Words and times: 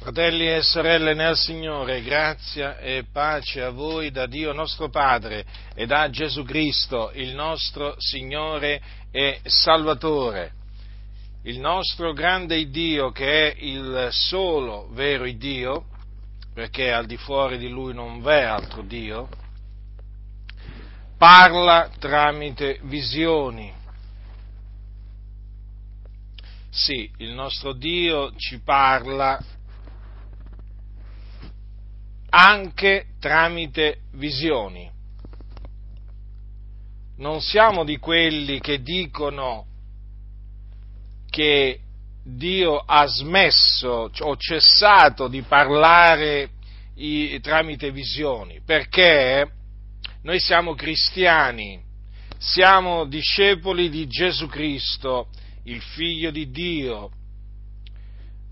Fratelli 0.00 0.50
e 0.50 0.62
sorelle 0.62 1.12
nel 1.12 1.36
Signore, 1.36 2.02
grazia 2.02 2.78
e 2.78 3.04
pace 3.12 3.60
a 3.60 3.68
voi 3.68 4.10
da 4.10 4.24
Dio 4.24 4.54
nostro 4.54 4.88
Padre 4.88 5.44
e 5.74 5.84
da 5.84 6.08
Gesù 6.08 6.42
Cristo, 6.42 7.10
il 7.12 7.34
nostro 7.34 7.96
Signore 7.98 8.80
e 9.10 9.40
Salvatore. 9.44 10.52
Il 11.42 11.60
nostro 11.60 12.14
grande 12.14 12.70
Dio, 12.70 13.10
che 13.10 13.52
è 13.52 13.56
il 13.58 14.08
solo 14.10 14.88
vero 14.92 15.30
Dio, 15.36 15.84
perché 16.54 16.90
al 16.90 17.04
di 17.04 17.18
fuori 17.18 17.58
di 17.58 17.68
Lui 17.68 17.92
non 17.92 18.22
v'è 18.22 18.40
altro 18.40 18.80
Dio, 18.80 19.28
parla 21.18 21.90
tramite 21.98 22.80
visioni. 22.84 23.70
Sì, 26.70 27.10
il 27.18 27.32
nostro 27.32 27.74
Dio 27.74 28.34
ci 28.36 28.60
parla 28.60 29.58
anche 32.30 33.06
tramite 33.20 33.98
visioni. 34.12 34.90
Non 37.18 37.40
siamo 37.40 37.84
di 37.84 37.98
quelli 37.98 38.60
che 38.60 38.80
dicono 38.80 39.66
che 41.28 41.80
Dio 42.24 42.76
ha 42.78 43.06
smesso 43.06 44.10
o 44.18 44.36
cessato 44.36 45.28
di 45.28 45.42
parlare 45.42 46.50
tramite 47.40 47.90
visioni, 47.92 48.60
perché 48.64 49.50
noi 50.22 50.38
siamo 50.38 50.74
cristiani, 50.74 51.80
siamo 52.36 53.06
discepoli 53.06 53.88
di 53.88 54.06
Gesù 54.06 54.46
Cristo, 54.48 55.28
il 55.64 55.80
Figlio 55.80 56.30
di 56.30 56.50
Dio, 56.50 57.10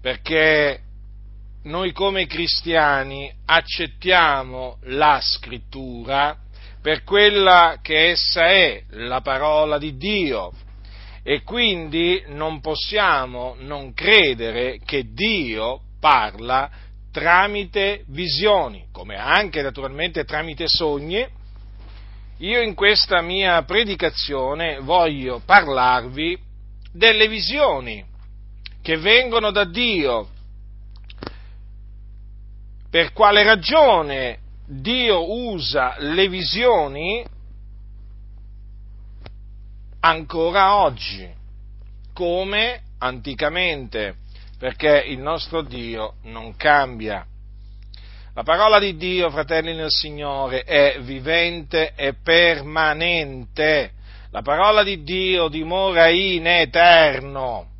perché 0.00 0.80
noi 1.68 1.92
come 1.92 2.26
cristiani 2.26 3.30
accettiamo 3.44 4.78
la 4.84 5.20
scrittura 5.20 6.34
per 6.80 7.04
quella 7.04 7.80
che 7.82 8.08
essa 8.08 8.46
è, 8.46 8.84
la 8.92 9.20
parola 9.20 9.76
di 9.76 9.98
Dio, 9.98 10.50
e 11.22 11.42
quindi 11.42 12.22
non 12.28 12.60
possiamo 12.60 13.54
non 13.58 13.92
credere 13.92 14.80
che 14.82 15.12
Dio 15.12 15.80
parla 16.00 16.70
tramite 17.12 18.04
visioni, 18.08 18.86
come 18.90 19.16
anche 19.16 19.60
naturalmente 19.60 20.24
tramite 20.24 20.68
sogni. 20.68 21.26
Io 22.38 22.62
in 22.62 22.74
questa 22.74 23.20
mia 23.20 23.62
predicazione 23.64 24.78
voglio 24.80 25.42
parlarvi 25.44 26.38
delle 26.92 27.28
visioni 27.28 28.02
che 28.80 28.96
vengono 28.96 29.50
da 29.50 29.64
Dio 29.64 30.28
per 32.90 33.12
quale 33.12 33.42
ragione 33.42 34.38
Dio 34.66 35.30
usa 35.50 35.96
le 35.98 36.28
visioni 36.28 37.24
ancora 40.00 40.76
oggi, 40.76 41.28
come 42.12 42.82
anticamente, 42.98 44.16
perché 44.58 45.04
il 45.06 45.18
nostro 45.18 45.62
Dio 45.62 46.14
non 46.24 46.56
cambia. 46.56 47.24
La 48.34 48.42
parola 48.42 48.78
di 48.78 48.96
Dio, 48.96 49.30
fratelli 49.30 49.74
nel 49.74 49.90
Signore, 49.90 50.62
è 50.62 50.98
vivente 51.00 51.92
e 51.96 52.14
permanente. 52.14 53.92
La 54.30 54.42
parola 54.42 54.82
di 54.82 55.02
Dio 55.02 55.48
dimora 55.48 56.08
in 56.08 56.46
eterno. 56.46 57.77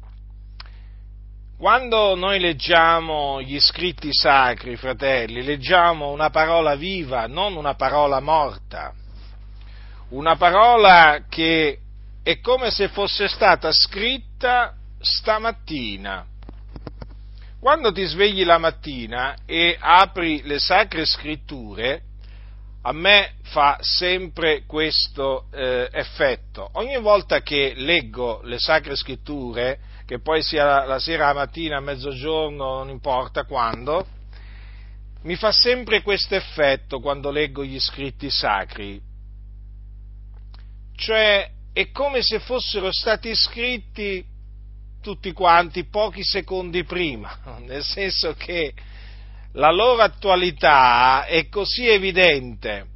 Quando 1.59 2.15
noi 2.15 2.39
leggiamo 2.39 3.43
gli 3.43 3.59
scritti 3.59 4.11
sacri, 4.13 4.77
fratelli, 4.77 5.43
leggiamo 5.43 6.13
una 6.13 6.31
parola 6.31 6.77
viva, 6.77 7.27
non 7.27 7.57
una 7.57 7.75
parola 7.75 8.21
morta, 8.21 8.95
una 10.11 10.37
parola 10.37 11.25
che 11.29 11.81
è 12.23 12.39
come 12.39 12.71
se 12.71 12.87
fosse 12.91 13.27
stata 13.27 13.73
scritta 13.73 14.73
stamattina. 15.01 16.25
Quando 17.59 17.91
ti 17.91 18.05
svegli 18.05 18.45
la 18.45 18.59
mattina 18.59 19.39
e 19.45 19.77
apri 19.81 20.43
le 20.45 20.61
sacre 20.61 21.05
scritture, 21.07 22.03
a 22.83 22.93
me 22.93 23.33
fa 23.43 23.79
sempre 23.81 24.63
questo 24.65 25.47
eh, 25.51 25.89
effetto. 25.91 26.71
Ogni 26.75 27.01
volta 27.01 27.43
che 27.43 27.73
leggo 27.75 28.43
le 28.45 28.61
sacre 28.61 28.95
scritture, 28.95 29.81
che 30.09 30.21
poi 30.21 30.43
sia 30.43 30.87
la 30.87 30.99
sera, 30.99 31.27
la 31.27 31.35
mattina, 31.35 31.77
a 31.77 31.81
mezzogiorno, 31.81 32.77
non 32.79 32.89
importa 32.89 33.45
quando, 33.45 34.07
mi 35.25 35.37
fa 35.37 35.53
sempre 35.53 36.01
questo 36.01 36.35
effetto 36.35 36.99
quando 36.99 37.31
leggo 37.31 37.63
gli 37.63 37.79
scritti 37.79 38.31
sacri. 38.31 38.99
Cioè, 40.97 41.51
è 41.75 41.91
come 41.91 42.23
se 42.23 42.39
fossero 42.39 42.91
stati 42.91 43.35
scritti 43.35 44.25
tutti 45.03 45.31
quanti 45.33 45.85
pochi 45.85 46.25
secondi 46.25 46.85
prima, 46.85 47.59
nel 47.67 47.85
senso 47.85 48.33
che 48.33 48.73
la 49.53 49.71
loro 49.71 50.01
attualità 50.01 51.27
è 51.27 51.51
così 51.51 51.87
evidente, 51.87 52.87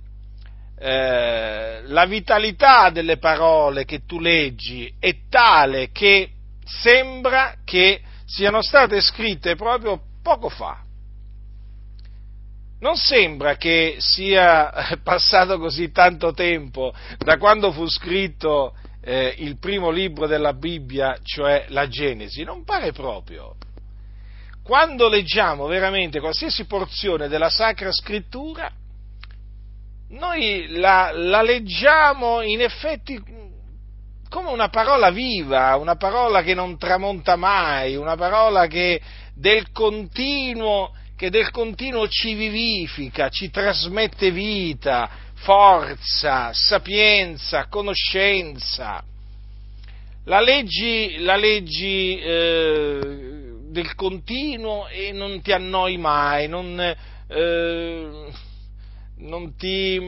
eh, 0.79 1.83
la 1.85 2.07
vitalità 2.07 2.89
delle 2.89 3.19
parole 3.19 3.85
che 3.85 4.07
tu 4.07 4.19
leggi 4.19 4.91
è 4.99 5.29
tale 5.29 5.91
che 5.91 6.31
sembra 6.65 7.57
che 7.65 8.01
siano 8.25 8.63
state 8.63 9.01
scritte 9.01 9.57
proprio 9.57 10.01
poco 10.23 10.49
fa. 10.49 10.81
Non 12.81 12.97
sembra 12.97 13.57
che 13.57 13.97
sia 13.99 14.99
passato 15.03 15.59
così 15.59 15.93
tanto 15.93 16.33
tempo 16.33 16.93
da 17.19 17.37
quando 17.39 17.71
fu 17.71 17.87
scritto 17.89 18.75
eh, 19.03 19.35
il 19.39 19.59
primo 19.59 19.91
libro 19.91 20.27
della 20.27 20.53
Bibbia, 20.53 21.19
cioè 21.23 21.67
la 21.69 21.89
Genesi, 21.89 22.43
non 22.43 22.65
pare 22.65 22.93
proprio. 22.93 23.57
Quando 24.63 25.09
leggiamo 25.09 25.67
veramente 25.67 26.21
qualsiasi 26.21 26.67
porzione 26.67 27.29
della 27.29 27.51
Sacra 27.51 27.91
Scrittura, 27.93 28.71
noi 30.11 30.67
la, 30.69 31.11
la 31.13 31.43
leggiamo 31.43 32.43
in 32.43 32.61
effetti 32.61 33.21
come 34.33 34.49
una 34.49 34.71
parola 34.71 35.11
viva, 35.11 35.77
una 35.77 35.97
parola 35.97 36.41
che 36.41 36.55
non 36.55 36.79
tramonta 36.79 37.37
mai, 37.37 37.97
una 37.97 38.17
parola 38.17 38.67
che 38.67 38.99
del 39.35 39.71
continuo, 39.73 40.95
che 41.15 41.29
del 41.29 41.51
continuo 41.51 42.09
ci 42.09 42.33
vivifica, 42.33 43.29
ci 43.29 43.51
trasmette 43.51 44.31
vita, 44.31 45.11
forza, 45.35 46.51
sapienza, 46.55 47.67
conoscenza. 47.69 49.05
La 50.25 50.41
leggi, 50.41 51.19
la 51.19 51.37
leggi 51.37 52.19
eh, 52.19 52.99
del 53.69 53.95
continuo 53.95 54.89
e 54.89 55.13
non 55.13 55.43
ti 55.43 55.53
annoi 55.53 55.99
mai, 55.99 56.49
non, 56.49 56.81
eh, 57.29 58.33
non 59.23 59.57
ti, 59.57 59.99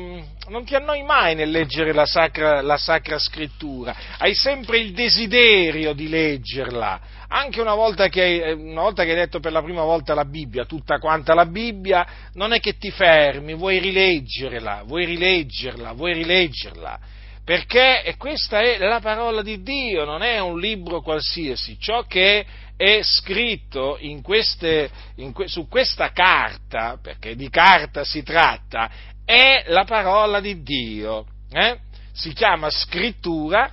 non 0.49 0.65
ti 0.65 0.75
annoi 0.75 1.03
mai 1.03 1.35
nel 1.35 1.51
leggere 1.51 1.93
la 1.93 2.07
sacra, 2.07 2.61
la 2.61 2.77
sacra, 2.77 3.19
scrittura, 3.19 3.95
hai 4.19 4.35
sempre 4.35 4.79
il 4.79 4.93
desiderio 4.93 5.93
di 5.93 6.09
leggerla, 6.09 7.01
anche 7.29 7.61
una 7.61 7.75
volta, 7.75 8.09
che, 8.09 8.55
una 8.57 8.83
volta 8.83 9.05
che 9.05 9.11
hai 9.11 9.17
letto 9.17 9.41
per 9.41 9.53
la 9.53 9.63
prima 9.63 9.83
volta 9.83 10.15
la 10.15 10.25
Bibbia, 10.25 10.65
tutta 10.65 10.99
quanta 10.99 11.35
la 11.35 11.47
Bibbia, 11.47 12.07
non 12.35 12.53
è 12.53 12.61
che 12.61 12.77
ti 12.77 12.91
fermi, 12.91 13.55
vuoi 13.55 13.79
rileggerla, 13.79 14.83
vuoi 14.85 15.05
rileggerla, 15.05 15.93
vuoi 15.93 16.15
rileggerla, 16.15 17.01
perché 17.45 18.15
questa 18.17 18.61
è 18.61 18.79
la 18.79 19.01
parola 19.01 19.43
di 19.43 19.63
Dio, 19.63 20.05
non 20.05 20.23
è 20.23 20.39
un 20.39 20.59
libro 20.59 21.03
qualsiasi, 21.03 21.79
ciò 21.79 22.05
che 22.05 22.47
è 22.77 23.01
scritto 23.03 23.99
in 24.01 24.23
queste, 24.23 24.91
in 25.17 25.33
que, 25.33 25.47
su 25.47 25.69
questa 25.69 26.11
carta, 26.11 26.99
perché 27.01 27.37
di 27.37 27.51
carta 27.51 28.03
si 28.05 28.23
tratta, 28.23 28.91
è 29.25 29.65
la 29.69 29.85
parola 29.85 30.41
di 30.41 30.63
Dio. 30.63 31.27
Eh? 31.51 31.79
Si 32.13 32.33
chiama 32.33 32.71
scrittura 32.71 33.71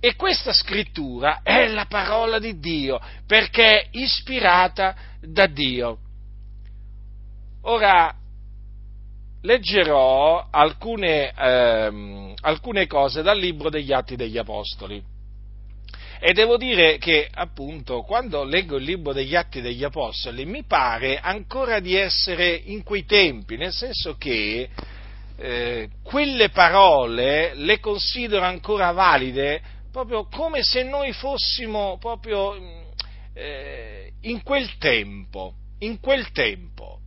e 0.00 0.14
questa 0.14 0.52
scrittura 0.52 1.40
è 1.42 1.66
la 1.66 1.86
parola 1.86 2.38
di 2.38 2.58
Dio, 2.58 3.00
perché 3.26 3.80
è 3.80 3.88
ispirata 3.92 4.94
da 5.20 5.46
Dio. 5.46 5.98
Ora, 7.62 8.14
leggerò 9.48 10.48
alcune, 10.50 11.32
ehm, 11.34 12.34
alcune 12.42 12.86
cose 12.86 13.22
dal 13.22 13.38
libro 13.38 13.70
degli 13.70 13.94
Atti 13.94 14.14
degli 14.14 14.36
Apostoli. 14.36 15.02
E 16.20 16.32
devo 16.34 16.58
dire 16.58 16.98
che, 16.98 17.26
appunto, 17.32 18.02
quando 18.02 18.44
leggo 18.44 18.76
il 18.76 18.84
libro 18.84 19.14
degli 19.14 19.34
Atti 19.34 19.62
degli 19.62 19.84
Apostoli, 19.84 20.44
mi 20.44 20.64
pare 20.64 21.18
ancora 21.18 21.80
di 21.80 21.94
essere 21.94 22.60
in 22.66 22.82
quei 22.82 23.06
tempi, 23.06 23.56
nel 23.56 23.72
senso 23.72 24.16
che 24.18 24.68
eh, 25.38 25.88
quelle 26.02 26.50
parole 26.50 27.54
le 27.54 27.80
considero 27.80 28.44
ancora 28.44 28.90
valide 28.90 29.62
proprio 29.90 30.26
come 30.26 30.62
se 30.62 30.82
noi 30.82 31.12
fossimo 31.12 31.96
proprio 31.98 32.54
eh, 33.32 34.12
in 34.22 34.42
quel 34.42 34.76
tempo. 34.76 35.54
in 35.78 36.00
quel 36.00 36.32
tempo. 36.32 36.98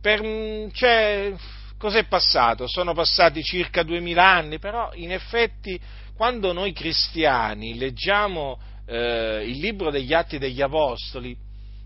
Per, 0.00 0.70
cioè, 0.72 1.34
cos'è 1.76 2.04
passato? 2.04 2.66
Sono 2.66 2.94
passati 2.94 3.42
circa 3.42 3.82
duemila 3.82 4.26
anni, 4.26 4.58
però 4.58 4.90
in 4.94 5.12
effetti 5.12 5.78
quando 6.16 6.52
noi 6.52 6.72
cristiani 6.72 7.76
leggiamo 7.76 8.58
eh, 8.86 9.44
il 9.46 9.58
libro 9.58 9.90
degli 9.90 10.12
Atti 10.12 10.38
degli 10.38 10.60
Apostoli, 10.60 11.36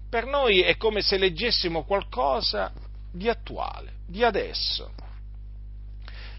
per 0.08 0.26
noi 0.26 0.60
è 0.60 0.76
come 0.76 1.02
se 1.02 1.18
leggessimo 1.18 1.84
qualcosa 1.84 2.72
di 3.12 3.28
attuale, 3.28 3.92
di 4.06 4.24
adesso. 4.24 4.92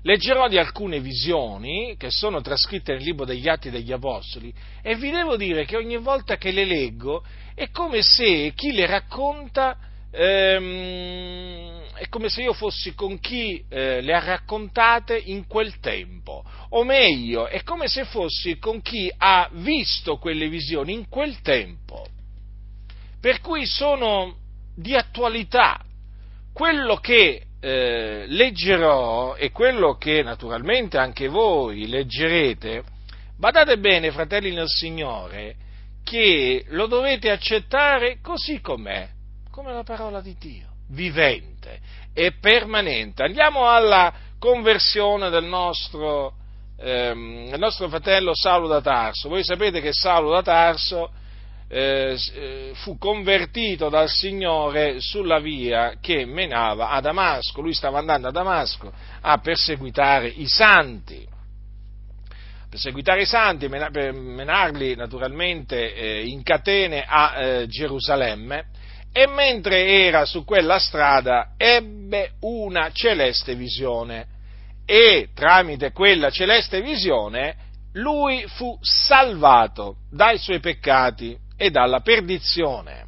Leggerò 0.01 0.47
di 0.47 0.57
alcune 0.57 0.99
visioni 0.99 1.95
che 1.97 2.11
sono 2.11 2.39
trascritte 2.41 2.93
nel 2.93 3.01
libro 3.01 3.25
degli 3.25 3.47
Atti 3.47 3.69
degli 3.69 3.91
Apostoli 3.91 4.53
e 4.81 4.95
vi 4.95 5.09
devo 5.09 5.35
dire 5.35 5.65
che 5.65 5.77
ogni 5.77 5.97
volta 5.97 6.37
che 6.37 6.51
le 6.51 6.63
leggo 6.63 7.23
è 7.55 7.69
come 7.71 8.01
se 8.01 8.53
chi 8.55 8.71
le 8.71 8.85
racconta 8.85 9.77
ehm, 10.15 11.83
è 11.95 12.07
come 12.09 12.29
se 12.29 12.41
io 12.41 12.53
fossi 12.53 12.93
con 12.93 13.19
chi 13.19 13.63
eh, 13.69 14.01
le 14.01 14.13
ha 14.13 14.23
raccontate 14.23 15.17
in 15.17 15.47
quel 15.47 15.79
tempo, 15.79 16.43
o 16.69 16.83
meglio, 16.83 17.47
è 17.47 17.63
come 17.63 17.87
se 17.87 18.05
fossi 18.05 18.57
con 18.57 18.81
chi 18.81 19.11
ha 19.15 19.49
visto 19.53 20.17
quelle 20.17 20.49
visioni 20.49 20.93
in 20.93 21.07
quel 21.07 21.41
tempo, 21.41 22.05
per 23.19 23.41
cui 23.41 23.65
sono 23.65 24.37
di 24.75 24.95
attualità. 24.95 25.79
Quello 26.53 26.97
che 26.97 27.47
eh, 27.59 28.25
leggerò 28.27 29.35
e 29.35 29.51
quello 29.51 29.97
che 29.97 30.21
naturalmente 30.21 30.97
anche 30.97 31.27
voi 31.27 31.87
leggerete, 31.87 32.83
badate 33.37 33.77
bene, 33.77 34.11
fratelli 34.11 34.53
nel 34.53 34.69
Signore, 34.69 35.55
che 36.03 36.65
lo 36.69 36.85
dovete 36.87 37.31
accettare 37.31 38.19
così 38.21 38.61
com'è, 38.61 39.09
come 39.55 39.71
la 39.71 39.83
parola 39.83 40.19
di 40.19 40.35
Dio, 40.37 40.67
vivente 40.89 41.79
e 42.13 42.33
permanente. 42.41 43.23
Andiamo 43.23 43.69
alla 43.69 44.13
conversione 44.37 45.29
del 45.29 45.45
nostro, 45.45 46.33
ehm, 46.77 47.51
del 47.51 47.59
nostro 47.59 47.87
fratello 47.87 48.35
Saulo 48.35 48.67
da 48.67 48.81
Tarso. 48.81 49.29
Voi 49.29 49.45
sapete 49.45 49.79
che 49.79 49.93
Saulo 49.93 50.31
da 50.31 50.41
Tarso 50.41 51.09
eh, 51.69 52.19
eh, 52.33 52.71
fu 52.73 52.97
convertito 52.97 53.87
dal 53.87 54.09
Signore 54.09 54.99
sulla 54.99 55.39
via 55.39 55.99
che 56.01 56.25
menava 56.25 56.89
a 56.89 56.99
Damasco. 56.99 57.61
Lui 57.61 57.73
stava 57.73 57.99
andando 57.99 58.27
a 58.27 58.31
Damasco 58.31 58.91
a 59.21 59.37
perseguitare 59.37 60.27
i 60.27 60.49
santi. 60.49 61.25
Perseguitare 62.69 63.21
i 63.21 63.25
santi, 63.25 63.69
menarli 63.69 64.95
naturalmente 64.95 65.95
eh, 65.95 66.25
in 66.25 66.43
catene 66.43 67.05
a 67.07 67.39
eh, 67.39 67.67
Gerusalemme 67.67 68.83
e 69.17 69.27
mentre 69.27 70.03
era 70.03 70.25
su 70.25 70.43
quella 70.43 70.77
strada 70.77 71.53
ebbe 71.55 72.33
una 72.41 72.91
celeste 72.91 73.55
visione 73.55 74.27
e 74.85 75.29
tramite 75.33 75.93
quella 75.93 76.29
celeste 76.29 76.81
visione 76.81 77.55
lui 77.93 78.43
fu 78.45 78.77
salvato 78.81 79.99
dai 80.11 80.37
suoi 80.37 80.59
peccati 80.59 81.33
e 81.55 81.69
dalla 81.69 82.01
perdizione. 82.01 83.05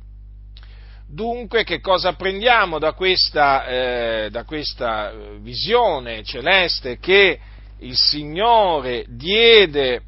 Dunque, 1.09 1.65
che 1.65 1.81
cosa 1.81 2.09
apprendiamo 2.09 2.80
da 2.80 2.94
questa, 2.94 3.65
eh, 3.65 4.30
da 4.31 4.45
questa 4.45 5.12
eh, 5.12 5.39
visione 5.42 6.24
celeste 6.24 7.00
che 7.00 7.38
il 7.80 7.98
Signore 7.98 9.04
diede 9.09 10.04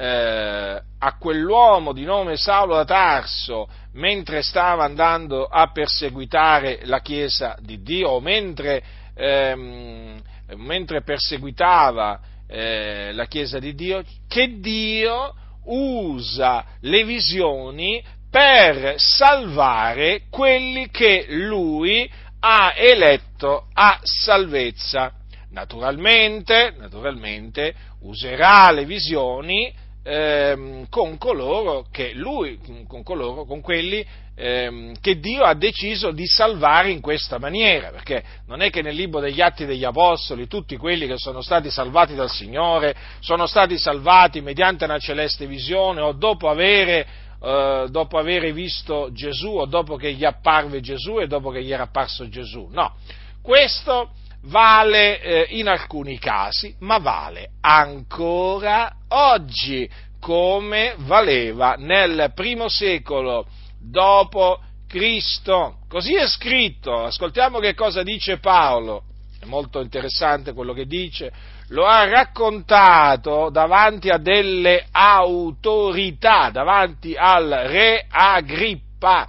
eh, 0.00 0.82
a 0.98 1.16
quell'uomo 1.18 1.92
di 1.92 2.04
nome 2.04 2.36
Saulo 2.36 2.74
da 2.74 2.86
Tarso 2.86 3.68
mentre 3.92 4.40
stava 4.40 4.84
andando 4.84 5.44
a 5.44 5.70
perseguitare 5.72 6.80
la 6.84 7.00
Chiesa 7.00 7.54
di 7.60 7.82
Dio, 7.82 8.18
mentre, 8.20 8.82
ehm, 9.14 10.18
mentre 10.56 11.02
perseguitava 11.02 12.18
eh, 12.48 13.12
la 13.12 13.26
Chiesa 13.26 13.58
di 13.58 13.74
Dio, 13.74 14.02
che 14.26 14.58
Dio 14.58 15.34
usa 15.64 16.64
le 16.80 17.04
visioni 17.04 18.02
per 18.30 18.94
salvare 18.96 20.22
quelli 20.30 20.88
che 20.88 21.26
lui 21.28 22.10
ha 22.40 22.72
eletto 22.74 23.66
a 23.74 23.98
salvezza. 24.02 25.12
Naturalmente, 25.50 26.72
naturalmente 26.78 27.74
userà 28.00 28.70
le 28.70 28.86
visioni 28.86 29.79
ehm, 30.02 30.88
con 30.88 31.18
coloro 31.18 31.86
che 31.90 32.12
lui, 32.14 32.58
con, 32.86 33.02
coloro, 33.02 33.44
con 33.44 33.60
quelli 33.60 34.04
ehm, 34.34 34.94
che 35.00 35.18
Dio 35.20 35.42
ha 35.42 35.54
deciso 35.54 36.10
di 36.10 36.26
salvare 36.26 36.90
in 36.90 37.00
questa 37.00 37.38
maniera, 37.38 37.90
perché 37.90 38.22
non 38.46 38.62
è 38.62 38.70
che 38.70 38.82
nel 38.82 38.94
libro 38.94 39.20
degli 39.20 39.40
Atti 39.40 39.66
degli 39.66 39.84
Apostoli 39.84 40.46
tutti 40.46 40.76
quelli 40.76 41.06
che 41.06 41.18
sono 41.18 41.42
stati 41.42 41.70
salvati 41.70 42.14
dal 42.14 42.30
Signore 42.30 42.94
sono 43.20 43.46
stati 43.46 43.78
salvati 43.78 44.40
mediante 44.40 44.84
una 44.84 44.98
celeste 44.98 45.46
visione 45.46 46.00
o 46.00 46.12
dopo 46.12 46.48
avere, 46.48 47.06
eh, 47.42 47.86
dopo 47.90 48.18
avere 48.18 48.52
visto 48.52 49.10
Gesù 49.12 49.56
o 49.56 49.66
dopo 49.66 49.96
che 49.96 50.12
gli 50.14 50.24
apparve 50.24 50.80
Gesù 50.80 51.20
e 51.20 51.26
dopo 51.26 51.50
che 51.50 51.62
gli 51.62 51.72
era 51.72 51.84
apparso 51.84 52.28
Gesù. 52.28 52.68
No, 52.70 52.94
questo 53.42 54.12
vale 54.42 55.20
eh, 55.20 55.46
in 55.50 55.68
alcuni 55.68 56.18
casi, 56.18 56.74
ma 56.80 56.98
vale 56.98 57.52
ancora 57.60 58.92
oggi, 59.08 59.88
come 60.20 60.94
valeva 60.98 61.74
nel 61.78 62.32
primo 62.34 62.68
secolo 62.68 63.46
dopo 63.78 64.60
Cristo. 64.86 65.78
Così 65.88 66.14
è 66.14 66.26
scritto, 66.26 67.04
ascoltiamo 67.04 67.58
che 67.58 67.74
cosa 67.74 68.02
dice 68.02 68.38
Paolo, 68.38 69.04
è 69.40 69.46
molto 69.46 69.80
interessante 69.80 70.52
quello 70.52 70.74
che 70.74 70.86
dice, 70.86 71.32
lo 71.68 71.86
ha 71.86 72.04
raccontato 72.08 73.48
davanti 73.50 74.08
a 74.08 74.18
delle 74.18 74.86
autorità, 74.90 76.50
davanti 76.50 77.14
al 77.16 77.48
re 77.48 78.06
Agrippa 78.08 79.28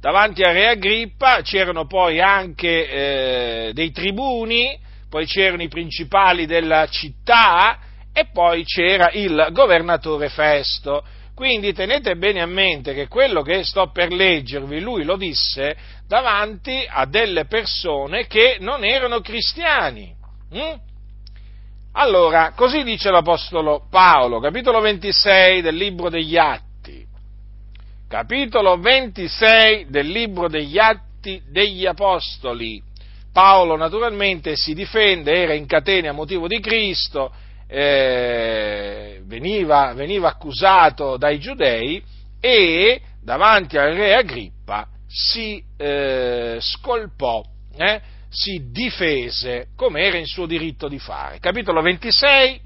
davanti 0.00 0.42
a 0.42 0.52
Re 0.52 0.68
Agrippa 0.68 1.42
c'erano 1.42 1.86
poi 1.86 2.20
anche 2.20 2.88
eh, 2.88 3.70
dei 3.72 3.90
tribuni, 3.90 4.78
poi 5.08 5.26
c'erano 5.26 5.62
i 5.62 5.68
principali 5.68 6.46
della 6.46 6.86
città 6.88 7.78
e 8.12 8.26
poi 8.32 8.64
c'era 8.64 9.10
il 9.12 9.48
governatore 9.52 10.28
Festo. 10.28 11.04
Quindi 11.34 11.72
tenete 11.72 12.16
bene 12.16 12.40
a 12.40 12.46
mente 12.46 12.94
che 12.94 13.06
quello 13.06 13.42
che 13.42 13.62
sto 13.62 13.90
per 13.92 14.10
leggervi, 14.10 14.80
lui 14.80 15.04
lo 15.04 15.16
disse 15.16 15.76
davanti 16.06 16.84
a 16.88 17.06
delle 17.06 17.44
persone 17.44 18.26
che 18.26 18.56
non 18.58 18.84
erano 18.84 19.20
cristiani. 19.20 20.12
Hm? 20.50 20.80
Allora, 21.92 22.52
così 22.56 22.82
dice 22.82 23.10
l'Apostolo 23.10 23.86
Paolo, 23.88 24.40
capitolo 24.40 24.80
26 24.80 25.62
del 25.62 25.76
libro 25.76 26.08
degli 26.08 26.36
Atti 26.36 26.67
capitolo 28.08 28.78
26 28.78 29.86
del 29.90 30.08
libro 30.08 30.48
degli 30.48 30.78
Atti 30.78 31.42
degli 31.46 31.84
Apostoli. 31.84 32.82
Paolo 33.30 33.76
naturalmente 33.76 34.56
si 34.56 34.74
difende, 34.74 35.32
era 35.32 35.52
in 35.52 35.66
catene 35.66 36.08
a 36.08 36.12
motivo 36.12 36.48
di 36.48 36.58
Cristo, 36.58 37.30
eh, 37.68 39.20
veniva, 39.26 39.92
veniva 39.92 40.28
accusato 40.28 41.18
dai 41.18 41.38
giudei 41.38 42.02
e 42.40 43.00
davanti 43.22 43.76
al 43.76 43.92
re 43.92 44.14
Agrippa 44.14 44.88
si 45.06 45.62
eh, 45.76 46.56
scolpò, 46.60 47.44
eh, 47.76 48.00
si 48.30 48.70
difese 48.70 49.68
come 49.76 50.00
era 50.00 50.16
in 50.16 50.26
suo 50.26 50.46
diritto 50.46 50.88
di 50.88 50.98
fare. 50.98 51.38
Capitolo 51.38 51.82
26, 51.82 52.60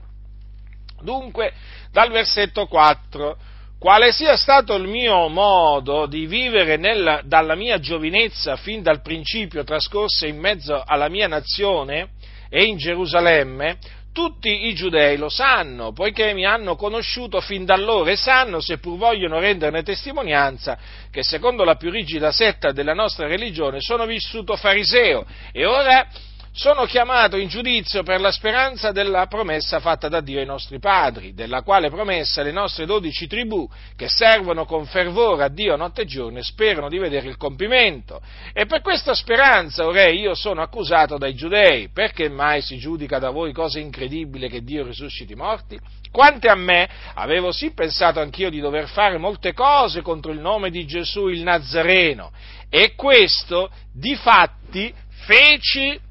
dunque, 1.02 1.52
dal 1.90 2.10
versetto 2.10 2.66
4 2.66 3.36
quale 3.82 4.12
sia 4.12 4.36
stato 4.36 4.76
il 4.76 4.86
mio 4.86 5.26
modo 5.26 6.06
di 6.06 6.26
vivere 6.26 6.76
nella, 6.76 7.20
dalla 7.24 7.56
mia 7.56 7.80
giovinezza 7.80 8.54
fin 8.54 8.80
dal 8.80 9.02
principio 9.02 9.64
trascorse 9.64 10.28
in 10.28 10.38
mezzo 10.38 10.80
alla 10.86 11.08
mia 11.08 11.26
nazione 11.26 12.10
e 12.48 12.62
in 12.62 12.76
Gerusalemme, 12.76 13.78
tutti 14.12 14.68
i 14.68 14.74
giudei 14.74 15.16
lo 15.16 15.28
sanno, 15.28 15.90
poiché 15.90 16.32
mi 16.32 16.46
hanno 16.46 16.76
conosciuto 16.76 17.40
fin 17.40 17.64
da 17.64 17.74
allora 17.74 18.12
e 18.12 18.16
sanno, 18.16 18.60
seppur 18.60 18.96
vogliono 18.96 19.40
renderne 19.40 19.82
testimonianza, 19.82 20.78
che 21.10 21.24
secondo 21.24 21.64
la 21.64 21.74
più 21.74 21.90
rigida 21.90 22.30
setta 22.30 22.70
della 22.70 22.94
nostra 22.94 23.26
religione 23.26 23.80
sono 23.80 24.06
vissuto 24.06 24.54
fariseo. 24.54 25.26
E 25.50 25.66
ora 25.66 26.06
sono 26.54 26.84
chiamato 26.84 27.38
in 27.38 27.48
giudizio 27.48 28.02
per 28.02 28.20
la 28.20 28.30
speranza 28.30 28.92
della 28.92 29.26
promessa 29.26 29.80
fatta 29.80 30.08
da 30.08 30.20
Dio 30.20 30.38
ai 30.38 30.44
nostri 30.44 30.78
padri, 30.78 31.32
della 31.32 31.62
quale 31.62 31.88
promessa 31.88 32.42
le 32.42 32.52
nostre 32.52 32.84
dodici 32.84 33.26
tribù, 33.26 33.66
che 33.96 34.08
servono 34.08 34.66
con 34.66 34.84
fervore 34.84 35.44
a 35.44 35.48
Dio 35.48 35.76
notte 35.76 36.02
e 36.02 36.04
giorno 36.04 36.42
sperano 36.42 36.90
di 36.90 36.98
vedere 36.98 37.28
il 37.28 37.38
compimento. 37.38 38.20
E 38.52 38.66
per 38.66 38.82
questa 38.82 39.14
speranza, 39.14 39.86
ora 39.86 40.08
io 40.08 40.34
sono 40.34 40.60
accusato 40.60 41.16
dai 41.16 41.34
giudei, 41.34 41.88
perché 41.88 42.28
mai 42.28 42.60
si 42.60 42.76
giudica 42.76 43.18
da 43.18 43.30
voi 43.30 43.54
cosa 43.54 43.78
incredibile 43.78 44.48
che 44.48 44.62
Dio 44.62 44.84
risusciti 44.84 45.32
i 45.32 45.36
morti? 45.36 45.78
Quante 46.10 46.48
a 46.48 46.54
me, 46.54 46.86
avevo 47.14 47.50
sì 47.50 47.72
pensato 47.72 48.20
anch'io 48.20 48.50
di 48.50 48.60
dover 48.60 48.88
fare 48.88 49.16
molte 49.16 49.54
cose 49.54 50.02
contro 50.02 50.30
il 50.30 50.40
nome 50.40 50.68
di 50.68 50.84
Gesù 50.84 51.28
il 51.28 51.42
Nazareno, 51.42 52.30
e 52.68 52.94
questo, 52.94 53.70
di 53.90 54.14
fatti, 54.16 54.92
feci 55.24 56.10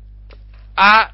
a 0.81 1.11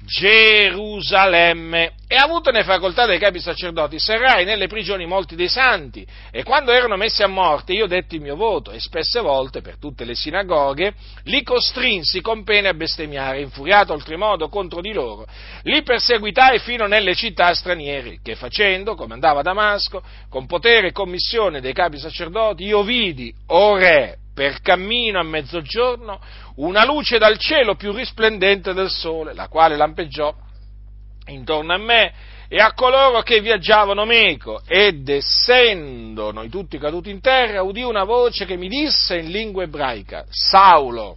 Gerusalemme. 0.00 1.94
E 2.06 2.14
avutone 2.16 2.62
facoltà 2.62 3.04
dai 3.04 3.18
capi 3.18 3.40
sacerdoti, 3.40 3.98
serrai 3.98 4.46
nelle 4.46 4.68
prigioni 4.68 5.04
molti 5.06 5.34
dei 5.34 5.48
santi. 5.48 6.06
E 6.30 6.44
quando 6.44 6.70
erano 6.70 6.96
messi 6.96 7.22
a 7.22 7.26
morte 7.26 7.72
io 7.72 7.86
detti 7.86 8.14
il 8.14 8.22
mio 8.22 8.36
voto. 8.36 8.70
E 8.70 8.78
spesse 8.78 9.20
volte 9.20 9.60
per 9.60 9.76
tutte 9.76 10.04
le 10.04 10.14
sinagoghe 10.14 10.94
li 11.24 11.42
costrinsi 11.42 12.20
con 12.20 12.44
pene 12.44 12.68
a 12.68 12.74
bestemmiare, 12.74 13.42
infuriato 13.42 13.92
oltremodo 13.92 14.48
contro 14.48 14.80
di 14.80 14.92
loro, 14.92 15.26
li 15.62 15.82
perseguitai 15.82 16.60
fino 16.60 16.86
nelle 16.86 17.14
città 17.14 17.52
straniere, 17.52 18.20
che 18.22 18.36
facendo, 18.36 18.94
come 18.94 19.14
andava 19.14 19.40
a 19.40 19.42
Damasco, 19.42 20.02
con 20.30 20.46
potere 20.46 20.88
e 20.88 20.92
commissione 20.92 21.60
dei 21.60 21.74
capi 21.74 21.98
sacerdoti, 21.98 22.64
io 22.64 22.82
vidi, 22.82 23.34
o 23.48 23.76
re, 23.76 24.16
per 24.38 24.60
cammino 24.60 25.18
a 25.18 25.24
mezzogiorno 25.24 26.20
una 26.58 26.84
luce 26.84 27.18
dal 27.18 27.36
cielo 27.38 27.74
più 27.74 27.90
risplendente 27.90 28.72
del 28.72 28.88
sole, 28.88 29.34
la 29.34 29.48
quale 29.48 29.76
lampeggiò 29.76 30.32
intorno 31.26 31.72
a 31.72 31.76
me 31.76 32.12
e 32.46 32.58
a 32.58 32.72
coloro 32.72 33.22
che 33.22 33.40
viaggiavano 33.40 34.04
meco, 34.04 34.62
ed 34.64 35.08
essendo 35.08 36.30
noi 36.30 36.48
tutti 36.50 36.78
caduti 36.78 37.10
in 37.10 37.20
terra, 37.20 37.62
udì 37.62 37.82
una 37.82 38.04
voce 38.04 38.44
che 38.44 38.56
mi 38.56 38.68
disse 38.68 39.18
in 39.18 39.28
lingua 39.32 39.64
ebraica, 39.64 40.24
Saulo, 40.28 41.16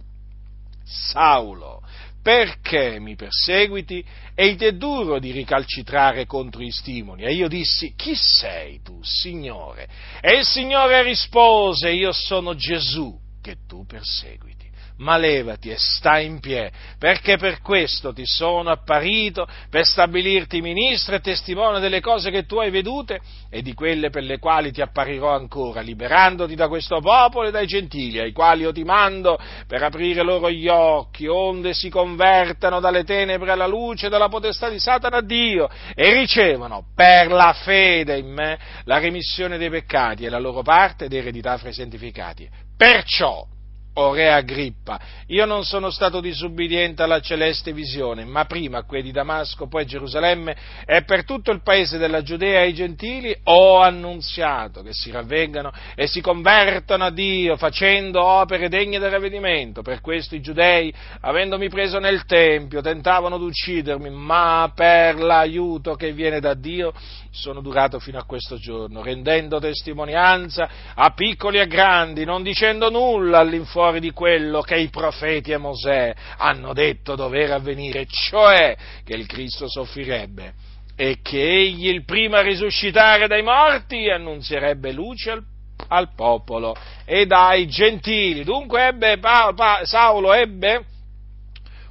Saulo, 0.82 1.81
perché 2.22 3.00
mi 3.00 3.16
perseguiti? 3.16 4.04
Ed 4.34 4.62
è 4.62 4.72
duro 4.72 5.18
di 5.18 5.32
ricalcitrare 5.32 6.24
contro 6.24 6.60
gli 6.60 6.70
stimoli. 6.70 7.24
E 7.24 7.32
io 7.32 7.48
dissi, 7.48 7.94
chi 7.96 8.14
sei 8.14 8.80
tu, 8.82 9.00
Signore? 9.02 9.88
E 10.20 10.38
il 10.38 10.44
Signore 10.44 11.02
rispose, 11.02 11.90
io 11.90 12.12
sono 12.12 12.54
Gesù 12.54 13.18
che 13.42 13.56
tu 13.66 13.84
perseguiti 13.84 14.51
ma 14.98 15.16
levati 15.16 15.70
e 15.70 15.76
stai 15.78 16.26
in 16.26 16.40
piedi, 16.40 16.70
perché 16.98 17.36
per 17.36 17.60
questo 17.60 18.12
ti 18.12 18.24
sono 18.26 18.70
apparito, 18.70 19.46
per 19.70 19.84
stabilirti 19.84 20.60
ministro 20.60 21.14
e 21.14 21.20
testimone 21.20 21.80
delle 21.80 22.00
cose 22.00 22.30
che 22.30 22.44
tu 22.46 22.58
hai 22.58 22.70
vedute 22.70 23.20
e 23.50 23.62
di 23.62 23.74
quelle 23.74 24.10
per 24.10 24.22
le 24.22 24.38
quali 24.38 24.72
ti 24.72 24.80
apparirò 24.80 25.34
ancora, 25.34 25.80
liberandoti 25.80 26.54
da 26.54 26.68
questo 26.68 27.00
popolo 27.00 27.48
e 27.48 27.50
dai 27.50 27.66
gentili, 27.66 28.18
ai 28.18 28.32
quali 28.32 28.62
io 28.62 28.72
ti 28.72 28.84
mando 28.84 29.38
per 29.66 29.82
aprire 29.82 30.22
loro 30.22 30.50
gli 30.50 30.68
occhi, 30.68 31.26
onde 31.26 31.74
si 31.74 31.88
convertano 31.88 32.80
dalle 32.80 33.04
tenebre 33.04 33.50
alla 33.50 33.66
luce, 33.66 34.08
dalla 34.08 34.28
potestà 34.28 34.68
di 34.68 34.78
Satana 34.78 35.18
a 35.18 35.22
Dio, 35.22 35.68
e 35.94 36.12
ricevono 36.12 36.86
per 36.94 37.30
la 37.30 37.52
fede 37.52 38.18
in 38.18 38.32
me 38.32 38.58
la 38.84 38.98
remissione 38.98 39.58
dei 39.58 39.70
peccati 39.70 40.24
e 40.24 40.28
la 40.28 40.38
loro 40.38 40.62
parte 40.62 41.06
ed 41.06 41.12
eredità 41.12 41.58
fra 41.58 41.68
i 41.68 41.74
santificati. 41.74 42.48
Perciò, 42.76 43.46
o 43.94 44.14
re 44.14 44.32
Agrippa, 44.32 44.98
io 45.26 45.44
non 45.44 45.64
sono 45.64 45.90
stato 45.90 46.20
disubbidiente 46.20 47.02
alla 47.02 47.20
celeste 47.20 47.72
visione, 47.72 48.24
ma 48.24 48.46
prima 48.46 48.78
a 48.78 48.84
quei 48.84 49.02
di 49.02 49.12
Damasco, 49.12 49.66
poi 49.66 49.82
a 49.82 49.86
Gerusalemme 49.86 50.56
e 50.86 51.02
per 51.02 51.24
tutto 51.24 51.50
il 51.50 51.62
paese 51.62 51.98
della 51.98 52.22
Giudea 52.22 52.60
e 52.60 52.62
ai 52.62 52.74
gentili 52.74 53.36
ho 53.44 53.80
annunziato 53.80 54.82
che 54.82 54.92
si 54.92 55.10
ravvengano 55.10 55.72
e 55.94 56.06
si 56.06 56.22
convertano 56.22 57.04
a 57.04 57.10
Dio 57.10 57.56
facendo 57.56 58.24
opere 58.24 58.70
degne 58.70 58.98
del 58.98 59.10
ravvedimento. 59.10 59.82
Per 59.82 60.00
questo 60.00 60.34
i 60.34 60.40
giudei, 60.40 60.92
avendomi 61.20 61.68
preso 61.68 61.98
nel 61.98 62.24
Tempio, 62.24 62.80
tentavano 62.80 63.36
di 63.36 63.44
uccidermi, 63.44 64.08
ma 64.08 64.72
per 64.74 65.16
l'aiuto 65.16 65.96
che 65.96 66.12
viene 66.12 66.40
da 66.40 66.54
Dio 66.54 66.94
sono 67.30 67.60
durato 67.60 67.98
fino 67.98 68.18
a 68.18 68.24
questo 68.24 68.56
giorno, 68.56 69.02
rendendo 69.02 69.58
testimonianza 69.58 70.68
a 70.94 71.10
piccoli 71.10 71.58
e 71.58 71.66
grandi, 71.66 72.24
non 72.24 72.42
dicendo 72.42 72.90
nulla 72.90 73.38
all'infuori 73.38 73.80
fuori 73.82 73.98
di 73.98 74.12
quello 74.12 74.60
che 74.60 74.76
i 74.76 74.90
profeti 74.90 75.50
e 75.50 75.56
Mosè 75.56 76.14
hanno 76.36 76.72
detto 76.72 77.16
dover 77.16 77.50
avvenire, 77.50 78.06
cioè 78.06 78.76
che 79.04 79.14
il 79.14 79.26
Cristo 79.26 79.68
soffrirebbe 79.68 80.52
e 80.94 81.18
che 81.20 81.42
egli 81.42 81.88
il 81.88 82.04
primo 82.04 82.36
a 82.36 82.42
risuscitare 82.42 83.26
dai 83.26 83.42
morti 83.42 84.08
annunzierebbe 84.08 84.92
luce 84.92 85.32
al, 85.32 85.42
al 85.88 86.14
popolo 86.14 86.76
e 87.04 87.26
ai 87.28 87.66
gentili. 87.66 88.44
Dunque 88.44 88.86
ebbe, 88.86 89.18
pa, 89.18 89.52
pa, 89.52 89.80
Saulo 89.82 90.32
ebbe 90.32 90.84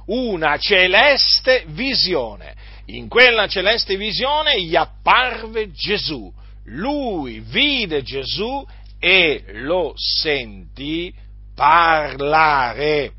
una 0.06 0.56
celeste 0.56 1.64
visione. 1.66 2.54
In 2.86 3.06
quella 3.08 3.46
celeste 3.48 3.98
visione 3.98 4.62
gli 4.62 4.76
apparve 4.76 5.70
Gesù. 5.72 6.32
Lui 6.64 7.40
vide 7.40 8.02
Gesù 8.02 8.66
e 8.98 9.44
lo 9.48 9.92
sentì 9.96 11.12
parlare. 11.62 13.12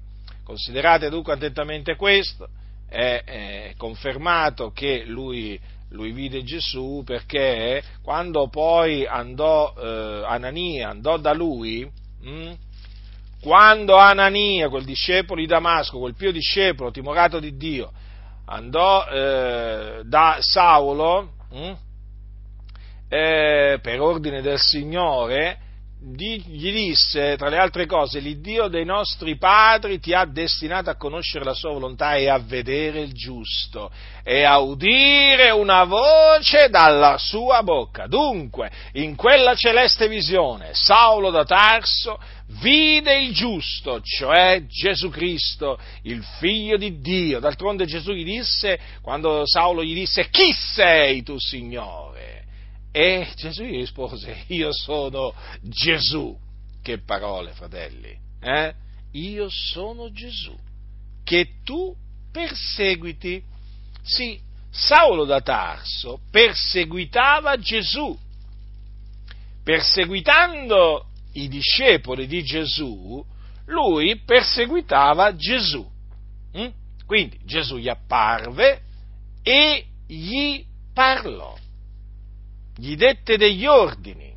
Considerate 0.43 1.09
dunque 1.09 1.31
attentamente 1.31 1.95
questo, 1.95 2.49
è, 2.89 3.23
è 3.23 3.73
confermato 3.77 4.71
che 4.71 5.05
lui, 5.05 5.57
lui, 5.91 6.11
vide 6.11 6.43
Gesù 6.43 7.03
perché 7.05 7.81
quando 8.01 8.49
poi 8.49 9.07
andò, 9.07 9.73
eh, 9.77 10.23
Anania 10.25 10.89
andò 10.89 11.15
da 11.15 11.31
lui, 11.31 11.89
mh, 12.19 12.29
hm, 12.29 12.57
quando 13.41 13.95
Anania, 13.95 14.67
quel 14.67 14.83
discepolo 14.83 15.39
di 15.39 15.47
Damasco, 15.47 15.99
quel 15.99 16.15
pio 16.15 16.33
discepolo 16.33 16.91
timorato 16.91 17.39
di 17.39 17.55
Dio, 17.55 17.93
andò 18.43 19.05
eh, 19.07 20.01
da 20.03 20.37
Saulo, 20.41 21.31
mh, 21.49 21.57
hm, 21.57 21.75
eh, 23.07 23.79
per 23.81 24.01
ordine 24.01 24.41
del 24.41 24.59
Signore, 24.59 25.62
gli 26.05 26.71
disse, 26.73 27.37
tra 27.37 27.47
le 27.47 27.57
altre 27.57 27.85
cose, 27.85 28.19
l'Iddio 28.19 28.67
dei 28.67 28.83
nostri 28.83 29.37
padri 29.37 30.01
ti 30.01 30.13
ha 30.13 30.25
destinato 30.25 30.89
a 30.89 30.97
conoscere 30.97 31.45
la 31.45 31.53
sua 31.53 31.71
volontà 31.71 32.15
e 32.15 32.27
a 32.27 32.39
vedere 32.39 32.99
il 32.99 33.13
giusto 33.13 33.89
e 34.21 34.43
a 34.43 34.59
udire 34.59 35.51
una 35.51 35.85
voce 35.85 36.67
dalla 36.69 37.17
sua 37.17 37.63
bocca. 37.63 38.07
Dunque, 38.07 38.69
in 38.93 39.15
quella 39.15 39.55
celeste 39.55 40.09
visione, 40.09 40.71
Saulo 40.73 41.29
da 41.29 41.45
Tarso 41.45 42.19
vide 42.59 43.19
il 43.19 43.33
giusto, 43.33 44.01
cioè 44.01 44.63
Gesù 44.67 45.09
Cristo, 45.09 45.79
il 46.03 46.21
figlio 46.39 46.75
di 46.75 46.99
Dio. 46.99 47.39
D'altronde 47.39 47.85
Gesù 47.85 48.11
gli 48.11 48.25
disse, 48.25 48.77
quando 49.01 49.45
Saulo 49.45 49.81
gli 49.81 49.93
disse, 49.93 50.29
chi 50.29 50.51
sei 50.51 51.23
tu, 51.23 51.39
Signore? 51.39 52.12
E 52.95 53.27
Gesù 53.35 53.63
gli 53.63 53.77
rispose, 53.77 54.43
io 54.53 54.71
sono 54.71 55.33
Gesù. 55.61 56.37
Che 56.83 56.99
parole, 56.99 57.53
fratelli. 57.53 58.15
Eh? 58.39 58.73
Io 59.13 59.49
sono 59.49 60.11
Gesù, 60.11 60.55
che 61.23 61.55
tu 61.63 61.95
perseguiti. 62.31 63.43
Sì, 64.03 64.39
Saulo 64.69 65.25
da 65.25 65.41
Tarso 65.41 66.19
perseguitava 66.29 67.57
Gesù. 67.57 68.15
Perseguitando 69.63 71.07
i 71.33 71.47
discepoli 71.47 72.27
di 72.27 72.43
Gesù, 72.43 73.25
lui 73.65 74.19
perseguitava 74.19 75.35
Gesù. 75.35 75.89
Mm? 76.57 76.67
Quindi 77.07 77.39
Gesù 77.45 77.77
gli 77.77 77.89
apparve 77.89 78.81
e 79.41 79.85
gli 80.05 80.63
parlò 80.93 81.57
gli 82.75 82.95
dette 82.95 83.37
degli 83.37 83.65
ordini 83.65 84.35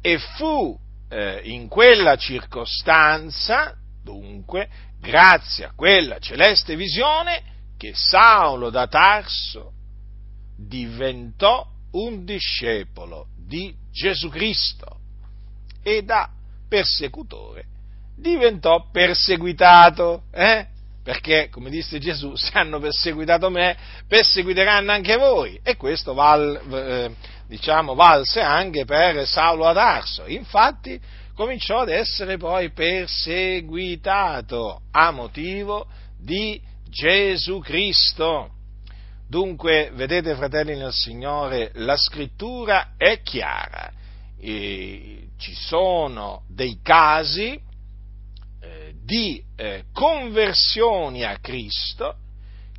e 0.00 0.18
fu 0.18 0.78
eh, 1.08 1.40
in 1.44 1.68
quella 1.68 2.16
circostanza, 2.16 3.74
dunque, 4.02 4.68
grazie 5.00 5.66
a 5.66 5.72
quella 5.74 6.18
celeste 6.18 6.76
visione, 6.76 7.42
che 7.76 7.92
Saulo 7.94 8.70
da 8.70 8.86
Tarso 8.86 9.72
diventò 10.56 11.66
un 11.92 12.24
discepolo 12.24 13.28
di 13.36 13.74
Gesù 13.90 14.28
Cristo 14.28 14.98
e 15.82 16.02
da 16.02 16.30
persecutore 16.68 17.66
diventò 18.16 18.88
perseguitato. 18.90 20.24
Eh? 20.30 20.66
Perché, 21.04 21.48
come 21.50 21.68
disse 21.68 22.00
Gesù, 22.00 22.34
se 22.34 22.50
hanno 22.54 22.80
perseguitato 22.80 23.50
me, 23.50 23.76
perseguiteranno 24.08 24.90
anche 24.90 25.16
voi. 25.16 25.60
E 25.62 25.76
questo 25.76 26.14
val, 26.14 26.58
eh, 26.72 27.10
diciamo, 27.46 27.94
valse 27.94 28.40
anche 28.40 28.86
per 28.86 29.26
Saulo 29.26 29.66
ad 29.66 29.76
Arso. 29.76 30.24
Infatti, 30.26 30.98
cominciò 31.34 31.80
ad 31.80 31.90
essere 31.90 32.38
poi 32.38 32.70
perseguitato 32.70 34.80
a 34.90 35.10
motivo 35.10 35.86
di 36.18 36.58
Gesù 36.88 37.58
Cristo. 37.58 38.52
Dunque, 39.28 39.90
vedete 39.92 40.34
fratelli 40.34 40.74
nel 40.74 40.92
Signore, 40.92 41.70
la 41.74 41.98
scrittura 41.98 42.92
è 42.96 43.20
chiara. 43.20 43.92
E 44.40 45.28
ci 45.38 45.54
sono 45.54 46.44
dei 46.48 46.78
casi 46.82 47.60
di 49.04 49.42
eh, 49.56 49.84
conversioni 49.92 51.24
a 51.24 51.38
Cristo 51.38 52.16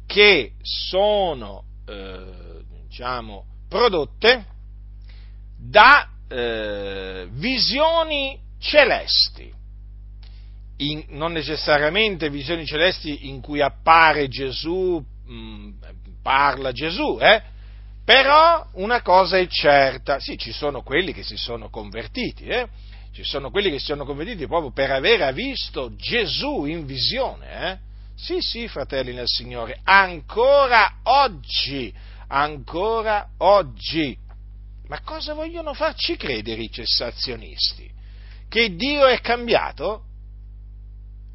che 0.08 0.54
sono, 0.62 1.64
eh, 1.88 2.64
diciamo, 2.88 3.46
prodotte 3.68 4.46
da 5.58 6.10
eh, 6.28 7.28
visioni 7.32 8.40
celesti. 8.60 9.54
In, 10.78 11.06
non 11.10 11.32
necessariamente 11.32 12.30
visioni 12.30 12.66
celesti 12.66 13.30
in 13.30 13.40
cui 13.40 13.62
appare 13.62 14.28
Gesù, 14.28 15.02
mh, 15.26 15.34
mm, 15.34 15.72
parla 16.22 16.72
Gesù, 16.72 17.18
eh? 17.22 17.42
però 18.04 18.68
una 18.74 19.02
cosa 19.02 19.38
è 19.38 19.48
certa, 19.48 20.20
sì, 20.20 20.38
ci 20.38 20.52
sono 20.52 20.82
quelli 20.82 21.14
che 21.14 21.24
si 21.24 21.38
sono 21.38 21.70
convertiti, 21.70 22.46
eh? 22.46 22.68
Ci 23.16 23.24
sono 23.24 23.50
quelli 23.50 23.72
che 23.72 23.80
si 23.80 23.86
sono 23.86 24.04
convertiti 24.04 24.46
proprio 24.46 24.72
per 24.72 24.92
aver 24.92 25.34
visto 25.34 25.96
Gesù 25.96 26.66
in 26.66 26.86
visione, 26.86 27.72
eh? 27.72 27.78
sì, 28.14 28.42
sì, 28.42 28.68
fratelli 28.68 29.14
nel 29.14 29.28
Signore, 29.28 29.80
ancora 29.84 30.98
oggi, 31.04 31.94
ancora 32.28 33.30
oggi. 33.38 34.18
Ma 34.88 35.00
cosa 35.00 35.34
vogliono 35.34 35.74
farci 35.74 36.18
credere 36.18 36.62
i 36.62 36.70
cessazionisti? 36.70 37.90
Che 38.50 38.76
Dio 38.76 39.06
è 39.06 39.22
cambiato? 39.22 40.04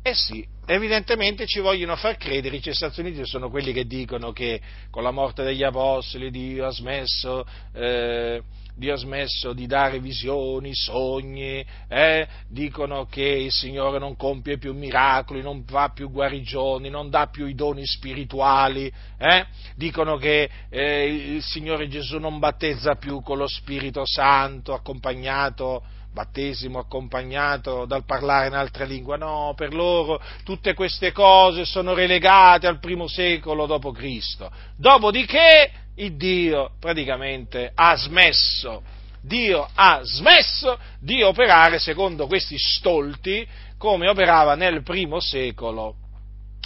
Eh 0.03 0.15
sì, 0.15 0.47
evidentemente 0.67 1.47
ci 1.47 1.61
vogliono 1.61 1.97
far 1.97 2.19
credere, 2.19 2.57
i 2.57 2.63
cessazionisti 2.63 3.25
sono 3.25 3.49
quelli 3.49 3.73
che 3.73 3.87
dicono 3.87 4.33
che 4.33 4.61
con 4.91 5.03
la 5.03 5.13
morte 5.13 5.45
degli 5.45 5.63
apostoli 5.63 6.31
Dio 6.31 6.67
ha 6.67 6.71
smesso, 6.71 7.47
eh, 7.73 8.43
Dio 8.77 8.95
ha 8.95 8.97
smesso 8.97 9.53
di 9.53 9.67
dare 9.67 10.01
visioni, 10.01 10.75
sogni, 10.75 11.65
eh? 11.89 12.27
dicono 12.49 13.07
che 13.07 13.23
il 13.23 13.53
Signore 13.53 13.99
non 13.99 14.17
compie 14.17 14.59
più 14.59 14.75
miracoli, 14.75 15.43
non 15.43 15.65
fa 15.65 15.91
più 15.91 16.11
guarigioni, 16.11 16.89
non 16.89 17.11
dà 17.11 17.27
più 17.27 17.47
i 17.47 17.55
doni 17.55 17.87
spirituali, 17.87 18.93
eh? 19.19 19.47
dicono 19.77 20.17
che 20.17 20.49
eh, 20.69 21.35
il 21.37 21.43
Signore 21.43 21.89
Gesù 21.89 22.19
non 22.19 22.39
battezza 22.39 22.95
più 22.95 23.23
con 23.23 23.39
lo 23.39 23.47
Spirito 23.47 24.03
Santo 24.05 24.73
accompagnato 24.73 25.83
battesimo 26.13 26.79
accompagnato 26.79 27.85
dal 27.85 28.05
parlare 28.05 28.49
in 28.49 28.55
altra 28.55 28.85
lingua, 28.85 29.17
no, 29.17 29.53
per 29.57 29.73
loro 29.73 30.21
tutte 30.45 30.75
queste 30.75 31.13
cose 31.13 31.65
sono 31.65 31.95
relegate 31.95 32.67
al 32.67 32.81
primo 32.81 33.07
secolo 33.07 33.67
d.C. 33.67 34.49
Dopodiché 34.77 35.71
il 35.97 36.17
Dio 36.17 36.73
praticamente 36.79 37.71
ha 37.75 37.95
smesso, 37.97 38.83
Dio 39.21 39.69
ha 39.75 40.01
smesso 40.03 40.79
di 40.99 41.23
operare 41.23 41.79
secondo 41.79 42.27
questi 42.27 42.57
stolti 42.59 43.47
come 43.77 44.09
operava 44.09 44.55
nel 44.55 44.83
primo 44.83 45.21
secolo 45.21 45.97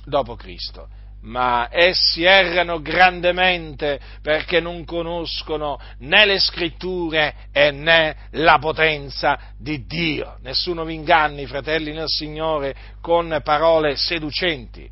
d.C 0.05 1.03
ma 1.25 1.69
essi 1.71 2.25
errano 2.25 2.81
grandemente 2.81 3.99
perché 4.21 4.61
non 4.61 4.85
conoscono 4.85 5.79
né 6.01 6.27
le 6.27 6.39
scritture 6.39 7.35
né 7.53 8.17
la 8.33 8.59
potenza 8.59 9.39
di 9.59 9.87
Dio. 9.87 10.37
Nessuno 10.43 10.85
vi 10.85 10.95
inganni, 10.95 11.47
fratelli 11.47 11.93
nel 11.93 12.09
Signore, 12.09 12.75
con 13.01 13.41
parole 13.43 13.97
seducenti. 13.97 14.89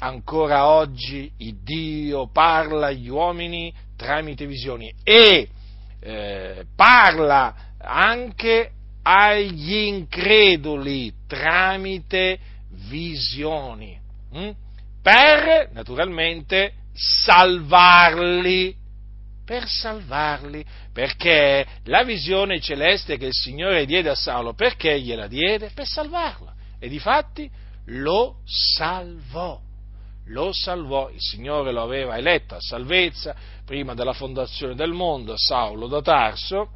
Ancora 0.00 0.66
oggi 0.66 1.30
Dio 1.62 2.28
parla 2.28 2.88
agli 2.88 3.08
uomini 3.08 3.72
tramite 3.96 4.46
visioni 4.46 4.92
e 5.02 5.48
eh, 6.00 6.64
parla 6.74 7.54
anche 7.78 8.70
agli 9.02 9.74
increduli 9.74 11.12
tramite 11.26 12.38
visioni. 12.88 13.98
Hm? 14.32 14.50
per, 15.02 15.70
naturalmente, 15.72 16.74
salvarli, 16.92 18.74
per 19.44 19.66
salvarli, 19.66 20.64
perché 20.92 21.66
la 21.84 22.04
visione 22.04 22.60
celeste 22.60 23.16
che 23.16 23.26
il 23.26 23.34
Signore 23.34 23.86
diede 23.86 24.10
a 24.10 24.14
Saulo, 24.14 24.52
perché 24.52 25.00
gliela 25.00 25.26
diede? 25.26 25.70
Per 25.74 25.86
salvarlo. 25.86 26.52
E 26.78 26.88
difatti 26.88 27.50
lo 27.86 28.36
salvò, 28.44 29.60
lo 30.30 30.52
salvò, 30.52 31.08
il 31.10 31.20
Signore 31.20 31.72
lo 31.72 31.82
aveva 31.82 32.16
eletto 32.16 32.54
a 32.54 32.60
salvezza 32.60 33.34
prima 33.64 33.94
della 33.94 34.12
fondazione 34.12 34.74
del 34.74 34.92
mondo, 34.92 35.34
Saulo 35.36 35.86
da 35.86 36.00
Tarso, 36.00 36.68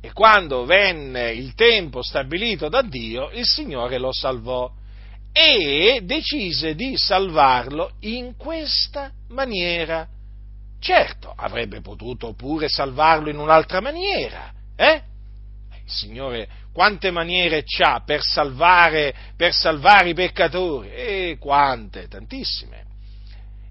e 0.00 0.12
quando 0.12 0.64
venne 0.64 1.30
il 1.32 1.54
tempo 1.54 2.02
stabilito 2.02 2.68
da 2.68 2.82
Dio, 2.82 3.30
il 3.30 3.46
Signore 3.46 3.98
lo 3.98 4.12
salvò 4.12 4.70
e 5.32 6.00
decise 6.02 6.74
di 6.74 6.96
salvarlo 6.96 7.92
in 8.00 8.36
questa 8.36 9.12
maniera. 9.28 10.06
Certo, 10.80 11.32
avrebbe 11.34 11.80
potuto 11.80 12.34
pure 12.34 12.68
salvarlo 12.68 13.30
in 13.30 13.38
un'altra 13.38 13.80
maniera, 13.80 14.52
eh? 14.74 15.02
Il 15.84 15.90
Signore 15.90 16.48
quante 16.72 17.10
maniere 17.10 17.64
ha 17.80 18.02
per 18.04 18.22
salvare, 18.22 19.14
per 19.36 19.52
salvare 19.52 20.10
i 20.10 20.14
peccatori? 20.14 20.90
E 20.90 21.36
quante? 21.38 22.08
Tantissime. 22.08 22.84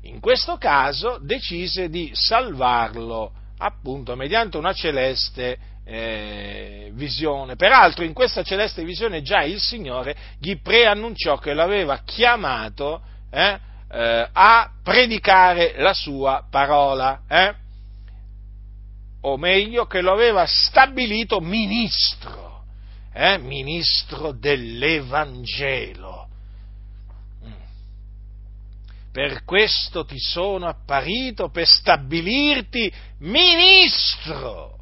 In 0.03 0.19
questo 0.19 0.57
caso 0.57 1.19
decise 1.21 1.89
di 1.89 2.11
salvarlo 2.13 3.31
appunto 3.57 4.15
mediante 4.15 4.57
una 4.57 4.73
celeste 4.73 5.57
eh, 5.83 6.91
visione. 6.93 7.55
Peraltro 7.55 8.03
in 8.03 8.13
questa 8.13 8.43
celeste 8.43 8.83
visione 8.83 9.21
già 9.21 9.41
il 9.43 9.59
Signore 9.59 10.15
gli 10.39 10.59
preannunciò 10.59 11.37
che 11.37 11.53
l'aveva 11.53 12.01
chiamato 12.03 13.01
eh, 13.29 13.59
eh, 13.91 14.29
a 14.31 14.71
predicare 14.83 15.73
la 15.77 15.93
sua 15.93 16.45
parola, 16.49 17.21
eh? 17.27 17.55
O 19.21 19.37
meglio 19.37 19.85
che 19.85 20.01
lo 20.01 20.11
aveva 20.11 20.45
stabilito 20.45 21.39
ministro, 21.39 22.63
eh, 23.13 23.37
ministro 23.37 24.31
dell'Evangelo. 24.31 26.27
Mm. 27.45 27.51
Per 29.11 29.43
questo 29.43 30.05
ti 30.05 30.19
sono 30.19 30.67
apparito 30.67 31.49
per 31.49 31.67
stabilirti 31.67 32.91
ministro 33.19 34.79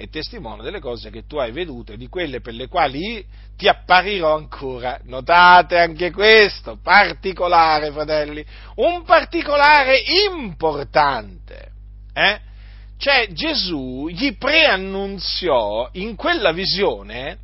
è 0.00 0.08
testimone 0.08 0.62
delle 0.62 0.80
cose 0.80 1.10
che 1.10 1.26
tu 1.26 1.36
hai 1.36 1.52
vedute, 1.52 1.98
di 1.98 2.08
quelle 2.08 2.40
per 2.40 2.54
le 2.54 2.68
quali 2.68 3.22
ti 3.54 3.68
apparirò 3.68 4.34
ancora. 4.34 4.98
Notate 5.04 5.78
anche 5.78 6.10
questo, 6.10 6.78
particolare, 6.82 7.92
fratelli, 7.92 8.42
un 8.76 9.02
particolare 9.04 10.02
importante. 10.32 11.72
Eh? 12.14 12.40
Cioè 13.00 13.28
Gesù 13.32 14.08
gli 14.08 14.36
preannunziò 14.36 15.88
in 15.92 16.16
quella 16.16 16.52
visione 16.52 17.38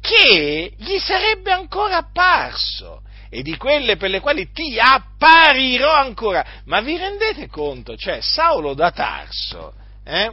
che 0.00 0.72
gli 0.76 0.96
sarebbe 0.98 1.50
ancora 1.50 1.96
apparso 1.96 3.02
e 3.28 3.42
di 3.42 3.56
quelle 3.56 3.96
per 3.96 4.10
le 4.10 4.20
quali 4.20 4.52
ti 4.52 4.78
apparirò 4.78 5.92
ancora. 5.92 6.44
Ma 6.66 6.80
vi 6.82 6.96
rendete 6.96 7.48
conto? 7.48 7.96
Cioè, 7.96 8.20
Saulo 8.20 8.74
da 8.74 8.92
Tarso, 8.92 9.72
eh, 10.04 10.32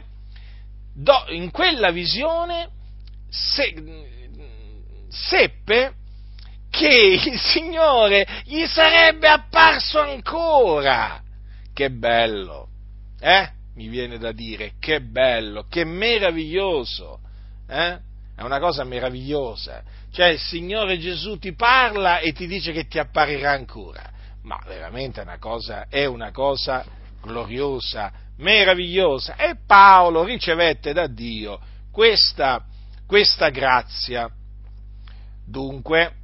do, 0.94 1.24
in 1.30 1.50
quella 1.50 1.90
visione 1.90 2.68
se, 3.28 3.74
seppe 5.08 5.94
che 6.70 7.20
il 7.24 7.40
Signore 7.40 8.24
gli 8.44 8.64
sarebbe 8.66 9.26
apparso 9.26 9.98
ancora. 9.98 11.20
Che 11.74 11.90
bello, 11.90 12.68
eh? 13.18 13.56
Mi 13.78 13.86
viene 13.86 14.18
da 14.18 14.32
dire, 14.32 14.72
che 14.80 15.00
bello, 15.00 15.66
che 15.68 15.84
meraviglioso, 15.84 17.20
eh? 17.68 17.96
È 18.34 18.42
una 18.42 18.58
cosa 18.58 18.82
meravigliosa. 18.82 19.84
Cioè 20.10 20.30
il 20.30 20.40
Signore 20.40 20.98
Gesù 20.98 21.38
ti 21.38 21.54
parla 21.54 22.18
e 22.18 22.32
ti 22.32 22.48
dice 22.48 22.72
che 22.72 22.88
ti 22.88 22.98
apparirà 22.98 23.52
ancora. 23.52 24.02
Ma 24.42 24.60
veramente 24.66 25.20
è 25.20 25.22
una 25.22 25.38
cosa, 25.38 25.86
è 25.88 26.06
una 26.06 26.32
cosa 26.32 26.84
gloriosa, 27.22 28.12
meravigliosa. 28.38 29.36
E 29.36 29.58
Paolo 29.64 30.24
ricevette 30.24 30.92
da 30.92 31.06
Dio 31.06 31.60
questa, 31.92 32.64
questa 33.06 33.50
grazia. 33.50 34.28
Dunque, 35.46 36.14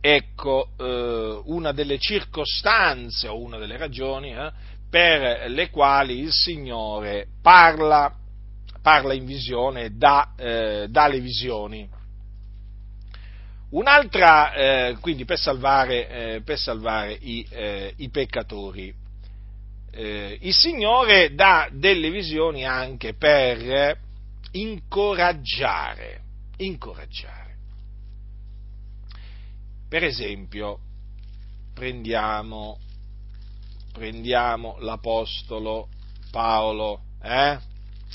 ecco 0.00 0.70
eh, 0.78 1.42
una 1.44 1.72
delle 1.72 1.98
circostanze 1.98 3.28
o 3.28 3.38
una 3.38 3.58
delle 3.58 3.76
ragioni 3.76 4.32
eh, 4.32 4.50
per 4.90 5.50
le 5.50 5.70
quali 5.70 6.18
il 6.20 6.32
Signore 6.32 7.26
parla, 7.42 8.14
parla 8.80 9.12
in 9.14 9.26
visione, 9.26 9.96
dà, 9.96 10.32
eh, 10.36 10.86
dà 10.88 11.08
le 11.08 11.20
visioni. 11.20 11.88
Un'altra, 13.70 14.54
eh, 14.54 14.96
quindi 15.00 15.26
per 15.26 15.38
salvare, 15.38 16.08
eh, 16.08 16.40
per 16.40 16.58
salvare 16.58 17.12
i, 17.20 17.46
eh, 17.50 17.92
i, 17.96 18.08
peccatori. 18.08 18.94
Eh, 19.90 20.38
il 20.40 20.54
Signore 20.54 21.34
dà 21.34 21.68
delle 21.70 22.10
visioni 22.10 22.64
anche 22.64 23.12
per 23.12 23.98
incoraggiare, 24.52 26.20
incoraggiare. 26.56 27.56
Per 29.86 30.02
esempio, 30.02 30.78
prendiamo, 31.74 32.78
prendiamo 33.98 34.76
l'Apostolo 34.78 35.88
Paolo, 36.30 37.00
eh? 37.20 37.58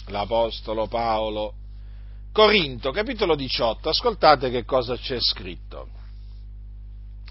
L'Apostolo 0.07 0.87
Paolo 0.87 1.53
Corinto, 2.33 2.89
capitolo 2.89 3.35
18, 3.35 3.89
ascoltate 3.89 4.49
che 4.49 4.65
cosa 4.65 4.97
c'è 4.97 5.19
scritto. 5.19 5.87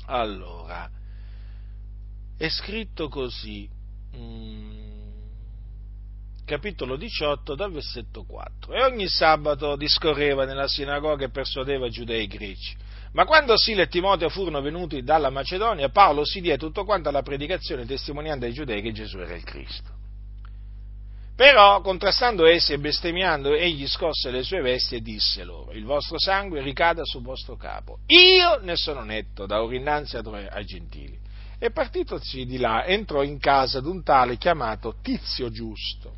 Allora, 0.06 0.88
è 2.36 2.48
scritto 2.48 3.08
così, 3.08 3.68
mm, 4.16 5.10
capitolo 6.44 6.94
18 6.94 7.56
dal 7.56 7.72
versetto 7.72 8.22
4, 8.22 8.74
e 8.74 8.84
ogni 8.84 9.08
sabato 9.08 9.74
discorreva 9.74 10.44
nella 10.44 10.68
sinagoga 10.68 11.24
e 11.24 11.30
persuadeva 11.30 11.88
giudei 11.88 12.22
e 12.22 12.28
greci. 12.28 12.76
Ma 13.12 13.26
quando 13.26 13.58
Sile 13.58 13.82
e 13.82 13.88
Timoteo 13.88 14.30
furono 14.30 14.62
venuti 14.62 15.02
dalla 15.02 15.28
Macedonia, 15.28 15.90
Paolo 15.90 16.24
si 16.24 16.40
diede 16.40 16.58
tutto 16.58 16.84
quanto 16.84 17.10
alla 17.10 17.22
predicazione 17.22 17.84
testimoniando 17.84 18.46
ai 18.46 18.52
giudei 18.52 18.80
che 18.80 18.92
Gesù 18.92 19.18
era 19.18 19.34
il 19.34 19.44
Cristo. 19.44 20.00
Però, 21.36 21.80
contrastando 21.80 22.46
essi 22.46 22.72
e 22.72 22.78
bestemmiando, 22.78 23.54
egli 23.54 23.86
scosse 23.86 24.30
le 24.30 24.42
sue 24.42 24.60
vesti 24.60 24.96
e 24.96 25.02
disse 25.02 25.44
loro, 25.44 25.72
il 25.72 25.84
vostro 25.84 26.18
sangue 26.18 26.62
ricada 26.62 27.04
sul 27.04 27.22
vostro 27.22 27.56
capo. 27.56 27.98
Io 28.06 28.58
ne 28.62 28.76
sono 28.76 29.02
netto 29.02 29.44
da 29.44 29.62
ora 29.62 29.74
innanzi 29.74 30.16
ai 30.16 30.64
gentili. 30.64 31.18
E 31.58 31.70
partitosi 31.70 32.44
di 32.44 32.58
là, 32.58 32.84
entrò 32.84 33.22
in 33.22 33.38
casa 33.38 33.80
d'un 33.80 34.02
tale 34.02 34.36
chiamato 34.36 34.96
Tizio 35.02 35.50
Giusto, 35.50 36.12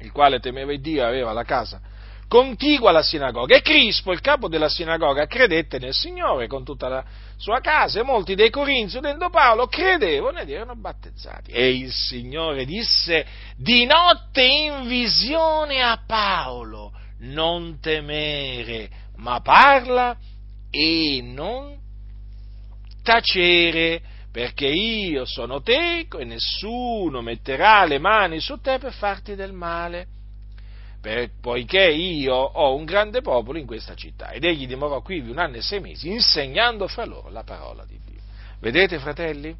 il 0.00 0.12
quale 0.12 0.38
temeva 0.40 0.74
Dio 0.76 1.02
e 1.02 1.06
aveva 1.06 1.32
la 1.32 1.44
casa 1.44 1.80
contigua 2.30 2.90
alla 2.90 3.02
sinagoga. 3.02 3.56
E 3.56 3.60
Crispo, 3.60 4.12
il 4.12 4.20
capo 4.20 4.46
della 4.46 4.68
sinagoga, 4.68 5.26
credette 5.26 5.80
nel 5.80 5.92
Signore 5.92 6.46
con 6.46 6.64
tutta 6.64 6.86
la 6.86 7.04
sua 7.36 7.58
casa 7.58 7.98
e 7.98 8.04
molti 8.04 8.36
dei 8.36 8.50
corinzi, 8.50 8.98
udendo 8.98 9.30
Paolo, 9.30 9.66
credevano 9.66 10.38
ed 10.38 10.48
erano 10.48 10.76
battezzati. 10.76 11.50
E 11.50 11.74
il 11.74 11.90
Signore 11.90 12.64
disse 12.64 13.26
di 13.56 13.84
notte 13.84 14.44
in 14.44 14.86
visione 14.86 15.82
a 15.82 16.00
Paolo, 16.06 16.92
non 17.18 17.80
temere, 17.80 18.88
ma 19.16 19.40
parla 19.40 20.16
e 20.70 21.20
non 21.24 21.76
tacere, 23.02 24.00
perché 24.30 24.68
io 24.68 25.24
sono 25.24 25.62
teco 25.62 26.18
e 26.18 26.24
nessuno 26.24 27.22
metterà 27.22 27.84
le 27.86 27.98
mani 27.98 28.38
su 28.38 28.60
te 28.60 28.78
per 28.78 28.92
farti 28.92 29.34
del 29.34 29.52
male 29.52 30.18
per, 31.00 31.30
poiché 31.40 31.90
io 31.90 32.34
ho 32.34 32.74
un 32.74 32.84
grande 32.84 33.22
popolo 33.22 33.58
in 33.58 33.66
questa 33.66 33.94
città. 33.94 34.30
Ed 34.30 34.44
egli 34.44 34.66
dimorò 34.66 35.00
qui 35.00 35.20
un 35.20 35.38
anno 35.38 35.56
e 35.56 35.62
sei 35.62 35.80
mesi, 35.80 36.10
insegnando 36.10 36.86
fra 36.88 37.04
loro 37.04 37.30
la 37.30 37.42
parola 37.42 37.84
di 37.84 37.98
Dio. 38.04 38.20
Vedete, 38.60 38.98
fratelli? 38.98 39.56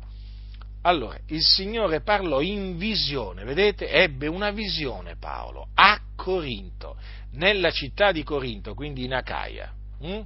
Allora, 0.82 1.18
il 1.26 1.42
Signore 1.42 2.00
parlò 2.00 2.40
in 2.40 2.78
visione, 2.78 3.44
vedete? 3.44 3.88
Ebbe 3.88 4.26
una 4.26 4.50
visione 4.50 5.16
Paolo 5.16 5.68
a 5.74 6.00
Corinto, 6.16 6.96
nella 7.32 7.70
città 7.70 8.12
di 8.12 8.22
Corinto, 8.22 8.74
quindi 8.74 9.04
in 9.04 9.14
Acaia. 9.14 9.72
Hm? 10.00 10.20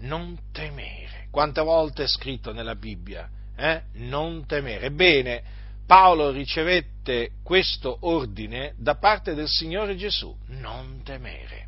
Non 0.00 0.38
temere. 0.52 1.26
Quante 1.30 1.60
volte 1.60 2.04
è 2.04 2.06
scritto 2.06 2.52
nella 2.52 2.74
Bibbia? 2.74 3.28
Eh? 3.54 3.82
Non 3.94 4.46
temere. 4.46 4.86
Ebbene, 4.86 5.42
Paolo 5.90 6.30
ricevette 6.30 7.32
questo 7.42 7.98
ordine 8.02 8.74
da 8.76 8.94
parte 8.94 9.34
del 9.34 9.48
Signore 9.48 9.96
Gesù, 9.96 10.32
non 10.50 11.02
temere. 11.02 11.66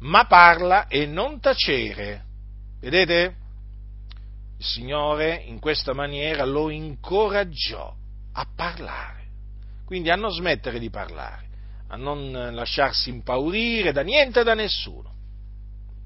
Ma 0.00 0.26
parla 0.26 0.88
e 0.88 1.06
non 1.06 1.40
tacere. 1.40 2.24
Vedete? 2.78 3.36
Il 4.58 4.64
Signore 4.66 5.36
in 5.36 5.60
questa 5.60 5.94
maniera 5.94 6.44
lo 6.44 6.68
incoraggiò 6.68 7.90
a 8.34 8.46
parlare. 8.54 9.28
Quindi 9.86 10.10
a 10.10 10.16
non 10.16 10.30
smettere 10.30 10.78
di 10.78 10.90
parlare, 10.90 11.48
a 11.88 11.96
non 11.96 12.50
lasciarsi 12.52 13.08
impaurire 13.08 13.92
da 13.92 14.02
niente 14.02 14.40
e 14.40 14.44
da 14.44 14.52
nessuno. 14.52 15.10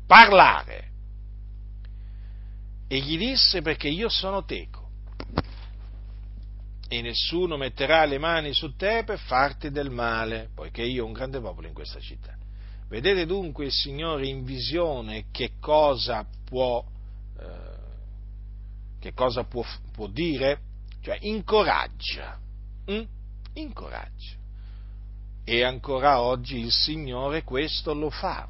Parlare 0.06 0.90
e 2.88 2.98
gli 2.98 3.18
disse 3.18 3.62
perché 3.62 3.88
io 3.88 4.08
sono 4.08 4.44
teco 4.44 4.84
e 6.88 7.02
nessuno 7.02 7.56
metterà 7.56 8.04
le 8.04 8.18
mani 8.18 8.52
su 8.52 8.76
te 8.76 9.02
per 9.04 9.18
farti 9.18 9.70
del 9.70 9.90
male, 9.90 10.50
poiché 10.54 10.82
io 10.82 11.02
ho 11.02 11.06
un 11.06 11.12
grande 11.12 11.40
popolo 11.40 11.66
in 11.66 11.74
questa 11.74 11.98
città. 11.98 12.36
Vedete 12.88 13.26
dunque 13.26 13.64
il 13.64 13.72
Signore 13.72 14.28
in 14.28 14.44
visione 14.44 15.26
che 15.32 15.54
cosa 15.58 16.24
può, 16.44 16.84
eh, 17.40 17.74
che 19.00 19.12
cosa 19.12 19.42
può, 19.44 19.64
può 19.92 20.06
dire? 20.06 20.60
Cioè 21.00 21.18
incoraggia, 21.22 22.38
hm? 22.84 23.02
incoraggia. 23.54 24.34
E 25.44 25.64
ancora 25.64 26.20
oggi 26.20 26.58
il 26.58 26.70
Signore 26.70 27.42
questo 27.42 27.94
lo 27.94 28.10
fa, 28.10 28.48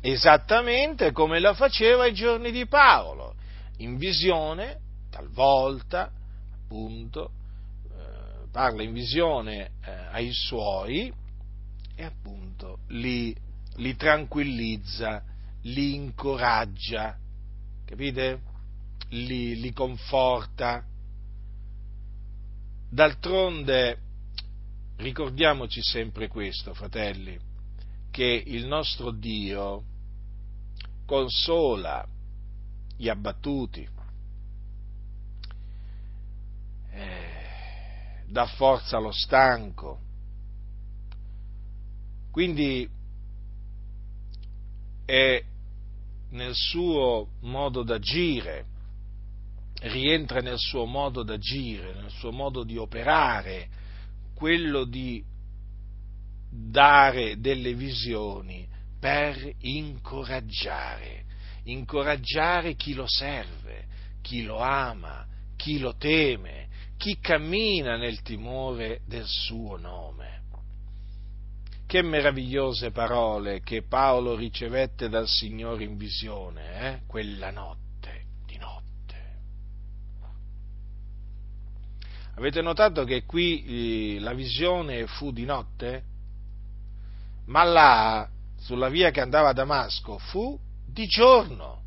esattamente 0.00 1.12
come 1.12 1.40
lo 1.40 1.54
faceva 1.54 2.04
ai 2.04 2.14
giorni 2.14 2.50
di 2.50 2.66
Paolo 2.66 3.34
in 3.78 3.96
visione, 3.96 4.80
talvolta, 5.10 6.10
appunto, 6.62 7.32
eh, 7.84 8.48
parla 8.50 8.82
in 8.82 8.92
visione 8.92 9.72
eh, 9.84 9.90
ai 10.10 10.32
suoi 10.32 11.12
e 11.94 12.04
appunto 12.04 12.80
li, 12.88 13.34
li 13.76 13.96
tranquillizza, 13.96 15.22
li 15.62 15.94
incoraggia, 15.94 17.16
capite? 17.84 18.40
Li, 19.10 19.60
li 19.60 19.72
conforta. 19.72 20.84
D'altronde, 22.88 23.98
ricordiamoci 24.96 25.80
sempre 25.82 26.28
questo, 26.28 26.72
fratelli, 26.74 27.38
che 28.16 28.44
il 28.46 28.64
nostro 28.64 29.10
Dio 29.10 29.82
consola 31.04 32.02
gli 32.96 33.10
abbattuti, 33.10 33.86
eh, 36.92 38.24
dà 38.26 38.46
forza 38.46 38.96
allo 38.96 39.12
stanco. 39.12 40.00
Quindi 42.30 42.88
è 45.04 45.44
nel 46.30 46.54
suo 46.54 47.28
modo 47.40 47.82
d'agire, 47.82 48.64
rientra 49.82 50.40
nel 50.40 50.58
suo 50.58 50.86
modo 50.86 51.22
d'agire, 51.22 51.92
nel 51.92 52.10
suo 52.12 52.32
modo 52.32 52.64
di 52.64 52.78
operare, 52.78 53.68
quello 54.32 54.84
di 54.84 55.22
dare 56.56 57.38
delle 57.38 57.74
visioni 57.74 58.66
per 58.98 59.52
incoraggiare 59.60 61.24
incoraggiare 61.66 62.74
chi 62.74 62.94
lo 62.94 63.06
serve, 63.06 63.86
chi 64.22 64.42
lo 64.42 64.58
ama, 64.58 65.26
chi 65.56 65.78
lo 65.78 65.96
teme, 65.96 66.68
chi 66.96 67.18
cammina 67.20 67.96
nel 67.96 68.22
timore 68.22 69.00
del 69.06 69.26
suo 69.26 69.76
nome. 69.76 70.34
Che 71.86 72.02
meravigliose 72.02 72.90
parole 72.90 73.60
che 73.60 73.82
Paolo 73.82 74.34
ricevette 74.34 75.08
dal 75.08 75.28
Signore 75.28 75.84
in 75.84 75.96
visione, 75.96 76.80
eh? 76.80 77.00
quella 77.06 77.52
notte, 77.52 78.24
di 78.44 78.56
notte. 78.56 79.14
Avete 82.34 82.60
notato 82.60 83.04
che 83.04 83.22
qui 83.24 84.16
eh, 84.16 84.20
la 84.20 84.34
visione 84.34 85.06
fu 85.06 85.30
di 85.30 85.44
notte? 85.44 86.14
Ma 87.46 87.62
là, 87.62 88.28
sulla 88.58 88.88
via 88.88 89.10
che 89.10 89.20
andava 89.20 89.50
a 89.50 89.52
Damasco, 89.52 90.18
fu 90.18 90.58
di 90.86 91.06
giorno. 91.06 91.82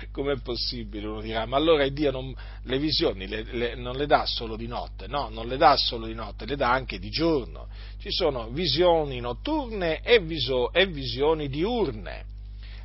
Com'è 0.10 0.38
possibile? 0.40 1.06
Uno 1.06 1.20
dirà, 1.20 1.46
ma 1.46 1.56
allora 1.56 1.86
Dio 1.88 2.10
non, 2.10 2.34
le 2.64 2.78
visioni 2.78 3.28
le, 3.28 3.42
le, 3.42 3.74
non 3.76 3.94
le 3.96 4.06
dà 4.06 4.26
solo 4.26 4.56
di 4.56 4.66
notte? 4.66 5.06
No, 5.06 5.28
non 5.28 5.46
le 5.46 5.56
dà 5.56 5.76
solo 5.76 6.06
di 6.06 6.14
notte, 6.14 6.46
le 6.46 6.56
dà 6.56 6.70
anche 6.70 6.98
di 6.98 7.10
giorno. 7.10 7.68
Ci 7.98 8.10
sono 8.10 8.48
visioni 8.48 9.20
notturne 9.20 10.00
e, 10.02 10.18
viso, 10.20 10.72
e 10.72 10.86
visioni 10.86 11.48
diurne. 11.48 12.24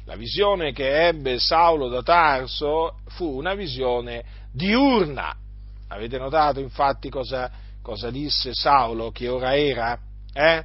La 0.05 0.15
visione 0.15 0.71
che 0.71 1.07
ebbe 1.07 1.39
Saulo 1.39 1.87
da 1.87 2.03
Tarso 2.03 2.99
fu 3.07 3.25
una 3.25 3.55
visione 3.55 4.23
diurna. 4.51 5.35
Avete 5.87 6.19
notato 6.19 6.59
infatti 6.59 7.09
cosa, 7.09 7.51
cosa 7.81 8.11
disse 8.11 8.53
Saulo 8.53 9.09
che 9.09 9.27
ora 9.27 9.55
era? 9.55 9.97
Eh? 10.31 10.63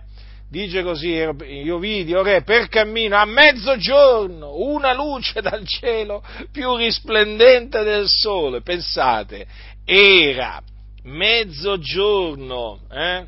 Dice 0.50 0.82
così, 0.82 1.10
io 1.10 1.78
vidi, 1.78 2.12
o 2.12 2.22
re, 2.22 2.42
per 2.42 2.68
cammino 2.68 3.16
a 3.16 3.24
mezzogiorno 3.24 4.56
una 4.56 4.92
luce 4.92 5.40
dal 5.40 5.64
cielo 5.64 6.22
più 6.50 6.74
risplendente 6.74 7.84
del 7.84 8.08
sole, 8.08 8.60
pensate, 8.60 9.46
era 9.84 10.60
mezzogiorno, 11.04 12.80
eh? 12.90 13.26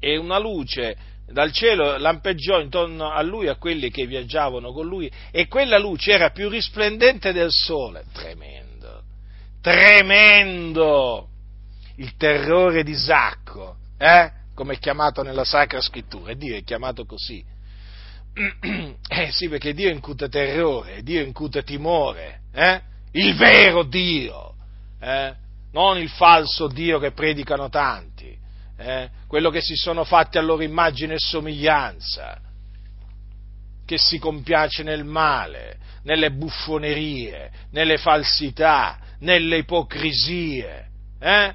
e 0.00 0.16
una 0.16 0.38
luce 0.38 0.96
dal 1.28 1.52
cielo 1.52 1.96
lampeggiò 1.96 2.58
intorno 2.60 3.10
a 3.10 3.22
lui, 3.22 3.46
a 3.46 3.54
quelli 3.54 3.88
che 3.90 4.06
viaggiavano 4.06 4.72
con 4.72 4.86
lui, 4.86 5.08
e 5.30 5.46
quella 5.46 5.78
luce 5.78 6.10
era 6.10 6.30
più 6.30 6.48
risplendente 6.48 7.32
del 7.32 7.52
sole. 7.52 8.04
Tremendo, 8.12 9.02
tremendo! 9.62 11.28
Il 11.96 12.16
terrore 12.16 12.82
di 12.82 12.92
Isacco, 12.92 13.76
eh? 13.96 14.38
Come 14.60 14.74
è 14.74 14.78
chiamato 14.78 15.22
nella 15.22 15.44
Sacra 15.44 15.80
Scrittura, 15.80 16.32
e 16.32 16.36
Dio 16.36 16.54
è 16.54 16.62
chiamato 16.62 17.06
così. 17.06 17.42
Eh 19.10 19.32
sì, 19.32 19.48
perché 19.48 19.72
Dio 19.72 19.90
incute 19.90 20.28
terrore, 20.28 21.02
Dio 21.02 21.22
incute 21.22 21.62
timore, 21.62 22.42
eh? 22.52 22.80
il 23.12 23.34
vero 23.36 23.82
Dio, 23.84 24.54
eh? 25.00 25.34
non 25.72 25.96
il 25.96 26.10
falso 26.10 26.68
Dio 26.68 26.98
che 26.98 27.12
predicano 27.12 27.68
tanti 27.70 28.38
eh, 28.76 29.08
quello 29.26 29.50
che 29.50 29.60
si 29.62 29.74
sono 29.74 30.04
fatti 30.04 30.38
a 30.38 30.42
loro 30.42 30.62
immagine 30.62 31.14
e 31.14 31.18
somiglianza, 31.18 32.38
che 33.86 33.98
si 33.98 34.18
compiace 34.18 34.82
nel 34.82 35.04
male, 35.04 35.78
nelle 36.04 36.30
buffonerie, 36.30 37.50
nelle 37.72 37.96
falsità, 37.96 38.98
nelle 39.20 39.58
ipocrisie. 39.58 40.86
Eh? 41.18 41.54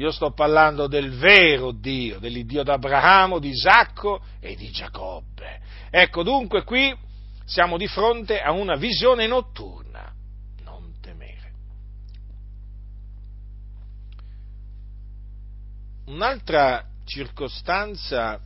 Io 0.00 0.10
sto 0.10 0.32
parlando 0.32 0.86
del 0.86 1.10
vero 1.10 1.72
Dio, 1.72 2.18
dell'Iddio 2.18 2.62
d'Abramo, 2.62 3.38
di 3.38 3.50
Isacco 3.50 4.22
e 4.40 4.56
di 4.56 4.70
Giacobbe. 4.70 5.60
Ecco, 5.90 6.22
dunque 6.22 6.64
qui 6.64 6.96
siamo 7.44 7.76
di 7.76 7.86
fronte 7.86 8.40
a 8.40 8.50
una 8.52 8.76
visione 8.76 9.26
notturna 9.26 9.90
Un'altra 16.10 16.84
circostanza 17.04 18.40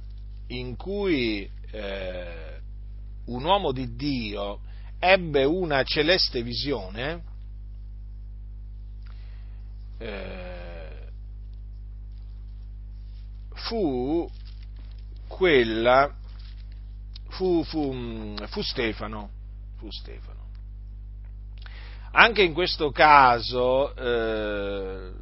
in 0.48 0.76
cui 0.76 1.48
eh, 1.70 2.60
un 3.26 3.42
uomo 3.42 3.72
di 3.72 3.94
Dio 3.94 4.60
ebbe 4.98 5.44
una 5.44 5.82
celeste 5.82 6.42
visione 6.42 7.22
eh, 9.96 10.53
fu 13.54 14.28
quella, 15.26 16.12
fu, 17.30 17.64
fu, 17.64 18.36
fu, 18.46 18.62
Stefano, 18.62 19.30
fu 19.78 19.90
Stefano. 19.90 20.42
Anche 22.12 22.42
in 22.42 22.52
questo 22.52 22.90
caso 22.90 23.94
eh, 23.96 25.12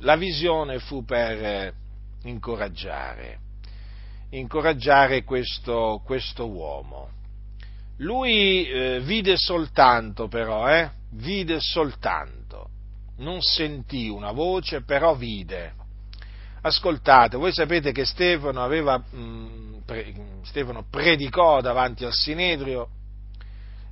la 0.00 0.16
visione 0.16 0.78
fu 0.78 1.04
per 1.04 1.42
eh, 1.42 1.74
incoraggiare, 2.24 3.38
incoraggiare 4.30 5.24
questo, 5.24 6.02
questo 6.04 6.50
uomo. 6.50 7.08
Lui 7.98 8.68
eh, 8.68 9.00
vide 9.00 9.38
soltanto 9.38 10.28
però, 10.28 10.68
eh, 10.68 10.90
vide 11.12 11.60
soltanto, 11.60 12.68
non 13.18 13.40
sentì 13.40 14.08
una 14.08 14.32
voce, 14.32 14.82
però 14.82 15.14
vide. 15.14 15.84
Ascoltate, 16.62 17.36
voi 17.36 17.52
sapete 17.52 17.92
che 17.92 18.04
Stefano, 18.04 18.62
aveva, 18.62 18.98
mh, 18.98 19.18
mm, 19.18 19.74
pre, 19.84 20.14
Stefano 20.42 20.84
predicò 20.88 21.60
davanti 21.60 22.04
al 22.04 22.12
Sinedrio 22.12 22.88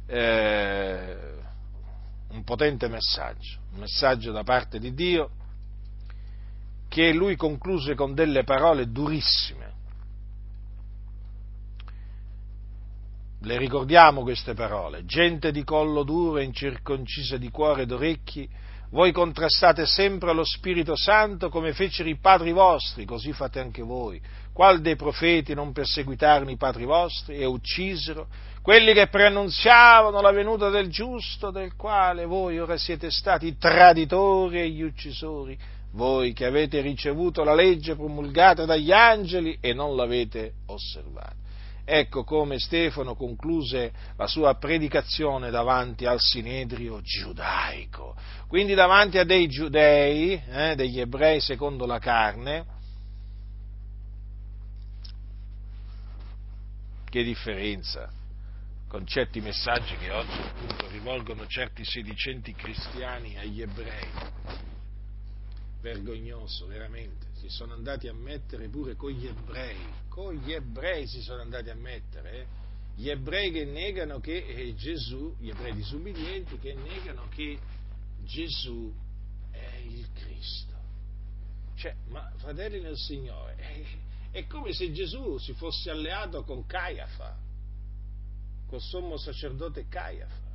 eh, 0.07 1.17
un 2.31 2.43
potente 2.45 2.89
messaggio, 2.89 3.59
un 3.73 3.81
messaggio 3.81 4.33
da 4.33 4.43
parte 4.43 4.79
di 4.79 4.93
Dio 4.93 5.31
che 6.89 7.13
lui 7.13 7.37
concluse 7.37 7.95
con 7.95 8.15
delle 8.15 8.45
parole 8.45 8.91
durissime. 8.91 9.73
Le 13.41 13.59
ricordiamo 13.59 14.23
queste 14.23 14.55
parole, 14.55 15.05
gente 15.05 15.51
di 15.51 15.65
collo 15.65 16.03
duro 16.03 16.39
e 16.39 16.45
incirconcisa 16.45 17.37
di 17.37 17.51
cuore 17.51 17.83
ed 17.83 17.93
orecchi, 17.93 18.49
voi 18.95 19.11
contrastate 19.11 19.87
sempre 19.87 20.33
lo 20.33 20.45
Spirito 20.45 20.95
Santo 20.95 21.49
come 21.49 21.73
fecero 21.73 22.09
i 22.09 22.17
padri 22.17 22.53
vostri, 22.53 23.05
così 23.05 23.33
fate 23.33 23.59
anche 23.59 23.83
voi. 23.83 24.23
Qual 24.53 24.81
dei 24.81 24.95
profeti 24.95 25.53
non 25.53 25.73
perseguitarono 25.73 26.49
i 26.49 26.57
padri 26.57 26.85
vostri 26.85 27.39
e 27.39 27.45
uccisero 27.45 28.29
quelli 28.63 28.93
che 28.93 29.09
preannunziavano 29.09 30.21
la 30.21 30.31
venuta 30.31 30.69
del 30.69 30.91
giusto, 30.91 31.51
del 31.51 31.75
quale 31.75 32.25
voi 32.25 32.61
ora 32.61 32.77
siete 32.77 33.11
stati 33.11 33.57
traditori 33.59 34.61
e 34.61 34.71
gli 34.71 34.83
uccisori? 34.83 35.59
voi 35.95 36.33
che 36.33 36.45
avete 36.45 36.81
ricevuto 36.81 37.45
la 37.45 37.55
legge 37.55 37.95
promulgata 37.95 38.65
dagli 38.65 38.91
angeli 38.91 39.59
e 39.61 39.73
non 39.73 39.95
l'avete 39.95 40.55
osservata. 40.67 41.44
Ecco 41.87 42.25
come 42.25 42.59
Stefano 42.59 43.15
concluse 43.15 43.93
la 44.17 44.27
sua 44.27 44.55
predicazione 44.55 45.51
davanti 45.51 46.07
al 46.07 46.19
sinedrio 46.19 47.03
giudaico, 47.03 48.17
quindi 48.49 48.73
davanti 48.73 49.19
a 49.19 49.25
dei 49.25 49.49
giudei, 49.49 50.33
eh, 50.33 50.75
degli 50.77 50.99
ebrei 50.99 51.41
secondo 51.41 51.85
la 51.85 51.99
carne. 51.99 52.65
Che 57.05 57.23
differenza 57.23 58.11
con 58.89 59.07
certi 59.07 59.41
messaggi 59.41 59.95
che 59.97 60.11
oggi 60.11 60.41
appunto 60.41 60.89
rivolgono 60.89 61.47
certi 61.47 61.85
sedicenti 61.85 62.55
cristiani 62.55 63.37
agli 63.37 63.61
ebrei 63.61 64.09
vergognoso, 65.85 66.67
veramente. 66.67 67.27
Si 67.35 67.51
sono 67.51 67.75
andati 67.75 68.09
a 68.09 68.15
mettere 68.15 68.69
pure 68.69 68.97
con 68.97 69.11
gli 69.11 69.27
ebrei, 69.27 69.77
con 70.09 70.35
gli 70.35 70.51
ebrei 70.51 71.07
si 71.07 71.21
sono 71.21 71.43
andati 71.43 71.69
a 71.69 71.75
mettere, 71.75 72.33
eh? 72.33 72.47
gli 72.97 73.11
ebrei 73.11 73.53
che 73.53 73.67
negano 73.67 74.19
che 74.19 74.47
eh, 74.47 74.75
Gesù, 74.75 75.37
gli 75.39 75.51
ebrei 75.51 75.75
disubbidienti 75.75 76.59
che 76.59 76.73
negano 76.73 77.29
che 77.29 77.59
Gesù 78.25 78.91
è 79.51 79.77
il 79.85 80.09
Cristo. 80.15 80.73
Cioè, 81.77 81.95
ma 82.09 82.33
fratelli 82.37 82.81
nel 82.81 82.97
Signore, 82.97 83.57
è, 83.57 84.39
è 84.39 84.47
come 84.47 84.73
se 84.73 84.91
Gesù 84.91 85.37
si 85.37 85.53
fosse 85.53 85.91
alleato 85.91 86.45
con 86.45 86.65
Caiafa, 86.65 87.37
col 88.69 88.81
sommo 88.81 89.19
sacerdote 89.19 89.87
Caiafa. 89.87 90.53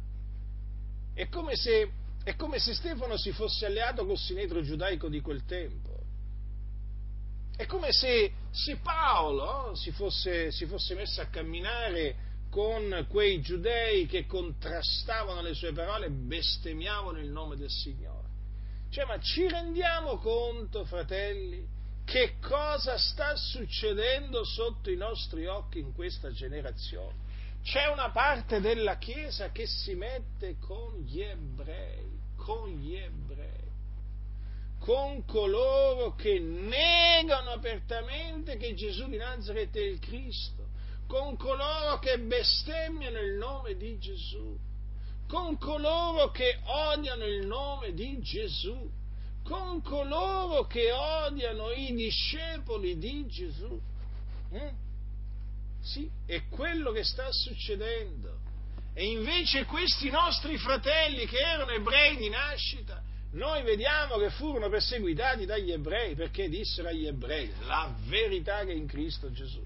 È 1.13 1.27
come 1.29 1.55
se 1.55 1.91
è 2.23 2.35
come 2.35 2.59
se 2.59 2.73
Stefano 2.73 3.17
si 3.17 3.31
fosse 3.31 3.65
alleato 3.65 4.05
col 4.05 4.17
sinedro 4.17 4.61
giudaico 4.61 5.07
di 5.07 5.21
quel 5.21 5.45
tempo. 5.45 5.97
È 7.55 7.65
come 7.65 7.91
se, 7.91 8.31
se 8.51 8.77
Paolo 8.77 9.75
si 9.75 9.91
fosse, 9.91 10.51
si 10.51 10.65
fosse 10.65 10.95
messo 10.95 11.21
a 11.21 11.25
camminare 11.25 12.27
con 12.49 13.05
quei 13.09 13.41
giudei 13.41 14.05
che 14.05 14.25
contrastavano 14.25 15.41
le 15.41 15.53
sue 15.53 15.73
parole 15.73 16.07
e 16.07 16.11
bestemmiavano 16.11 17.19
il 17.19 17.29
nome 17.29 17.55
del 17.55 17.69
Signore. 17.69 18.27
Cioè, 18.89 19.05
ma 19.05 19.19
ci 19.19 19.47
rendiamo 19.47 20.17
conto, 20.17 20.83
fratelli, 20.85 21.67
che 22.05 22.37
cosa 22.41 22.97
sta 22.97 23.35
succedendo 23.35 24.43
sotto 24.43 24.89
i 24.89 24.95
nostri 24.95 25.45
occhi 25.45 25.79
in 25.79 25.93
questa 25.93 26.31
generazione? 26.31 27.27
C'è 27.61 27.87
una 27.87 28.09
parte 28.09 28.61
della 28.61 28.97
Chiesa 28.97 29.51
che 29.51 29.67
si 29.67 29.93
mette 29.93 30.57
con 30.57 30.95
gli 31.01 31.21
ebrei, 31.21 32.08
con 32.49 32.67
gli 32.67 32.95
ebrei, 32.95 33.69
con 34.79 35.23
coloro 35.25 36.15
che 36.15 36.39
negano 36.39 37.51
apertamente 37.51 38.57
che 38.57 38.73
Gesù 38.73 39.07
di 39.07 39.17
Nazareth 39.17 39.75
è 39.75 39.81
il 39.81 39.99
Cristo, 39.99 40.69
con 41.05 41.37
coloro 41.37 41.99
che 41.99 42.17
bestemmiano 42.17 43.19
il 43.19 43.33
nome 43.33 43.77
di 43.77 43.99
Gesù, 43.99 44.57
con 45.27 45.59
coloro 45.59 46.31
che 46.31 46.59
odiano 46.63 47.23
il 47.23 47.45
nome 47.45 47.93
di 47.93 48.19
Gesù, 48.19 48.89
con 49.43 49.83
coloro 49.83 50.65
che 50.65 50.91
odiano 50.91 51.69
i 51.69 51.93
discepoli 51.93 52.97
di 52.97 53.27
Gesù. 53.27 53.79
Eh? 54.49 54.73
Sì, 55.81 56.09
è 56.25 56.47
quello 56.47 56.91
che 56.93 57.03
sta 57.03 57.31
succedendo. 57.31 58.38
E 58.93 59.05
invece 59.05 59.65
questi 59.65 60.09
nostri 60.09 60.57
fratelli 60.57 61.25
che 61.25 61.37
erano 61.37 61.71
ebrei 61.71 62.17
di 62.17 62.29
nascita, 62.29 63.01
noi 63.31 63.63
vediamo 63.63 64.17
che 64.17 64.29
furono 64.31 64.69
perseguitati 64.69 65.45
dagli 65.45 65.71
ebrei 65.71 66.15
perché 66.15 66.49
dissero 66.49 66.89
agli 66.89 67.05
ebrei 67.05 67.51
la 67.65 67.93
verità 68.07 68.63
che 68.65 68.71
è 68.71 68.75
in 68.75 68.87
Cristo 68.87 69.31
Gesù. 69.31 69.63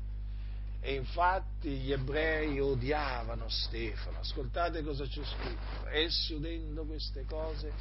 E 0.81 0.95
infatti 0.95 1.69
gli 1.69 1.93
ebrei 1.93 2.59
odiavano 2.59 3.47
Stefano. 3.47 4.19
Ascoltate 4.19 4.83
cosa 4.83 5.05
c'è 5.05 5.21
scritto. 5.23 5.87
Essi 5.87 6.33
udendo 6.33 6.83
queste 6.83 7.23
cose 7.25 7.71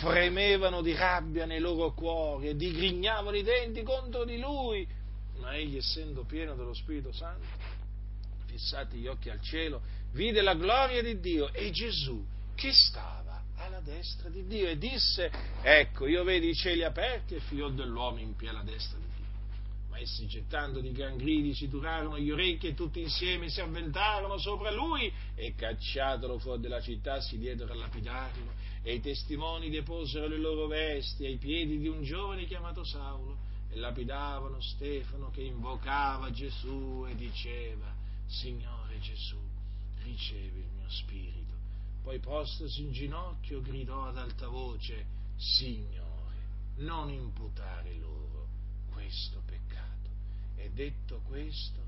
fremevano 0.00 0.82
di 0.82 0.94
rabbia 0.94 1.46
nei 1.46 1.58
loro 1.58 1.94
cuori 1.94 2.48
e 2.48 2.56
digrignavano 2.56 3.36
i 3.36 3.42
denti 3.42 3.82
contro 3.82 4.24
di 4.24 4.38
lui 4.38 4.86
ma 5.40 5.56
egli 5.56 5.76
essendo 5.76 6.24
pieno 6.24 6.54
dello 6.54 6.74
Spirito 6.74 7.12
Santo, 7.12 7.46
fissati 8.46 8.98
gli 8.98 9.06
occhi 9.06 9.30
al 9.30 9.40
cielo, 9.40 9.80
vide 10.12 10.42
la 10.42 10.54
gloria 10.54 11.02
di 11.02 11.20
Dio 11.20 11.52
e 11.52 11.70
Gesù 11.70 12.24
che 12.54 12.72
stava 12.72 13.42
alla 13.56 13.80
destra 13.80 14.28
di 14.28 14.46
Dio 14.46 14.68
e 14.68 14.76
disse, 14.76 15.30
ecco, 15.62 16.06
io 16.06 16.24
vedo 16.24 16.46
i 16.46 16.54
cieli 16.54 16.82
aperti 16.82 17.34
e 17.34 17.40
figlio 17.40 17.68
dell'uomo 17.68 18.18
in 18.18 18.34
alla 18.48 18.62
destra 18.62 18.98
di 18.98 19.04
Dio. 19.16 19.26
Ma 19.88 19.98
essi 19.98 20.26
gettando 20.26 20.80
di 20.80 20.92
gran 20.92 21.16
gridi 21.16 21.54
si 21.54 21.68
durarono 21.68 22.18
gli 22.18 22.30
orecchi 22.30 22.68
e 22.68 22.74
tutti 22.74 23.00
insieme 23.00 23.48
si 23.48 23.60
avventarono 23.60 24.38
sopra 24.38 24.70
lui 24.70 25.12
e 25.34 25.54
cacciatolo 25.54 26.38
fuori 26.38 26.60
della 26.60 26.80
città 26.80 27.20
si 27.20 27.38
diedero 27.38 27.72
a 27.72 27.76
lapidarlo 27.76 28.68
e 28.82 28.94
i 28.94 29.00
testimoni 29.00 29.68
deposero 29.68 30.26
le 30.26 30.38
loro 30.38 30.66
vesti 30.66 31.26
ai 31.26 31.36
piedi 31.36 31.78
di 31.78 31.88
un 31.88 32.02
giovane 32.02 32.46
chiamato 32.46 32.82
Saulo 32.82 33.36
e 33.68 33.76
lapidavano 33.76 34.60
Stefano 34.60 35.30
che 35.30 35.42
invocava 35.42 36.30
Gesù 36.30 37.06
e 37.08 37.14
diceva 37.14 37.94
Signore 38.26 38.98
Gesù 39.00 39.39
ricevi 40.02 40.60
il 40.60 40.70
mio 40.74 40.88
spirito. 40.88 41.54
Poi 42.02 42.18
postosi 42.18 42.82
in 42.82 42.92
ginocchio 42.92 43.60
gridò 43.60 44.06
ad 44.06 44.16
alta 44.16 44.48
voce 44.48 45.18
Signore 45.36 46.08
non 46.76 47.10
imputare 47.10 47.94
loro 47.96 48.48
questo 48.90 49.42
peccato. 49.44 50.08
E 50.56 50.70
detto 50.70 51.20
questo 51.26 51.80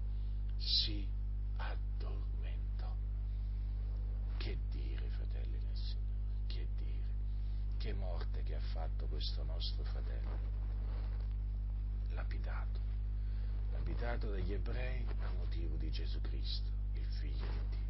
si 0.57 1.07
addormentò. 1.57 2.95
Che 4.39 4.59
dire 4.71 5.09
fratelli 5.09 5.59
del 5.59 5.77
Signore 5.77 6.47
che 6.47 6.67
dire? 6.77 7.07
Che 7.79 7.93
morte 7.95 8.43
che 8.43 8.55
ha 8.55 8.61
fatto 8.61 9.07
questo 9.07 9.43
nostro 9.45 9.83
fratello 9.85 10.61
lapidato. 12.15 12.81
Lapidato 13.73 14.31
dagli 14.31 14.53
ebrei 14.53 15.05
a 15.21 15.31
motivo 15.39 15.77
di 15.77 15.91
Gesù 15.91 16.21
Cristo 16.21 16.71
il 16.95 17.07
figlio 17.19 17.47
di 17.47 17.69
Dio 17.71 17.82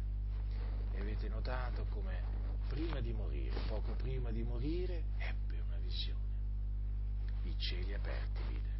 e 0.93 0.99
avete 0.99 1.27
notato 1.27 1.85
come 1.89 2.21
prima 2.67 2.99
di 3.01 3.13
morire, 3.13 3.59
poco 3.67 3.93
prima 3.93 4.31
di 4.31 4.43
morire, 4.43 5.03
ebbe 5.17 5.59
una 5.59 5.77
visione. 5.77 6.21
I 7.43 7.55
cieli 7.57 7.93
aperti 7.93 8.41
vide 8.47 8.71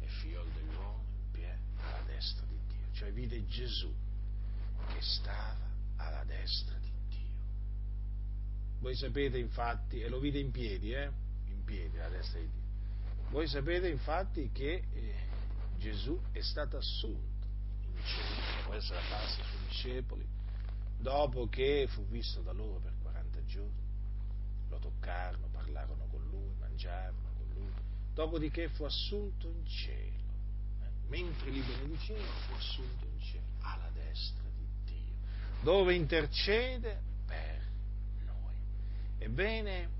e 0.00 0.06
figlio 0.06 0.44
dell'uomo 0.52 1.04
in 1.16 1.30
piedi 1.32 1.62
alla 1.78 2.02
destra 2.06 2.46
di 2.46 2.58
Dio. 2.68 2.92
Cioè 2.92 3.12
vide 3.12 3.44
Gesù 3.46 3.92
che 4.88 5.00
stava 5.00 5.68
alla 5.96 6.24
destra 6.24 6.76
di 6.78 6.90
Dio. 7.08 7.42
Voi 8.80 8.94
sapete 8.94 9.38
infatti, 9.38 10.00
e 10.00 10.08
lo 10.08 10.18
vide 10.18 10.38
in 10.38 10.50
piedi, 10.50 10.92
eh? 10.92 11.10
In 11.46 11.64
piedi 11.64 11.98
alla 11.98 12.16
destra 12.16 12.38
di 12.38 12.50
Dio. 12.50 12.62
Voi 13.30 13.48
sapete 13.48 13.88
infatti 13.88 14.50
che 14.52 14.84
eh, 14.92 15.14
Gesù 15.78 16.20
è 16.30 16.40
stato 16.40 16.76
assunto 16.76 17.46
in 17.80 18.04
cielo, 18.04 18.64
può 18.64 18.74
essere 18.74 18.98
apparso 19.00 19.42
sui 19.42 19.66
discepoli, 19.66 20.33
dopo 21.04 21.48
che 21.50 21.86
fu 21.86 22.02
visto 22.06 22.40
da 22.40 22.52
loro 22.52 22.78
per 22.78 22.94
40 23.02 23.44
giorni, 23.44 23.82
lo 24.70 24.78
toccarono, 24.78 25.48
parlarono 25.48 26.06
con 26.06 26.26
lui, 26.30 26.54
mangiarono 26.58 27.30
con 27.36 27.46
lui, 27.52 27.70
dopodiché 28.14 28.70
fu 28.70 28.84
assunto 28.84 29.46
in 29.46 29.66
cielo, 29.66 30.32
eh? 30.80 30.88
mentre 31.08 31.50
li 31.50 31.60
benediceva 31.60 32.24
fu 32.46 32.54
assunto 32.54 33.04
in 33.04 33.20
cielo, 33.20 33.44
alla 33.60 33.90
destra 33.92 34.44
di 34.56 34.66
Dio, 34.86 35.14
dove 35.60 35.94
intercede 35.94 37.02
per 37.26 37.60
noi. 38.24 38.56
Ebbene, 39.18 39.90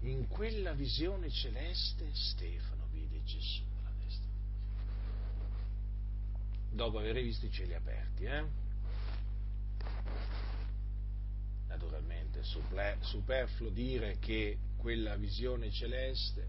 in 0.00 0.26
quella 0.26 0.72
visione 0.72 1.30
celeste 1.30 2.12
Stefano 2.12 2.88
vide 2.90 3.22
Gesù 3.22 3.62
alla 3.78 3.92
destra 3.96 4.26
di 4.26 4.40
Dio, 6.66 6.76
dopo 6.84 6.98
aver 6.98 7.22
visto 7.22 7.46
i 7.46 7.52
cieli 7.52 7.74
aperti, 7.74 8.24
eh? 8.24 8.61
Naturalmente 11.72 12.42
superfluo 12.42 13.70
dire 13.70 14.18
che 14.18 14.58
quella 14.76 15.16
visione 15.16 15.70
celeste 15.70 16.46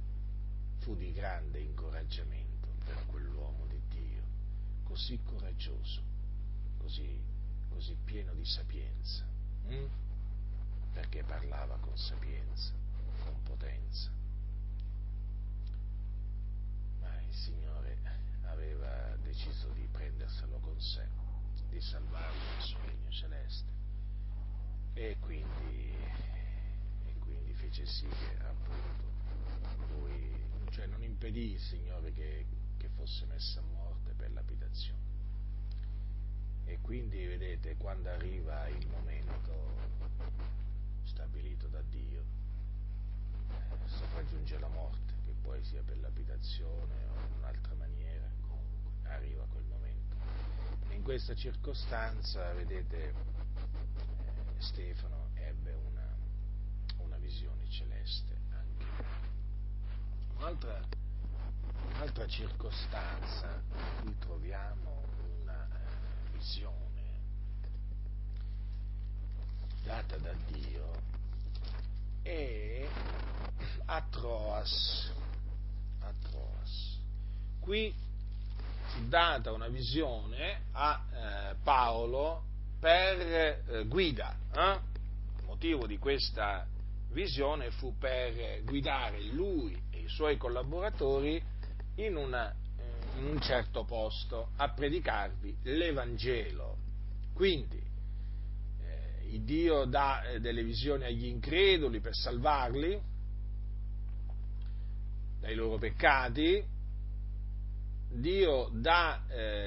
fu 0.80 0.98
di 0.98 1.14
grande 1.14 1.62
incoraggiamento 1.62 2.68
per 2.84 3.06
quell'uomo 3.06 3.66
di 3.68 3.82
Dio, 3.88 4.22
così 4.84 5.18
coraggioso, 5.24 6.02
così, 6.78 7.18
così 7.70 7.96
pieno 8.04 8.34
di 8.34 8.44
sapienza, 8.44 9.24
hm? 9.66 9.86
perché 10.92 11.24
parlava 11.24 11.78
con 11.78 11.98
sapienza, 11.98 12.74
con 13.24 13.42
potenza. 13.44 14.12
Ma 17.00 17.22
il 17.22 17.34
Signore 17.34 17.98
aveva 18.42 19.16
deciso 19.22 19.70
di 19.70 19.88
prenderselo 19.90 20.60
con 20.60 20.78
sé, 20.82 21.08
di 21.70 21.80
salvarlo 21.80 22.44
nel 22.56 22.62
suo 22.62 22.80
regno 22.86 23.10
celeste 23.10 23.83
e 24.94 25.18
quindi, 25.20 25.96
e 27.06 27.14
quindi 27.20 27.54
fece 27.54 27.86
sì 27.86 28.08
che 28.08 28.44
appunto 28.44 29.04
lui, 29.98 30.36
cioè 30.70 30.86
non 30.88 31.02
impedì 31.02 31.54
il 31.54 31.60
Signore 31.60 32.14
che, 32.14 32.46
che 32.78 32.90
fosse 32.90 33.26
messo 33.26 33.60
a 33.60 33.64
morte 33.64 34.14
per 34.14 34.32
lapidazione. 34.32 35.02
E 36.66 36.78
quindi 36.82 37.26
vedete, 37.26 37.76
quando 37.78 38.10
arriva 38.10 38.68
il 38.68 38.88
momento 38.88 39.72
stabilito 41.04 41.68
da 41.68 41.82
Dio, 41.82 42.24
eh, 43.50 43.88
sopraggiunge 43.88 44.58
la 44.60 44.70
morte, 44.70 45.14
che 45.26 45.34
poi 45.42 45.64
sia 45.64 45.82
per 45.84 45.98
lapidazione 46.00 46.94
o 47.08 47.20
in 47.28 47.38
un'altra 47.40 47.74
maniera, 47.76 48.30
comunque 48.42 49.10
arriva 49.10 49.46
quel 49.52 49.66
momento. 49.66 50.16
In 50.92 51.02
questa 51.04 51.36
circostanza, 51.36 52.54
vedete, 52.54 53.14
Stefano 54.64 55.32
ebbe 55.34 55.74
una, 55.74 56.16
una 57.00 57.18
visione 57.18 57.70
celeste 57.70 58.34
anche. 58.50 58.86
Un'altra, 60.38 60.82
un'altra, 61.90 62.26
circostanza 62.28 63.62
in 63.74 64.02
cui 64.02 64.18
troviamo 64.20 65.04
una 65.42 65.68
eh, 65.68 66.38
visione 66.38 67.02
data 69.84 70.18
da 70.18 70.34
Dio 70.48 70.92
è 72.22 72.88
a 73.84 74.02
Troas. 74.10 75.12
A 76.00 76.14
Troas. 76.22 77.00
Qui 77.60 77.94
fu 78.86 79.08
data 79.10 79.52
una 79.52 79.68
visione 79.68 80.62
a 80.72 81.04
eh, 81.12 81.56
Paolo 81.64 82.52
per 82.84 83.64
eh, 83.70 83.86
guida. 83.86 84.38
Eh? 84.54 84.80
Il 85.40 85.46
motivo 85.46 85.88
di 85.88 85.98
questa 85.98 86.68
visione 87.14 87.72
fu 87.72 87.98
per 87.98 88.62
guidare 88.66 89.24
lui 89.28 89.82
e 89.90 90.00
i 90.00 90.08
suoi 90.10 90.36
collaboratori 90.36 91.42
in, 91.96 92.18
una, 92.18 92.52
eh, 92.52 93.20
in 93.20 93.28
un 93.28 93.40
certo 93.40 93.86
posto 93.86 94.50
a 94.58 94.74
predicarvi 94.74 95.60
l'Evangelo. 95.64 96.76
Quindi 97.34 97.82
eh, 98.82 99.30
il 99.30 99.44
Dio 99.44 99.86
dà 99.86 100.22
eh, 100.24 100.42
delle 100.42 100.62
visioni 100.62 101.06
agli 101.06 101.28
increduli 101.28 102.02
per 102.02 102.14
salvarli 102.14 103.02
dai 105.40 105.56
loro 105.56 105.78
peccati, 105.78 106.62
Dio 108.10 108.70
dà 108.74 109.22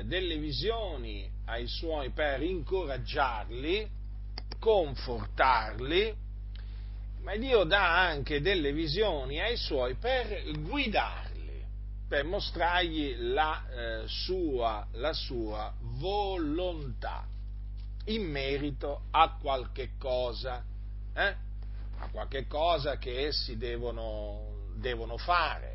delle 0.05 0.39
visioni 0.39 1.36
ai 1.47 1.67
suoi 1.67 2.11
per 2.11 2.43
incoraggiarli, 2.43 3.89
confortarli, 4.59 6.15
ma 7.23 7.37
Dio 7.37 7.65
dà 7.65 8.07
anche 8.07 8.41
delle 8.41 8.73
visioni 8.73 9.41
ai 9.41 9.57
suoi 9.57 9.95
per 9.95 10.43
guidarli, 10.61 11.65
per 12.09 12.25
mostrargli 12.25 13.17
la, 13.17 13.65
eh, 13.69 14.03
sua, 14.07 14.87
la 14.93 15.13
sua 15.13 15.73
volontà 15.81 17.27
in 18.07 18.31
merito 18.31 19.03
a 19.11 19.37
qualche 19.41 19.91
cosa, 19.99 20.63
eh? 21.15 21.35
a 21.99 22.09
qualche 22.11 22.47
cosa 22.47 22.99
che 22.99 23.27
essi 23.27 23.57
devono, 23.57 24.73
devono 24.77 25.17
fare 25.17 25.75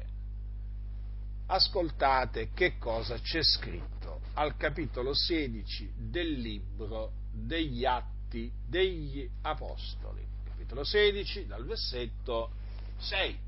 ascoltate 1.48 2.52
che 2.54 2.78
cosa 2.78 3.20
c'è 3.20 3.44
scritto 3.44 4.01
al 4.34 4.56
capitolo 4.58 5.14
16 5.14 5.94
del 5.98 6.32
libro 6.32 7.12
degli 7.32 7.86
Atti 7.86 8.52
degli 8.66 9.30
Apostoli, 9.42 10.26
capitolo 10.46 10.84
16 10.84 11.48
dal 11.48 11.66
versetto 11.66 12.52
6. 12.98 13.40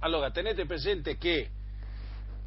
Allora, 0.00 0.30
tenete 0.30 0.66
presente 0.66 1.16
che 1.16 1.50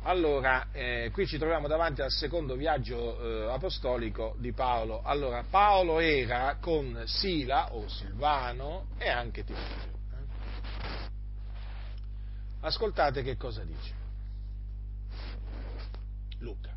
allora, 0.05 0.67
eh, 0.73 1.11
qui 1.13 1.25
ci 1.25 1.37
troviamo 1.37 1.69
davanti 1.69 2.01
al 2.01 2.11
secondo 2.11 2.55
viaggio 2.55 3.47
eh, 3.47 3.53
apostolico 3.53 4.35
di 4.37 4.51
Paolo. 4.51 5.01
Allora, 5.01 5.45
Paolo 5.49 5.99
era 5.99 6.57
con 6.59 7.03
Sila 7.05 7.73
o 7.73 7.87
Silvano 7.87 8.87
e 8.97 9.07
anche 9.07 9.45
Timoteo. 9.45 9.91
Eh? 10.11 11.11
Ascoltate 12.61 13.23
che 13.23 13.37
cosa 13.37 13.63
dice 13.63 13.93
Luca, 16.39 16.75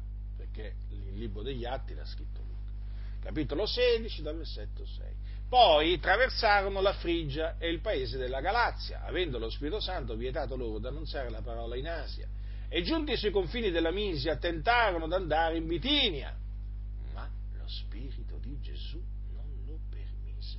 il 1.17 1.23
libro 1.23 1.43
degli 1.43 1.65
Atti 1.65 1.95
l'ha 1.95 2.05
scritto 2.05 2.43
Luca. 2.43 2.73
Capitolo 3.21 3.67
16 3.67 4.23
dal 4.23 4.37
versetto 4.37 4.87
6. 4.87 5.15
Poi 5.49 5.99
traversarono 5.99 6.81
la 6.81 6.93
Frigia 6.93 7.57
e 7.59 7.71
il 7.71 7.81
paese 7.81 8.19
della 8.19 8.41
Galazia, 8.41 9.03
avendo 9.03 9.39
lo 9.39 9.49
Spirito 9.49 9.81
Santo 9.81 10.15
vietato 10.15 10.57
loro 10.57 10.79
di 10.79 10.87
annunziare 10.87 11.31
la 11.31 11.41
parola 11.41 11.77
in 11.77 11.89
Asia. 11.89 12.29
E 12.69 12.83
giunti 12.83 13.17
sui 13.17 13.31
confini 13.31 13.71
della 13.71 13.93
Misia 13.93 14.37
tentarono 14.37 15.07
di 15.07 15.15
andare 15.15 15.57
in 15.57 15.67
Bitinia, 15.67 16.37
ma 17.15 17.31
lo 17.57 17.69
Spirito 17.69 18.39
di 18.39 18.61
Gesù 18.61 19.01
non 19.33 19.65
lo 19.65 19.79
permise. 19.89 20.59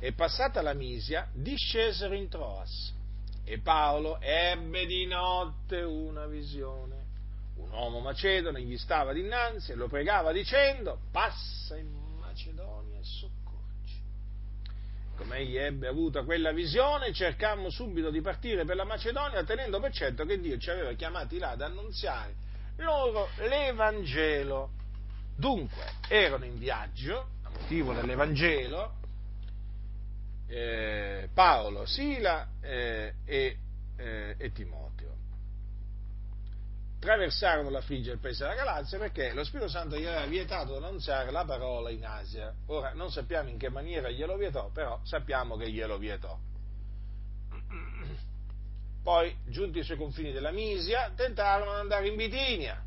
E 0.00 0.12
passata 0.12 0.60
la 0.62 0.74
Misia, 0.74 1.28
discesero 1.32 2.14
in 2.14 2.28
Troas. 2.28 2.92
E 3.44 3.58
Paolo 3.60 4.20
ebbe 4.20 4.84
di 4.86 5.06
notte 5.06 5.80
una 5.80 6.26
visione. 6.26 6.99
Un 7.62 7.70
uomo 7.70 8.00
macedone 8.00 8.62
gli 8.62 8.78
stava 8.78 9.12
dinanzi 9.12 9.72
e 9.72 9.74
lo 9.74 9.88
pregava 9.88 10.32
dicendo, 10.32 10.98
passa 11.10 11.76
in 11.76 11.88
Macedonia 12.18 12.98
e 12.98 13.04
soccorri 13.04 13.38
come 15.16 15.36
egli 15.36 15.58
ebbe 15.58 15.86
avuto 15.86 16.24
quella 16.24 16.50
visione, 16.50 17.12
cercammo 17.12 17.68
subito 17.68 18.08
di 18.08 18.22
partire 18.22 18.64
per 18.64 18.74
la 18.74 18.84
Macedonia, 18.84 19.44
tenendo 19.44 19.78
per 19.78 19.92
certo 19.92 20.24
che 20.24 20.40
Dio 20.40 20.56
ci 20.56 20.70
aveva 20.70 20.94
chiamati 20.94 21.36
là 21.36 21.50
ad 21.50 21.60
annunziare 21.60 22.34
loro 22.80 23.28
l'Evangelo. 23.36 24.70
Dunque, 25.36 25.84
erano 26.08 26.44
in 26.44 26.58
viaggio, 26.58 27.28
a 27.42 27.50
motivo 27.50 27.92
dell'Evangelo, 27.92 28.94
eh, 30.48 31.28
Paolo, 31.32 31.86
Sila 31.86 32.48
eh, 32.60 33.14
e, 33.24 33.58
eh, 33.96 34.34
e 34.36 34.52
Timoteo 34.52 34.99
traversarono 37.00 37.70
la 37.70 37.80
Frigia 37.80 38.10
e 38.10 38.14
il 38.14 38.20
paese 38.20 38.44
della 38.44 38.54
Galazia 38.54 38.98
perché 38.98 39.32
lo 39.32 39.42
Spirito 39.42 39.68
Santo 39.68 39.96
gli 39.96 40.04
aveva 40.04 40.26
vietato 40.26 40.78
di 40.78 40.84
annunziare 40.84 41.30
la 41.30 41.44
parola 41.44 41.90
in 41.90 42.04
Asia. 42.04 42.54
Ora 42.66 42.92
non 42.92 43.10
sappiamo 43.10 43.48
in 43.48 43.56
che 43.56 43.70
maniera 43.70 44.10
glielo 44.10 44.36
vietò, 44.36 44.70
però 44.70 45.00
sappiamo 45.02 45.56
che 45.56 45.70
glielo 45.70 45.96
vietò. 45.96 46.38
Poi, 49.02 49.34
giunti 49.46 49.82
sui 49.82 49.96
confini 49.96 50.30
della 50.30 50.50
Misia, 50.50 51.10
tentarono 51.16 51.72
di 51.72 51.80
andare 51.80 52.08
in 52.08 52.16
Bitinia, 52.16 52.84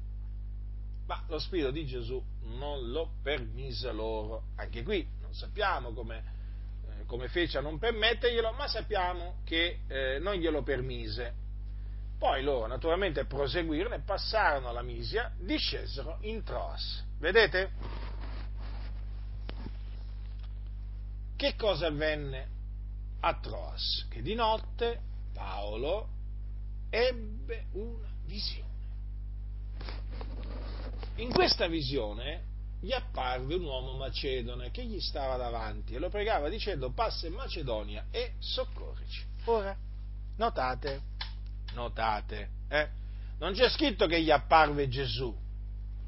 ma 1.08 1.24
lo 1.28 1.40
Spirito 1.40 1.72
di 1.72 1.84
Gesù 1.88 2.24
non 2.44 2.92
lo 2.92 3.16
permise 3.24 3.92
loro. 3.92 4.44
Anche 4.58 4.84
qui 4.84 5.08
non 5.22 5.34
sappiamo 5.34 5.92
come, 5.92 6.24
eh, 6.88 7.06
come 7.08 7.30
fece 7.30 7.58
a 7.58 7.62
non 7.62 7.80
permetterglielo, 7.80 8.52
ma 8.52 8.68
sappiamo 8.68 9.40
che 9.44 9.80
eh, 9.88 10.20
non 10.20 10.36
glielo 10.36 10.62
permise 10.62 11.42
poi 12.24 12.42
loro 12.42 12.68
naturalmente 12.68 13.26
proseguirono 13.26 13.96
e 13.96 14.00
passarono 14.00 14.72
la 14.72 14.82
Misia, 14.82 15.30
discesero 15.38 16.20
in 16.22 16.42
Troas. 16.42 17.04
Vedete? 17.20 17.72
Che 21.36 21.56
cosa 21.58 21.88
avvenne 21.88 22.48
a 23.20 23.38
Troas? 23.42 24.08
Che 24.10 24.22
di 24.22 24.36
notte 24.36 25.02
Paolo 25.34 26.08
ebbe 26.90 27.66
una 27.74 28.08
visione. 28.24 28.72
In 31.16 31.30
questa 31.30 31.68
visione 31.68 32.52
gli 32.80 32.94
apparve 32.94 33.56
un 33.56 33.66
uomo 33.66 33.98
macedone 33.98 34.72
che 34.72 34.86
gli 34.86 35.02
stava 35.02 35.36
davanti 35.36 35.94
e 35.94 36.00
lo 36.00 36.08
pregava 36.08 36.48
dicendo 36.48 36.90
passa 36.92 37.28
in 37.28 37.34
Macedonia 37.34 38.06
e 38.12 38.36
soccorrici. 38.40 39.26
Ora, 39.44 39.76
notate, 40.38 41.12
notate, 41.74 42.50
eh? 42.70 42.90
non 43.40 43.54
c'è 43.54 43.70
scritto 43.70 44.08
che 44.08 44.22
gli 44.22 44.32
apparve 44.32 44.88
Gesù, 44.88 45.36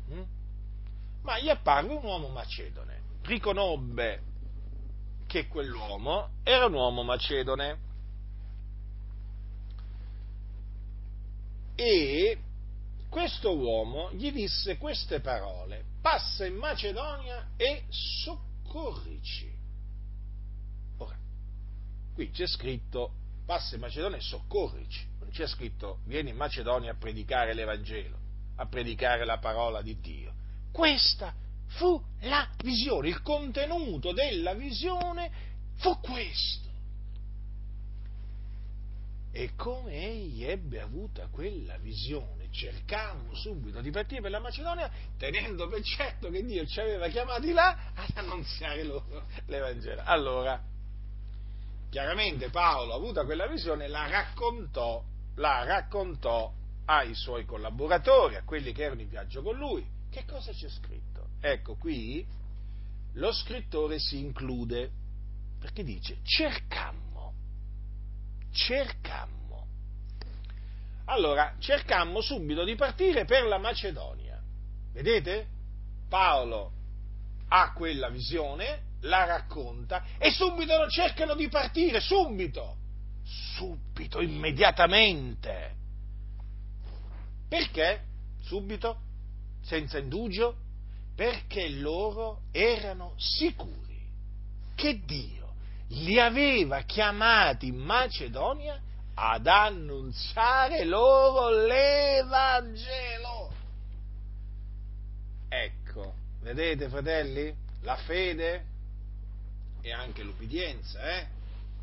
hm? 0.08 0.24
ma 1.22 1.40
gli 1.40 1.50
apparve 1.50 1.94
un 1.94 2.04
uomo 2.04 2.30
macedone. 2.30 3.04
Riconobbe 3.24 4.22
che 5.28 5.48
quell'uomo 5.48 6.30
era 6.44 6.68
un 6.68 6.74
uomo 6.74 7.04
macedone 7.04 7.80
e 11.76 12.38
questo 13.10 13.58
uomo 13.58 14.12
gli 14.14 14.32
disse 14.32 14.78
queste 14.78 15.20
parole, 15.20 15.84
passa 16.02 16.46
in 16.46 16.56
Macedonia 16.56 17.50
e 17.58 17.84
soccorrici. 17.90 19.52
Ora, 20.98 21.18
qui 22.14 22.30
c'è 22.30 22.48
scritto 22.48 23.12
passa 23.46 23.76
in 23.76 23.82
Macedonia 23.82 24.18
e 24.18 24.22
soccorrici 24.22 25.14
c'è 25.32 25.48
scritto 25.48 26.00
vieni 26.06 26.32
in 26.32 26.36
Macedonia 26.36 26.92
a 26.92 26.96
predicare 26.96 27.54
l'Evangelo, 27.54 28.18
a 28.58 28.66
predicare 28.66 29.26
la 29.26 29.38
parola 29.38 29.82
di 29.82 30.00
Dio. 30.00 30.34
Questa 30.72 31.34
fu 31.68 32.02
la 32.22 32.48
visione, 32.64 33.10
il 33.10 33.22
contenuto 33.22 34.12
della 34.14 34.54
visione 34.54 35.32
fu 35.78 36.00
questo. 36.00 36.64
E 39.32 39.54
come 39.56 39.92
egli 39.92 40.46
ebbe 40.46 40.80
avuta 40.80 41.28
quella 41.28 41.78
visione, 41.78 42.50
cercammo 42.52 43.36
subito 43.36 43.82
di 43.82 43.92
partire 43.92 44.22
per 44.22 44.32
la 44.32 44.40
Macedonia, 44.40 44.90
tenendo 45.18 45.68
per 45.68 45.82
certo 45.82 46.30
che 46.30 46.42
Dio 46.46 46.66
ci 46.66 46.80
aveva 46.80 47.10
chiamati 47.10 47.52
là 47.52 47.92
ad 47.94 48.12
annunziare 48.14 48.84
loro 48.84 49.26
l'Evangelo. 49.48 50.02
Allora, 50.06 50.64
chiaramente 51.90 52.50
Paolo, 52.50 52.94
avuta 52.94 53.26
quella 53.26 53.48
visione, 53.48 53.90
la 53.90 54.08
raccontò 54.08 55.04
la 55.36 55.64
raccontò 55.64 56.54
ai 56.86 57.14
suoi 57.16 57.46
collaboratori, 57.46 58.36
a 58.36 58.44
quelli 58.44 58.72
che 58.72 58.84
erano 58.84 59.02
in 59.02 59.10
viaggio 59.10 59.42
con 59.42 59.56
lui. 59.56 59.86
Che 60.10 60.26
cosa 60.26 60.52
c'è 60.52 60.70
scritto? 60.70 61.30
Ecco 61.42 61.76
qui 61.76 62.26
lo 63.14 63.32
scrittore 63.32 64.00
si 64.00 64.20
include 64.20 64.92
perché 65.60 65.84
dice 65.84 66.18
cercammo, 66.24 67.34
cercammo. 68.52 69.68
Allora, 71.06 71.56
cercammo 71.60 72.22
subito 72.22 72.64
di 72.64 72.76
partire 72.76 73.26
per 73.26 73.46
la 73.46 73.58
Macedonia. 73.58 74.42
Vedete? 74.92 75.48
Paolo 76.10 76.72
ha 77.48 77.74
quella 77.74 78.10
visione, 78.10 78.94
la 79.02 79.26
racconta 79.26 80.04
e 80.18 80.32
subito 80.32 80.90
cercano 80.90 81.36
di 81.36 81.48
partire, 81.48 82.00
subito 82.00 82.78
subito, 83.26 84.22
immediatamente. 84.22 85.74
Perché? 87.48 88.02
Subito? 88.44 89.02
Senza 89.64 89.98
indugio? 89.98 90.56
Perché 91.16 91.70
loro 91.70 92.42
erano 92.52 93.14
sicuri 93.18 93.84
che 94.76 95.02
Dio 95.06 95.54
li 95.90 96.20
aveva 96.20 96.82
chiamati 96.82 97.68
in 97.68 97.78
Macedonia 97.78 98.80
ad 99.14 99.48
annunziare 99.48 100.84
loro 100.84 101.50
l'Evangelo. 101.66 103.54
Ecco, 105.48 106.14
vedete 106.42 106.90
fratelli? 106.90 107.56
La 107.82 107.96
fede 107.96 108.66
e 109.82 109.92
anche 109.94 110.24
l'ubbidienza, 110.24 111.18
eh? 111.18 111.28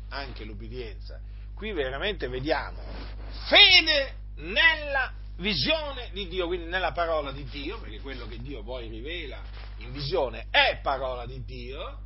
Anche 0.09 0.43
l'ubbidienza 0.43 1.19
qui 1.55 1.71
veramente 1.71 2.27
vediamo 2.27 3.03
fede 3.47 4.15
nella 4.35 5.11
visione 5.37 6.09
di 6.11 6.27
Dio, 6.27 6.47
quindi 6.47 6.67
nella 6.67 6.91
parola 6.91 7.31
di 7.31 7.43
Dio, 7.45 7.79
perché 7.79 7.99
quello 7.99 8.27
che 8.27 8.39
Dio 8.39 8.63
poi 8.63 8.87
rivela 8.89 9.41
in 9.77 9.91
visione 9.91 10.47
è 10.49 10.79
parola 10.81 11.25
di 11.25 11.43
Dio, 11.43 11.99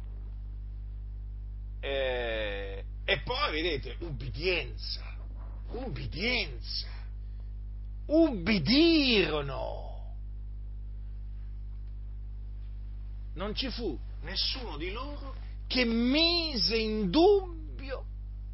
eh, 1.79 2.83
e 3.03 3.19
poi 3.21 3.51
vedete, 3.51 3.97
ubbidienza, 3.99 5.03
ubbidienza, 5.71 6.87
ubbidirono. 8.07 9.85
Non 13.35 13.53
ci 13.53 13.69
fu 13.69 13.97
nessuno 14.21 14.77
di 14.77 14.89
loro 14.91 15.35
che 15.67 15.85
mise 15.85 16.75
in 16.77 17.11
dubbio 17.11 17.56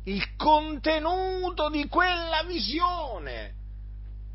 il 0.06 0.36
contenuto 0.36 1.70
di 1.70 1.88
quella 1.88 2.43
visione. 2.45 3.62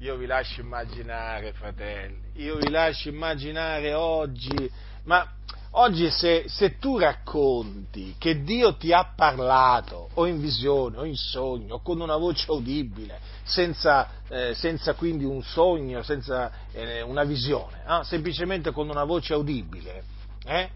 Io 0.00 0.16
vi 0.16 0.26
lascio 0.26 0.60
immaginare, 0.60 1.52
fratelli, 1.52 2.30
io 2.34 2.56
vi 2.56 2.70
lascio 2.70 3.08
immaginare 3.08 3.94
oggi, 3.94 4.70
ma 5.04 5.28
oggi 5.72 6.08
se, 6.10 6.44
se, 6.46 6.78
tu 6.78 6.98
racconti 6.98 8.14
che 8.16 8.42
Dio 8.42 8.76
ti 8.76 8.92
ha 8.92 9.12
parlato, 9.14 10.08
o 10.14 10.26
in 10.26 10.40
visione, 10.40 10.98
o 10.98 11.04
in 11.04 11.16
sogno, 11.16 11.74
o 11.74 11.82
con 11.82 12.00
una 12.00 12.16
voce 12.16 12.50
udibile, 12.50 13.18
senza, 13.42 14.08
eh, 14.28 14.54
senza 14.54 14.94
quindi 14.94 15.24
un 15.24 15.42
sogno, 15.42 16.02
senza 16.04 16.50
eh, 16.70 17.02
una 17.02 17.24
visione, 17.24 17.82
eh? 17.84 18.04
semplicemente 18.04 18.70
con 18.70 18.88
una 18.88 19.04
voce 19.04 19.34
udibile, 19.34 20.04
eh? 20.44 20.70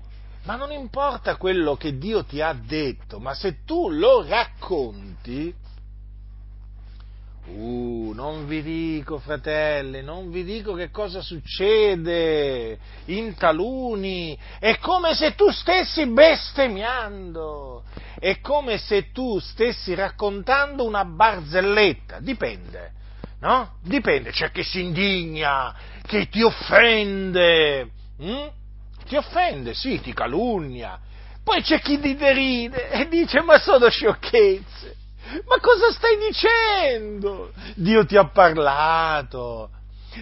Ma 0.44 0.56
non 0.56 0.72
importa 0.72 1.36
quello 1.36 1.76
che 1.76 1.98
Dio 1.98 2.24
ti 2.24 2.40
ha 2.40 2.52
detto, 2.52 3.20
ma 3.20 3.32
se 3.34 3.64
tu 3.64 3.90
lo 3.90 4.26
racconti, 4.26 5.54
Uh, 7.44 8.12
non 8.14 8.46
vi 8.46 8.62
dico, 8.62 9.18
fratelli, 9.18 10.00
non 10.00 10.30
vi 10.30 10.44
dico 10.44 10.74
che 10.74 10.90
cosa 10.90 11.20
succede 11.20 12.78
in 13.06 13.34
taluni. 13.34 14.38
È 14.60 14.78
come 14.78 15.14
se 15.14 15.34
tu 15.34 15.50
stessi 15.50 16.06
bestemmiando. 16.06 17.82
È 18.18 18.40
come 18.40 18.78
se 18.78 19.10
tu 19.10 19.40
stessi 19.40 19.94
raccontando 19.94 20.84
una 20.84 21.04
barzelletta. 21.04 22.20
Dipende, 22.20 22.92
no? 23.40 23.78
Dipende. 23.82 24.30
C'è 24.30 24.52
chi 24.52 24.62
si 24.62 24.80
indigna, 24.80 25.74
che 26.06 26.28
ti 26.28 26.42
offende. 26.42 27.90
Hm? 28.18 28.48
Ti 29.06 29.16
offende, 29.16 29.74
sì, 29.74 30.00
ti 30.00 30.12
calunnia. 30.12 30.98
Poi 31.44 31.62
c'è 31.62 31.80
chi 31.80 31.98
ti 31.98 32.14
deride 32.14 32.90
e 32.90 33.08
dice, 33.08 33.42
ma 33.42 33.58
sono 33.58 33.88
sciocchezze. 33.88 34.96
Ma 35.46 35.58
cosa 35.60 35.90
stai 35.90 36.18
dicendo? 36.18 37.52
Dio 37.74 38.04
ti 38.04 38.16
ha 38.16 38.28
parlato, 38.28 39.70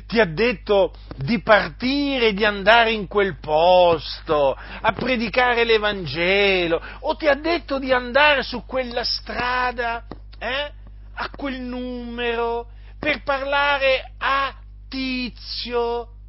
ti 0.07 0.20
ha 0.20 0.24
detto 0.24 0.95
di 1.16 1.43
partire, 1.43 2.33
di 2.33 2.45
andare 2.45 2.93
in 2.93 3.07
quel 3.09 3.39
posto 3.39 4.53
a 4.53 4.93
predicare 4.93 5.64
l'Evangelo, 5.64 6.81
o 7.01 7.16
ti 7.16 7.26
ha 7.26 7.35
detto 7.35 7.78
di 7.78 7.93
andare 7.93 8.43
su 8.43 8.64
quella 8.66 9.05
strada, 9.05 10.07
eh, 10.39 10.72
a 11.14 11.31
quel 11.37 11.61
numero, 11.61 12.68
per 12.99 13.22
parlare 13.22 14.12
a 14.18 14.55
Tizio. 14.89 16.20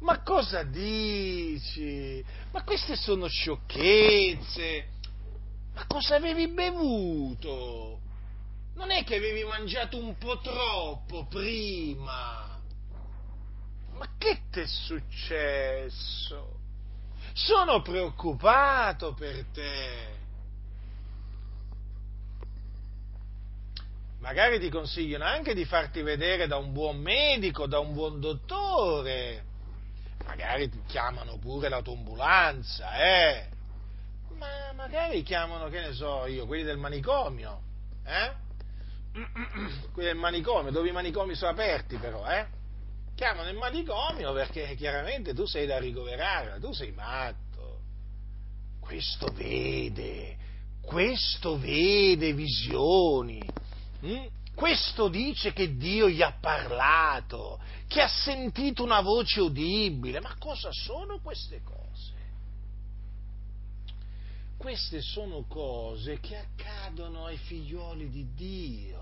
Ma 0.00 0.22
cosa 0.22 0.62
dici? 0.62 2.24
Ma 2.52 2.62
queste 2.62 2.96
sono 2.96 3.28
sciocchezze. 3.28 4.88
Ma 5.74 5.84
cosa 5.86 6.16
avevi 6.16 6.48
bevuto? 6.48 8.00
Non 8.74 8.90
è 8.90 9.04
che 9.04 9.16
avevi 9.16 9.44
mangiato 9.44 9.98
un 9.98 10.16
po' 10.16 10.40
troppo 10.40 11.26
prima. 11.26 12.58
Ma 13.92 14.08
che 14.16 14.40
ti 14.50 14.60
è 14.60 14.66
successo? 14.66 16.58
Sono 17.34 17.82
preoccupato 17.82 19.12
per 19.12 19.44
te. 19.52 20.18
Magari 24.20 24.58
ti 24.58 24.70
consigliano 24.70 25.24
anche 25.24 25.54
di 25.54 25.64
farti 25.64 26.00
vedere 26.02 26.46
da 26.46 26.56
un 26.56 26.72
buon 26.72 26.98
medico, 26.98 27.66
da 27.66 27.78
un 27.78 27.92
buon 27.92 28.20
dottore. 28.20 29.48
Magari 30.24 30.70
chiamano 30.86 31.38
pure 31.38 31.68
l'autoambulanza, 31.68 32.96
eh? 32.98 33.48
Ma 34.36 34.72
magari 34.74 35.22
chiamano, 35.22 35.68
che 35.68 35.80
ne 35.80 35.92
so 35.92 36.26
io, 36.26 36.46
quelli 36.46 36.62
del 36.62 36.78
manicomio, 36.78 37.60
eh? 38.04 38.32
qui 39.92 40.04
del 40.04 40.16
manicomio, 40.16 40.70
dove 40.70 40.88
i 40.88 40.92
manicomi 40.92 41.34
sono 41.34 41.50
aperti 41.50 41.96
però, 41.96 42.26
eh? 42.30 42.46
Chiamano 43.14 43.50
il 43.50 43.56
manicomio 43.56 44.32
perché 44.32 44.74
chiaramente 44.76 45.34
tu 45.34 45.44
sei 45.44 45.66
da 45.66 45.78
ricoverare, 45.78 46.58
tu 46.58 46.72
sei 46.72 46.92
matto. 46.92 47.80
Questo 48.80 49.26
vede, 49.34 50.36
questo 50.80 51.58
vede 51.58 52.32
visioni. 52.32 53.42
Hm? 54.00 54.26
Questo 54.60 55.08
dice 55.08 55.54
che 55.54 55.78
Dio 55.78 56.06
gli 56.10 56.20
ha 56.20 56.36
parlato, 56.38 57.58
che 57.88 58.02
ha 58.02 58.08
sentito 58.08 58.82
una 58.82 59.00
voce 59.00 59.40
udibile. 59.40 60.20
Ma 60.20 60.36
cosa 60.36 60.70
sono 60.70 61.18
queste 61.20 61.62
cose? 61.62 62.12
Queste 64.58 65.00
sono 65.00 65.46
cose 65.48 66.20
che 66.20 66.36
accadono 66.36 67.24
ai 67.24 67.38
figlioli 67.38 68.10
di 68.10 68.34
Dio. 68.34 69.00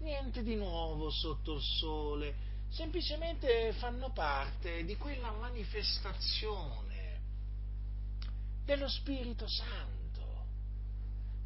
Niente 0.00 0.42
di 0.42 0.56
nuovo 0.56 1.08
sotto 1.10 1.54
il 1.54 1.62
sole, 1.62 2.34
semplicemente 2.70 3.72
fanno 3.74 4.10
parte 4.10 4.84
di 4.84 4.96
quella 4.96 5.30
manifestazione 5.30 7.20
dello 8.64 8.88
Spirito 8.88 9.46
Santo 9.46 10.46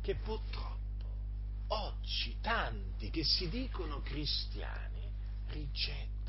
che 0.01 0.15
purtroppo 0.15 0.80
oggi 1.71 2.37
tanti 2.41 3.11
che 3.11 3.25
si 3.25 3.49
dicono 3.49 4.01
cristiani 4.01 5.11
rigettano 5.49 6.21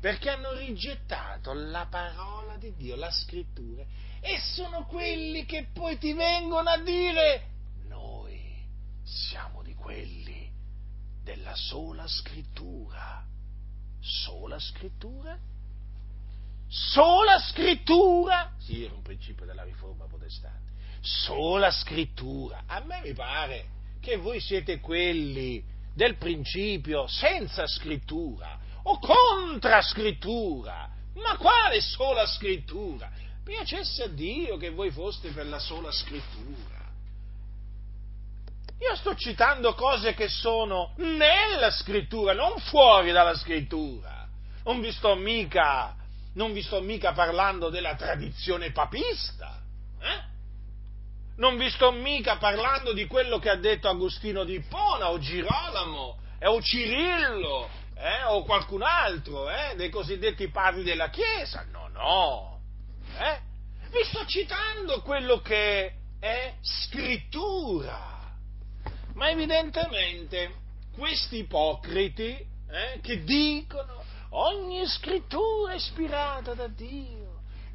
perché 0.00 0.30
hanno 0.30 0.52
rigettato 0.52 1.52
la 1.52 1.86
parola 1.90 2.56
di 2.56 2.72
Dio, 2.76 2.94
la 2.94 3.10
scrittura, 3.10 3.84
e 4.20 4.38
sono 4.54 4.84
quelli 4.84 5.44
che 5.44 5.68
poi 5.72 5.98
ti 5.98 6.12
vengono 6.12 6.70
a 6.70 6.78
dire 6.78 7.48
noi 7.88 8.64
siamo 9.02 9.62
di 9.62 9.74
quelli 9.74 10.48
della 11.22 11.54
sola 11.56 12.06
scrittura. 12.06 13.26
Sola 14.00 14.58
scrittura? 14.60 15.36
Sola 16.68 17.40
scrittura? 17.40 18.52
Sì, 18.58 18.84
era 18.84 18.94
un 18.94 19.02
principio 19.02 19.46
della 19.46 19.64
riforma 19.64 20.06
protestante. 20.06 20.72
Sola 21.00 21.70
scrittura. 21.70 22.62
A 22.66 22.80
me 22.80 23.00
mi 23.02 23.12
pare 23.14 23.76
che 24.00 24.16
voi 24.16 24.40
siete 24.40 24.80
quelli 24.80 25.62
del 25.94 26.16
principio 26.16 27.06
senza 27.06 27.66
scrittura 27.66 28.58
o 28.84 28.98
contra 28.98 29.82
scrittura. 29.82 30.88
Ma 31.14 31.36
quale 31.36 31.80
sola 31.80 32.26
scrittura? 32.26 33.10
Piacesse 33.44 34.04
a 34.04 34.08
Dio 34.08 34.56
che 34.56 34.70
voi 34.70 34.90
foste 34.90 35.30
per 35.30 35.46
la 35.46 35.58
sola 35.58 35.90
scrittura. 35.90 36.78
Io 38.80 38.94
sto 38.94 39.16
citando 39.16 39.74
cose 39.74 40.14
che 40.14 40.28
sono 40.28 40.92
nella 40.98 41.70
scrittura, 41.72 42.32
non 42.32 42.58
fuori 42.58 43.10
dalla 43.10 43.34
scrittura. 43.34 44.28
Non 44.62 44.80
vi 44.80 44.92
sto 44.92 45.16
mica, 45.16 45.96
vi 46.52 46.62
sto 46.62 46.80
mica 46.80 47.12
parlando 47.12 47.70
della 47.70 47.96
tradizione 47.96 48.70
papista. 48.70 49.60
Eh? 50.00 50.27
Non 51.38 51.56
vi 51.56 51.70
sto 51.70 51.92
mica 51.92 52.36
parlando 52.36 52.92
di 52.92 53.06
quello 53.06 53.38
che 53.38 53.48
ha 53.48 53.56
detto 53.56 53.88
Agostino 53.88 54.42
di 54.42 54.54
Ippona 54.54 55.10
o 55.10 55.18
Girolamo 55.18 56.18
eh, 56.40 56.48
o 56.48 56.60
Cirillo 56.60 57.68
eh, 57.94 58.24
o 58.24 58.42
qualcun 58.42 58.82
altro, 58.82 59.48
eh, 59.48 59.74
dei 59.76 59.88
cosiddetti 59.88 60.48
padri 60.48 60.82
della 60.82 61.10
Chiesa. 61.10 61.64
No, 61.70 61.88
no. 61.92 62.60
Eh? 63.18 63.40
Vi 63.90 64.04
sto 64.04 64.26
citando 64.26 65.00
quello 65.02 65.40
che 65.40 65.92
è 66.18 66.54
scrittura. 66.60 68.16
Ma 69.14 69.30
evidentemente 69.30 70.54
questi 70.92 71.38
ipocriti 71.38 72.36
eh, 72.70 73.00
che 73.00 73.22
dicono 73.22 74.02
ogni 74.30 74.84
scrittura 74.86 75.72
è 75.72 75.76
ispirata 75.76 76.54
da 76.54 76.66
Dio, 76.66 77.27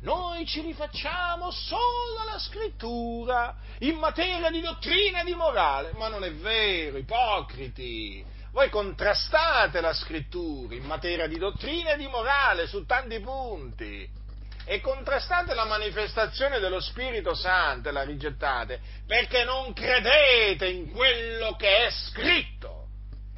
noi 0.04 0.46
ci 0.46 0.62
rifacciamo 0.62 1.50
solo 1.50 2.20
alla 2.22 2.38
scrittura 2.38 3.56
in 3.80 3.96
materia 3.96 4.50
di 4.50 4.60
dottrina 4.60 5.22
e 5.22 5.24
di 5.24 5.34
morale, 5.34 5.94
ma 5.96 6.10
non 6.10 6.26
è 6.26 6.34
vero, 6.34 6.98
ipocriti. 6.98 8.24
Voi 8.52 8.70
contrastate 8.70 9.80
la 9.80 9.94
scrittura 9.94 10.76
in 10.76 10.84
materia 10.84 11.26
di 11.28 11.38
dottrina 11.38 11.94
e 11.94 11.98
di 11.98 12.08
morale 12.08 12.68
su 12.68 12.86
tanti 12.86 13.20
punti. 13.22 14.22
E 14.66 14.82
contrastate 14.82 15.54
la 15.54 15.66
manifestazione 15.66 16.60
dello 16.60 16.82
Spirito 16.82 17.34
Santo 17.34 17.90
e 17.90 17.92
la 17.92 18.04
rigettate 18.04 18.80
perché 19.06 19.44
non 19.44 19.74
credete 19.74 20.68
in 20.68 20.92
quello 20.92 21.56
che 21.56 21.86
è 21.86 21.90
scritto 21.92 22.83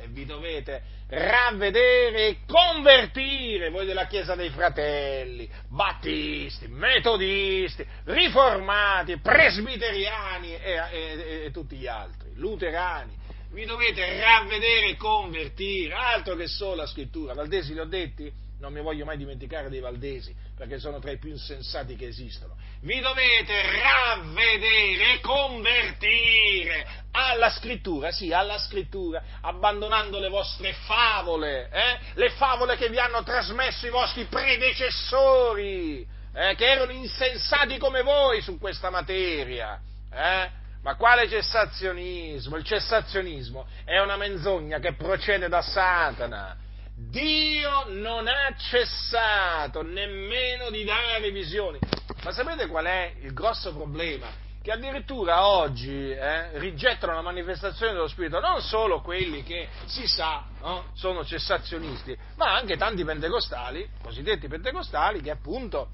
e 0.06 0.08
vi 0.10 0.26
dovete 0.26 0.82
ravvedere 1.08 2.28
e 2.28 2.38
convertire 2.48 3.70
voi 3.70 3.86
della 3.86 4.08
Chiesa 4.08 4.36
dei 4.36 4.50
Fratelli, 4.50 5.50
battisti, 5.68 6.68
metodisti, 6.68 7.86
riformati, 8.06 9.18
presbiteriani 9.18 10.56
e, 10.56 10.82
e, 10.92 11.42
e 11.46 11.52
tutti 11.52 11.76
gli 11.76 11.88
altri, 11.88 12.32
luterani 12.36 13.24
vi 13.52 13.66
dovete 13.66 14.20
ravvedere 14.20 14.90
e 14.90 14.98
convertire, 14.98 15.94
altro 15.94 16.36
che 16.36 16.46
solo 16.46 16.76
la 16.76 16.88
scrittura. 16.88 17.34
Valdesi 17.34 17.72
li 17.72 17.80
ho 17.80 17.86
detti? 17.86 18.30
Non 18.66 18.74
mi 18.74 18.82
voglio 18.82 19.06
mai 19.06 19.16
dimenticare 19.16 19.70
dei 19.70 19.80
Valdesi, 19.80 20.36
perché 20.58 20.80
sono 20.80 20.98
tra 20.98 21.12
i 21.12 21.20
più 21.20 21.30
insensati 21.30 21.96
che 21.96 22.08
esistono. 22.08 22.58
Vi 22.82 23.00
dovete 23.00 23.62
ravvedere 23.80 25.20
convertire 25.22 26.88
alla 27.12 27.52
scrittura, 27.52 28.12
sì, 28.12 28.34
alla 28.34 28.58
scrittura, 28.58 29.22
abbandonando 29.42 30.18
le 30.18 30.30
vostre 30.30 30.74
favole, 30.74 31.70
eh? 31.72 32.00
le 32.16 32.32
favole 32.32 32.76
che 32.76 32.90
vi 32.90 32.98
hanno 32.98 33.22
trasmesso 33.22 33.86
i 33.86 33.92
vostri 33.92 34.24
predecessori, 34.24 36.02
eh? 36.34 36.56
che 36.56 36.66
erano 36.66 36.92
insensati 36.92 37.78
come 37.78 38.02
voi 38.02 38.42
su 38.42 38.58
questa 38.58 38.90
materia. 38.90 39.80
Eh? 40.12 40.50
Ma 40.82 40.96
quale 40.96 41.30
cessazionismo? 41.30 42.58
Il 42.58 42.64
cessazionismo 42.64 43.68
è 43.84 44.00
una 44.00 44.18
menzogna 44.18 44.80
che 44.80 44.96
procede 44.96 45.50
da 45.50 45.62
Satana. 45.62 46.64
Dio 46.96 47.86
non 47.90 48.28
ha 48.28 48.56
cessato 48.58 49.82
nemmeno 49.82 50.70
di 50.70 50.84
dare 50.84 51.30
visioni. 51.32 51.78
Ma 52.24 52.32
sapete 52.32 52.68
qual 52.68 52.86
è 52.86 53.14
il 53.22 53.34
grosso 53.34 53.74
problema? 53.74 54.44
che 54.66 54.72
addirittura 54.72 55.46
oggi 55.46 56.10
eh, 56.10 56.58
rigettano 56.58 57.14
la 57.14 57.22
manifestazione 57.22 57.94
dello 57.94 58.08
Spirito, 58.08 58.40
non 58.40 58.62
solo 58.64 59.02
quelli 59.02 59.44
che 59.44 59.68
si 59.86 60.08
sa 60.08 60.44
no, 60.60 60.86
sono 60.96 61.24
cessazionisti, 61.24 62.18
ma 62.38 62.56
anche 62.56 62.76
tanti 62.76 63.06
pentecostali, 63.06 63.88
cosiddetti 64.02 64.48
pentecostali, 64.48 65.22
che 65.22 65.30
appunto 65.30 65.90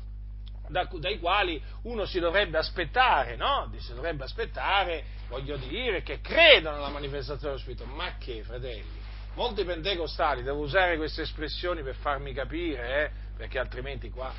da, 0.70 0.88
dai 0.90 1.20
quali 1.20 1.62
uno 1.84 2.06
si 2.06 2.20
dovrebbe 2.20 2.60
aspettare, 2.60 3.36
no? 3.36 3.70
Si 3.78 3.94
dovrebbe 3.94 4.24
aspettare, 4.24 5.04
voglio 5.28 5.58
dire, 5.58 6.02
che 6.02 6.22
credono 6.22 6.78
alla 6.78 6.88
manifestazione 6.88 7.56
dello 7.56 7.58
Spirito. 7.58 7.84
Ma 7.84 8.16
che, 8.18 8.42
fratelli? 8.42 9.01
Molti 9.36 9.64
pentecostali, 9.64 10.44
devo 10.44 10.60
usare 10.60 10.98
queste 10.98 11.22
espressioni 11.22 11.84
per 11.84 11.96
farmi 11.96 12.34
capire, 12.34 13.06
eh? 13.06 13.12
perché 13.38 13.60
altrimenti 13.60 14.10
qua 14.10 14.34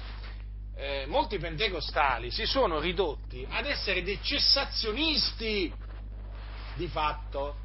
eh, 0.75 1.05
molti 1.07 1.39
pentecostali 1.39 2.31
si 2.31 2.45
sono 2.45 2.81
ridotti 2.81 3.47
ad 3.49 3.67
essere 3.67 4.03
dei 4.03 4.19
cessazionisti 4.23 5.73
di 6.75 6.89
fatto, 6.89 7.57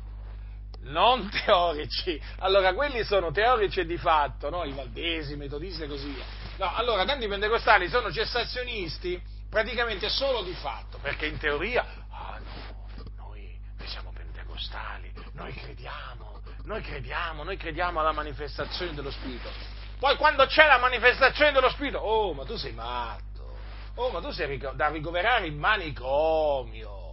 non 0.82 1.30
teorici. 1.46 2.22
Allora, 2.40 2.74
quelli 2.74 3.04
sono 3.04 3.32
teorici 3.32 3.86
di 3.86 3.98
fatto, 3.98 4.50
no? 4.50 4.64
i 4.66 4.74
valdesi, 4.74 5.34
i 5.34 5.38
metodisti 5.38 5.84
e 5.84 5.88
così 5.88 6.10
via. 6.10 6.26
No, 6.58 6.76
allora, 6.76 7.06
tanti 7.06 7.28
pentecostali 7.28 7.88
sono 7.88 8.12
cessazionisti 8.12 9.22
praticamente 9.50 10.10
solo 10.10 10.44
di 10.44 10.54
fatto, 10.54 10.98
perché 11.02 11.28
in 11.28 11.38
teoria, 11.38 11.86
ah 12.10 12.40
no, 12.40 12.88
noi, 13.16 13.58
noi 13.78 13.88
siamo 13.88 14.12
pentecostali, 14.12 15.12
noi 15.34 15.54
crediamo, 15.54 16.07
noi 16.68 16.82
crediamo, 16.82 17.44
noi 17.44 17.56
crediamo 17.56 18.02
alla 18.02 18.12
manifestazione 18.12 18.94
dello 18.94 19.10
Spirito. 19.10 19.50
Poi 20.00 20.18
quando 20.18 20.46
c'è 20.46 20.68
la 20.68 20.78
manifestazione 20.78 21.54
dello 21.54 21.70
Spirito, 21.70 21.98
oh, 21.98 22.34
ma 22.34 22.44
tu 22.44 22.58
sei 22.58 22.74
matto, 22.74 23.58
oh, 23.96 24.12
ma 24.12 24.20
tu 24.20 24.32
sei 24.32 24.62
da 24.76 24.90
ricoverare 24.90 25.48
in 25.48 25.58
manicomio. 25.58 27.06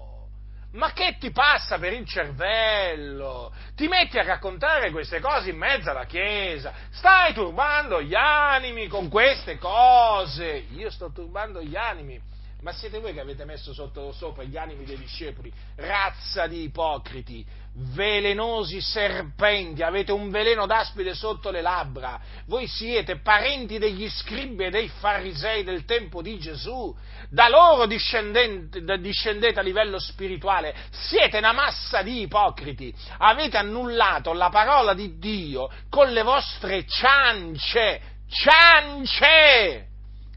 Ma 0.73 0.93
che 0.93 1.19
ti 1.21 1.31
passa 1.31 1.79
per 1.79 1.93
il 1.93 2.05
cervello? 2.05 3.55
Ti 3.77 3.87
metti 3.87 4.19
a 4.19 4.25
raccontare 4.25 4.91
queste 4.91 5.21
cose 5.21 5.51
in 5.51 5.57
mezzo 5.57 5.89
alla 5.89 6.05
Chiesa, 6.05 6.73
stai 6.91 7.33
turbando 7.33 8.03
gli 8.03 8.17
animi 8.17 8.89
con 8.89 9.09
queste 9.09 9.57
cose. 9.57 10.67
Io 10.73 10.91
sto 10.91 11.13
turbando 11.13 11.63
gli 11.63 11.77
animi 11.77 12.21
ma 12.65 12.73
siete 12.73 12.99
voi 12.99 13.13
che 13.13 13.21
avete 13.21 13.45
messo 13.45 13.75
sotto, 13.75 14.11
sopra 14.13 14.43
gli 14.43 14.57
animi 14.57 14.87
dei 14.87 14.97
discepoli, 14.97 15.53
razza 15.77 16.47
di 16.47 16.63
ipocriti, 16.63 17.47
velenosi 17.77 18.81
serpenti, 18.81 19.83
avete 19.83 20.13
un 20.13 20.31
veleno 20.31 20.65
d'aspide 20.67 21.15
sotto 21.15 21.51
le 21.51 21.61
labbra, 21.61 22.21
voi 22.47 22.69
siete 22.69 23.19
parenti 23.19 23.79
degli 23.79 24.09
scribi 24.09 24.65
e 24.65 24.71
dei 24.71 24.89
farisei 24.89 25.65
del 25.65 25.85
tempo 25.85 26.23
di 26.23 26.39
Gesù, 26.39 26.95
da 27.29 27.49
loro 27.49 27.87
discendete 27.87 29.59
a 29.59 29.63
livello 29.63 29.99
spirituale, 29.99 30.75
siete 30.91 31.39
una 31.39 31.53
massa 31.53 32.03
di 32.03 32.21
ipocriti, 32.21 32.95
avete 33.19 33.57
annullato 33.57 34.33
la 34.33 34.51
parola 34.51 34.95
di 34.95 35.19
Dio 35.19 35.69
con 35.91 36.13
le 36.13 36.23
vostre 36.23 36.87
ciance, 36.87 38.01
ciance! 38.29 39.89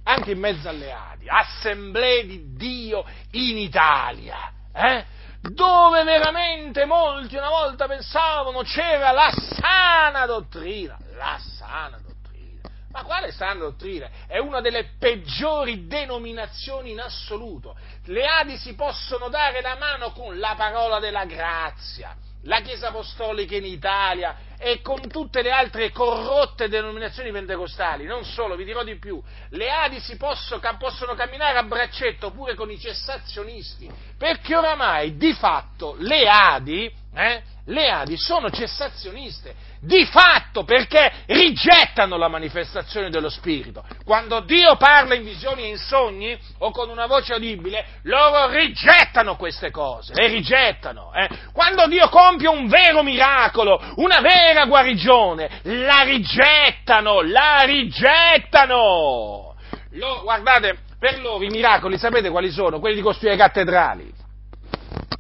anche 0.04 0.32
in 0.32 0.40
mezzo 0.40 0.70
alle 0.70 0.92
Adi, 0.92 1.28
assemblee 1.28 2.26
di 2.26 2.56
Dio 2.56 3.06
in 3.32 3.58
Italia, 3.58 4.54
eh? 4.74 5.06
Dove 5.50 6.04
veramente 6.04 6.86
molti 6.86 7.36
una 7.36 7.50
volta 7.50 7.88
pensavano 7.88 8.62
c'era 8.64 9.12
la 9.12 9.32
sana 9.32 10.26
dottrina, 10.26 10.98
la 11.16 11.40
sana 11.58 11.98
dottrina. 11.98 12.62
Ma 12.92 13.04
quale 13.04 13.32
sana 13.32 13.60
dottrina? 13.60 14.10
È 14.28 14.38
una 14.38 14.62
delle 14.62 14.96
peggiori 14.98 15.88
denominazioni 15.88 16.92
in 16.92 17.00
assoluto. 17.00 17.76
Le 18.06 18.26
Adi 18.26 18.58
si 18.58 18.74
possono 18.76 19.30
dare 19.30 19.62
la 19.62 19.76
mano 19.78 20.12
con 20.12 20.38
la 20.40 20.56
parola 20.58 21.00
della 21.00 21.26
grazia 21.26 22.16
la 22.48 22.62
Chiesa 22.62 22.90
Apostolica 22.90 23.56
in 23.56 23.66
Italia 23.66 24.36
e 24.58 24.82
con 24.82 25.08
tutte 25.10 25.42
le 25.42 25.52
altre 25.52 25.92
corrotte 25.92 26.68
denominazioni 26.68 27.32
pentecostali. 27.32 28.06
Non 28.06 28.24
solo, 28.26 28.56
vi 28.56 28.66
dirò 28.66 28.84
di 28.84 28.98
più, 28.98 29.22
le 29.50 29.70
Adi 29.70 30.00
si 30.00 30.18
possono, 30.18 30.62
possono 30.78 31.14
camminare 31.14 31.58
a 31.58 31.64
braccetto 31.64 32.32
pure 32.32 32.56
con 32.56 32.70
i 32.72 32.80
cessazionisti, 32.80 33.90
perché 34.18 34.56
oramai 34.56 35.18
di 35.18 35.34
fatto 35.34 35.96
le 36.00 36.28
Adi, 36.28 36.92
eh, 37.14 37.44
le 37.68 37.90
Adi 37.90 38.18
sono 38.18 38.50
cessazioniste 38.50 39.56
di 39.80 40.06
fatto 40.06 40.64
perché 40.64 41.12
rigettano 41.28 42.18
la 42.18 42.28
manifestazione 42.28 43.10
dello 43.10 43.30
Spirito. 43.30 43.84
Quando 44.04 44.40
Dio 44.42 44.76
parla 44.76 45.16
in 45.16 45.24
visioni 45.24 45.64
e 45.64 45.68
in 45.68 45.78
sogni 45.78 46.38
o 46.60 46.72
con 46.72 46.90
una 46.90 47.06
voce 47.08 47.36
udibile, 47.36 47.86
loro 48.04 48.50
rigettano 48.50 49.36
queste 49.36 49.70
cose, 49.72 50.14
le 50.14 50.28
rigettano. 50.28 51.14
Eh? 51.14 51.30
Quando 51.54 51.88
Dio 51.88 52.10
compie 52.10 52.48
un 52.48 52.68
vero 52.68 53.04
miracolo, 53.04 53.80
una 53.98 54.20
vera 54.22 54.66
guarigione, 54.66 55.62
la 55.64 56.02
rigettano, 56.04 57.22
la 57.22 57.62
rigettano. 57.66 59.56
Lo, 59.92 60.22
guardate, 60.24 60.80
per 61.00 61.20
loro 61.20 61.44
i 61.44 61.50
miracoli 61.50 61.98
sapete 61.98 62.30
quali 62.30 62.50
sono? 62.50 62.80
Quelli 62.80 62.96
di 62.96 63.02
costruire 63.02 63.36
cattedrali. 63.36 64.14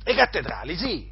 Le 0.03 0.13
cattedrali, 0.13 0.75
sì, 0.77 1.11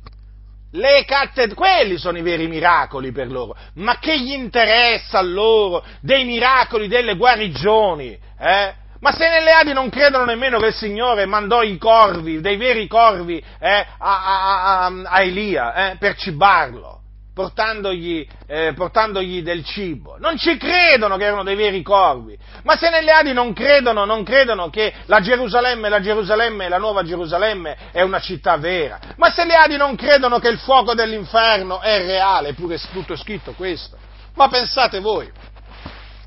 le 0.75 1.03
cattedre, 1.05 1.55
quelli 1.55 1.97
sono 1.97 2.17
i 2.17 2.21
veri 2.21 2.47
miracoli 2.47 3.11
per 3.11 3.31
loro. 3.31 3.55
Ma 3.75 3.97
che 3.99 4.19
gli 4.19 4.33
interessa 4.33 5.19
a 5.19 5.23
loro 5.23 5.83
dei 6.01 6.25
miracoli, 6.25 6.87
delle 6.87 7.15
guarigioni? 7.15 8.17
Eh? 8.39 8.73
Ma 8.99 9.11
se 9.11 9.29
nelle 9.29 9.51
Adi 9.51 9.73
non 9.73 9.89
credono 9.89 10.25
nemmeno 10.25 10.59
che 10.59 10.67
il 10.67 10.73
Signore 10.73 11.25
mandò 11.25 11.61
i 11.61 11.77
corvi, 11.77 12.41
dei 12.41 12.57
veri 12.57 12.87
corvi, 12.87 13.43
eh, 13.59 13.69
a, 13.69 13.85
a, 13.97 14.85
a, 14.85 14.91
a, 15.03 15.21
Elia 15.21 15.91
eh, 15.91 15.97
per 15.97 16.15
cibarlo 16.15 16.94
portandogli, 17.35 18.25
eh, 18.47 18.71
portandogli, 18.73 19.43
del 19.43 19.65
cibo. 19.65 20.15
Non 20.17 20.37
ci 20.37 20.55
credono 20.55 21.17
che 21.17 21.25
erano 21.25 21.43
dei 21.43 21.55
veri 21.55 21.81
corvi. 21.81 22.37
Ma 22.63 22.77
se 22.77 22.89
nelle 22.89 23.11
Adi 23.11 23.33
non 23.33 23.51
credono, 23.53 24.05
non 24.05 24.23
credono 24.23 24.69
che 24.69 24.93
la 25.07 25.19
Gerusalemme, 25.19 25.89
la 25.89 25.99
Gerusalemme, 25.99 26.69
la 26.69 26.77
nuova 26.77 27.03
Gerusalemme 27.03 27.91
è 27.91 28.01
una 28.01 28.21
città 28.21 28.55
vera. 28.55 28.99
Ma 29.17 29.31
se 29.31 29.43
le 29.43 29.53
Adi 29.53 29.75
non 29.75 29.97
credono 29.97 30.39
che 30.39 30.47
il 30.47 30.57
fuoco 30.59 30.93
dell'inferno 30.93 31.81
è 31.81 32.05
reale, 32.05 32.49
eppure 32.49 32.75
è 32.75 32.79
tutto 32.93 33.17
scritto 33.17 33.51
questo. 33.51 33.97
Ma 34.35 34.47
pensate 34.47 35.01
voi, 35.01 35.29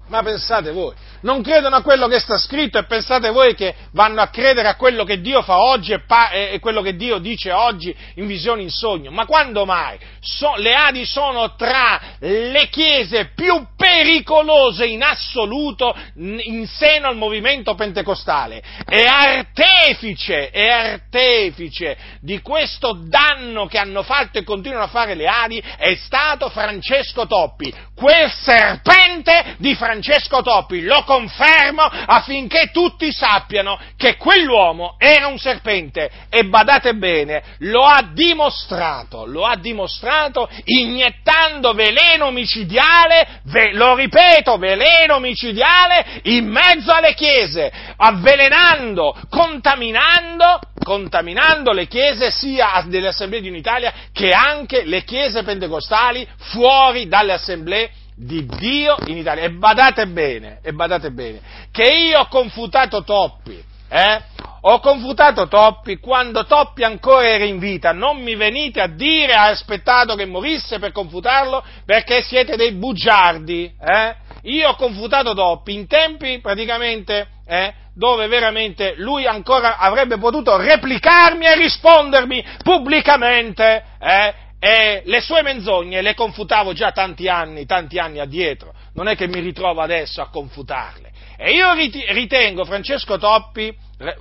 ma 0.09 0.22
pensate 0.22 0.72
voi, 0.72 0.94
non 1.20 1.42
credono 1.42 1.76
a 1.76 1.82
quello 1.82 2.06
che 2.06 2.18
sta 2.18 2.38
scritto 2.38 2.78
e 2.78 2.84
pensate 2.84 3.30
voi 3.30 3.54
che 3.54 3.74
vanno 3.92 4.20
a 4.20 4.28
credere 4.28 4.68
a 4.68 4.76
quello 4.76 5.04
che 5.04 5.20
Dio 5.20 5.42
fa 5.42 5.59
oggi 5.59 5.92
e, 5.92 6.00
pa- 6.00 6.30
e 6.30 6.59
quello 6.61 6.82
che 6.82 6.96
Dio 6.96 7.18
dice 7.18 7.52
oggi 7.52 7.94
in 8.14 8.26
visione, 8.26 8.62
in 8.62 8.70
sogno. 8.70 9.11
Ma 9.11 9.26
quando 9.26 9.64
mai? 9.64 9.98
So- 10.20 10.56
le 10.56 10.74
Adi 10.74 11.04
sono 11.04 11.54
tra 11.56 12.00
le 12.18 12.68
chiese 12.70 13.30
più 13.34 13.66
pericolose 13.76 14.86
in 14.86 15.02
assoluto 15.02 15.94
in 16.16 16.66
seno 16.66 17.09
al 17.09 17.16
movimento 17.16 17.74
pentecostale. 17.74 18.62
E 18.88 19.04
artefice, 19.04 20.50
e 20.50 20.68
artefice 20.68 21.96
di 22.20 22.40
questo 22.40 22.98
danno 23.09 23.66
che 23.66 23.78
hanno 23.78 24.02
fatto 24.02 24.38
e 24.38 24.44
continuano 24.44 24.84
a 24.84 24.88
fare 24.88 25.14
le 25.14 25.26
Adi 25.26 25.62
è 25.76 25.94
stato 25.96 26.48
Francesco 26.48 27.26
Toppi, 27.26 27.72
quel 27.94 28.30
serpente 28.30 29.56
di 29.59 29.74
Francesco 29.74 29.97
Toppi. 30.42 30.82
Lo 30.82 31.03
confermo 31.05 31.82
affinché 31.82 32.70
tutti 32.72 33.12
sappiano 33.12 33.78
che 33.96 34.16
quell'uomo 34.16 34.96
era 34.99 35.26
un 35.26 35.38
serpente 35.38 36.11
e 36.28 36.44
badate 36.44 36.94
bene, 36.94 37.42
lo 37.59 37.84
ha 37.84 38.11
dimostrato, 38.12 39.26
lo 39.26 39.44
ha 39.44 39.57
dimostrato 39.57 40.49
iniettando 40.64 41.72
veleno 41.72 42.30
micidiale, 42.30 43.40
ve, 43.44 43.72
lo 43.72 43.94
ripeto, 43.94 44.57
veleno 44.59 45.18
micidiale 45.18 46.20
in 46.24 46.46
mezzo 46.46 46.92
alle 46.92 47.14
chiese, 47.14 47.70
avvelenando, 47.96 49.14
contaminando, 49.28 50.61
contaminando 50.82 51.72
le 51.72 51.86
chiese 51.86 52.30
sia 52.30 52.84
delle 52.86 53.09
assemblee 53.09 53.40
di 53.40 53.49
un'Italia 53.49 53.92
che 54.12 54.30
anche 54.30 54.84
le 54.84 55.05
chiese 55.05 55.42
pentecostali 55.42 56.26
fuori 56.36 57.09
dalle 57.09 57.32
assemblee 57.32 57.90
di 58.19 58.45
Dio 58.47 58.97
in 59.07 59.16
Italia. 59.16 59.45
E 59.45 59.51
badate 59.51 60.07
bene, 60.09 60.59
e 60.62 60.73
badate 60.73 61.11
bene, 61.12 61.41
che 61.71 61.85
io 61.85 62.21
ho 62.21 62.29
confutato 62.29 63.05
Toppi, 63.05 63.62
eh? 63.89 64.23
Ho 64.62 64.81
confutato 64.81 65.47
Toppi 65.47 65.99
quando 65.99 66.45
Toppi 66.45 66.83
ancora 66.83 67.29
era 67.29 67.45
in 67.45 67.59
vita. 67.59 67.93
Non 67.93 68.21
mi 68.21 68.35
venite 68.35 68.81
a 68.81 68.89
dire 68.89 69.33
ha 69.33 69.47
aspettato 69.47 70.16
che 70.16 70.27
morisse 70.27 70.81
per 70.81 70.91
confutarlo 70.91 71.64
perché 71.87 72.23
siete 72.23 72.57
dei 72.57 72.73
bugiardi. 72.73 73.73
Eh? 73.81 74.16
Io 74.43 74.71
ho 74.71 74.75
confutato 74.75 75.33
Toppi 75.33 75.75
in 75.75 75.87
tempi 75.87 76.41
praticamente 76.41 77.29
eh, 77.47 77.73
dove 77.95 78.27
veramente 78.27 78.95
lui 78.97 79.27
ancora 79.27 79.77
avrebbe 79.77 80.19
potuto 80.19 80.57
replicarmi 80.57 81.47
e 81.47 81.55
rispondermi 81.55 82.45
pubblicamente. 82.64 83.85
Eh? 84.01 84.35
E 84.59 85.02
le 85.04 85.20
sue 85.20 85.42
menzogne 85.42 86.02
le 86.02 86.14
confutavo 86.14 86.72
già 86.72 86.90
tanti 86.90 87.28
anni, 87.28 87.64
tanti 87.64 87.98
anni 87.98 88.18
addietro, 88.18 88.74
non 88.94 89.09
è 89.09 89.16
che 89.16 89.28
mi 89.28 89.40
ritrovo 89.40 89.80
adesso 89.80 90.20
a 90.20 90.28
confutarle. 90.28 91.12
E 91.36 91.52
io 91.52 91.72
ritengo 91.72 92.64
Francesco 92.64 93.16
Toppi, 93.18 93.72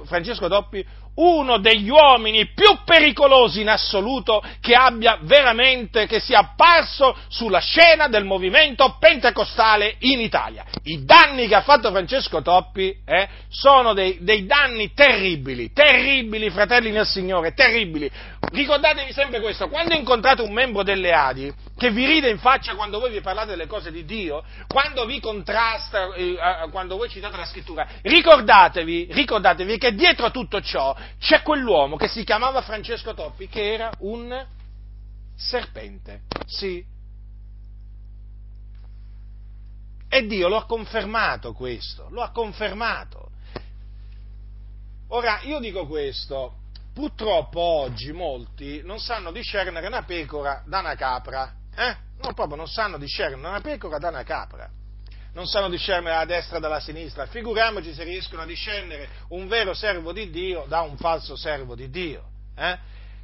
Francesco 0.06 0.48
Toppi 0.48 0.86
uno 1.18 1.58
degli 1.58 1.90
uomini 1.90 2.52
più 2.54 2.80
pericolosi 2.86 3.62
in 3.62 3.70
assoluto 3.70 4.44
che 4.62 4.74
abbia 4.74 5.18
veramente, 5.22 6.06
che 6.06 6.20
sia 6.20 6.40
apparso 6.40 7.16
sulla 7.28 7.60
scena 7.60 8.08
del 8.08 8.24
movimento 8.24 8.98
pentecostale 9.00 9.96
in 10.00 10.20
Italia. 10.20 10.66
I 10.84 11.06
danni 11.06 11.48
che 11.48 11.56
ha 11.56 11.62
fatto 11.62 11.90
Francesco 11.90 12.42
Toppi 12.42 12.96
eh, 13.04 13.28
sono 13.50 13.94
dei, 13.94 14.18
dei 14.22 14.46
danni 14.46 14.94
terribili, 14.94 15.72
terribili, 15.74 16.50
fratelli 16.52 16.92
nel 16.92 17.08
Signore, 17.08 17.54
terribili. 17.54 18.10
Ricordatevi 18.50 19.12
sempre 19.12 19.42
questo, 19.42 19.68
quando 19.68 19.94
incontrate 19.94 20.42
un 20.42 20.54
membro 20.54 20.82
delle 20.82 21.12
Adi 21.12 21.54
che 21.76 21.92
vi 21.92 22.06
ride 22.06 22.30
in 22.30 22.40
faccia 22.40 22.76
quando 22.76 22.98
voi 22.98 23.12
vi 23.12 23.20
parlate 23.20 23.50
delle 23.50 23.68
cose 23.68 23.92
di 23.92 24.06
Dio, 24.06 24.44
quando 24.68 25.06
vi 25.06 25.20
contrasta, 25.20 26.14
eh, 26.16 26.38
quando 26.72 26.96
voi 26.96 27.10
citate 27.10 27.36
la 27.36 27.46
scrittura, 27.46 27.86
ricordatevi, 28.02 29.10
ricordatevi 29.12 29.78
che 29.78 29.94
dietro 29.94 30.28
a 30.28 30.32
tutto 30.32 30.62
ciò 30.62 30.96
c'è 31.20 31.42
quell'uomo 31.42 31.98
che 31.98 32.08
si 32.08 32.24
chiamava 32.24 32.62
Francesco 32.62 33.14
Toppi, 33.14 33.50
che 33.50 33.74
era 33.74 33.92
un 34.00 34.46
serpente, 35.36 36.22
sì. 36.46 36.84
E 40.10 40.26
Dio 40.26 40.48
lo 40.48 40.56
ha 40.56 40.66
confermato 40.66 41.52
questo, 41.52 42.08
lo 42.12 42.22
ha 42.22 42.32
confermato. 42.32 43.30
Ora, 45.10 45.42
io 45.44 45.60
dico 45.60 45.86
questo, 45.86 46.60
purtroppo 46.98 47.60
oggi 47.60 48.12
molti 48.12 48.82
non 48.84 49.00
sanno 49.00 49.32
discernere 49.32 49.86
una 49.86 50.02
pecora 50.02 50.64
da 50.66 50.80
una 50.80 50.96
capra, 50.96 51.54
eh? 51.76 51.96
No, 52.24 52.34
proprio 52.34 52.56
non 52.56 52.68
sanno 52.68 52.98
discernere 52.98 53.48
una 53.48 53.62
pecora 53.62 54.00
da 54.00 54.10
una 54.10 54.24
capra. 54.24 54.68
Non 55.34 55.46
sanno 55.46 55.70
discernere 55.70 56.16
la 56.16 56.26
destra 56.26 56.58
dalla 56.58 56.80
sinistra. 56.80 57.28
Figuriamoci 57.28 57.94
se 57.94 58.04
riescono 58.04 58.42
a 58.42 58.46
discernere 58.48 59.10
un 59.30 59.48
vero 59.48 59.76
servo 59.76 60.12
di 60.12 60.32
Dio 60.32 60.66
da 60.68 60.82
un 60.82 60.98
falso 60.98 61.36
servo 61.36 61.76
di 61.76 61.92
Dio. 61.92 62.24
Eh? 62.56 62.80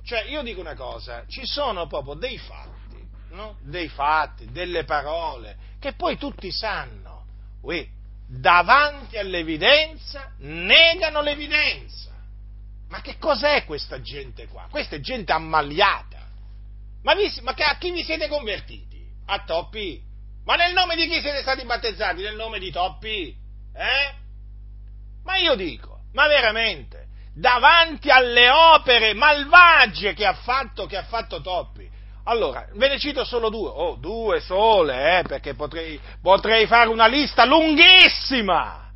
Cioè, 0.05 0.25
io 0.25 0.43
dico 0.43 0.59
una 0.59 0.75
cosa, 0.75 1.25
ci 1.27 1.43
sono 1.43 1.87
proprio 1.87 2.13
dei 2.13 2.37
fatti, 2.37 3.09
no? 3.31 3.57
dei 3.61 3.87
fatti, 3.87 4.51
delle 4.51 4.83
parole, 4.83 5.57
che 5.79 5.93
poi 5.93 6.15
tutti 6.19 6.51
sanno. 6.51 7.25
Uè, 7.63 7.87
davanti 8.27 9.17
all'evidenza 9.17 10.31
negano 10.37 11.23
l'evidenza. 11.23 12.12
Ma 12.93 13.01
che 13.01 13.17
cos'è 13.17 13.65
questa 13.65 14.01
gente 14.01 14.47
qua? 14.47 14.67
Questa 14.69 14.97
è 14.97 14.99
gente 14.99 15.31
ammaliata. 15.31 16.27
Ma, 17.01 17.15
vi, 17.15 17.27
ma 17.41 17.55
a 17.57 17.77
chi 17.79 17.89
vi 17.89 18.03
siete 18.03 18.27
convertiti? 18.27 19.03
A 19.25 19.39
Toppi? 19.39 19.99
Ma 20.45 20.53
nel 20.53 20.73
nome 20.73 20.95
di 20.95 21.07
chi 21.07 21.19
siete 21.19 21.41
stati 21.41 21.65
battezzati? 21.65 22.21
Nel 22.21 22.35
nome 22.35 22.59
di 22.59 22.69
Toppi? 22.69 23.35
Eh? 23.75 24.13
Ma 25.23 25.37
io 25.37 25.55
dico, 25.55 26.01
ma 26.13 26.27
veramente, 26.27 27.07
davanti 27.33 28.11
alle 28.11 28.47
opere 28.51 29.15
malvagie 29.15 30.13
che 30.13 30.27
ha 30.27 30.35
fatto, 30.35 30.85
che 30.85 30.95
ha 30.95 31.03
fatto 31.03 31.41
Toppi, 31.41 31.89
allora, 32.25 32.67
ve 32.75 32.89
ne 32.89 32.99
cito 32.99 33.25
solo 33.25 33.49
due, 33.49 33.69
oh, 33.69 33.95
due 33.95 34.39
sole, 34.39 35.17
eh, 35.17 35.21
perché 35.23 35.55
potrei, 35.55 35.99
potrei 36.21 36.67
fare 36.67 36.89
una 36.89 37.07
lista 37.07 37.43
lunghissima. 37.43 38.87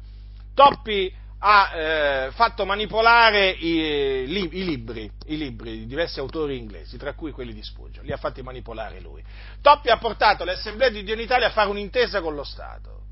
Toppi 0.54 1.12
ha 1.40 1.72
eh, 1.76 2.32
fatto 2.32 2.66
manipolare 2.66 3.50
i, 3.50 4.26
li, 4.28 4.50
i, 4.54 4.66
libri, 4.66 5.12
i, 5.28 5.38
libri, 5.38 5.80
di 5.80 5.86
diversi 5.86 6.20
autori 6.20 6.58
inglesi, 6.58 6.98
tra 6.98 7.14
cui 7.14 7.32
quelli 7.32 7.54
di 7.54 7.64
Spurgeon, 7.64 8.06
li 8.06 8.12
ha 8.12 8.18
fatti 8.18 8.42
manipolare 8.42 9.00
lui. 9.00 9.24
Toppi 9.62 9.90
ha 9.90 9.98
portato 9.98 10.44
le 10.44 10.54
assemblee 10.54 10.92
di 10.92 11.04
Dio 11.04 11.14
in 11.14 11.20
Italia 11.20 11.48
a 11.48 11.52
fare 11.52 11.70
un'intesa 11.70 12.22
con 12.22 12.34
lo 12.34 12.44
Stato. 12.44 13.04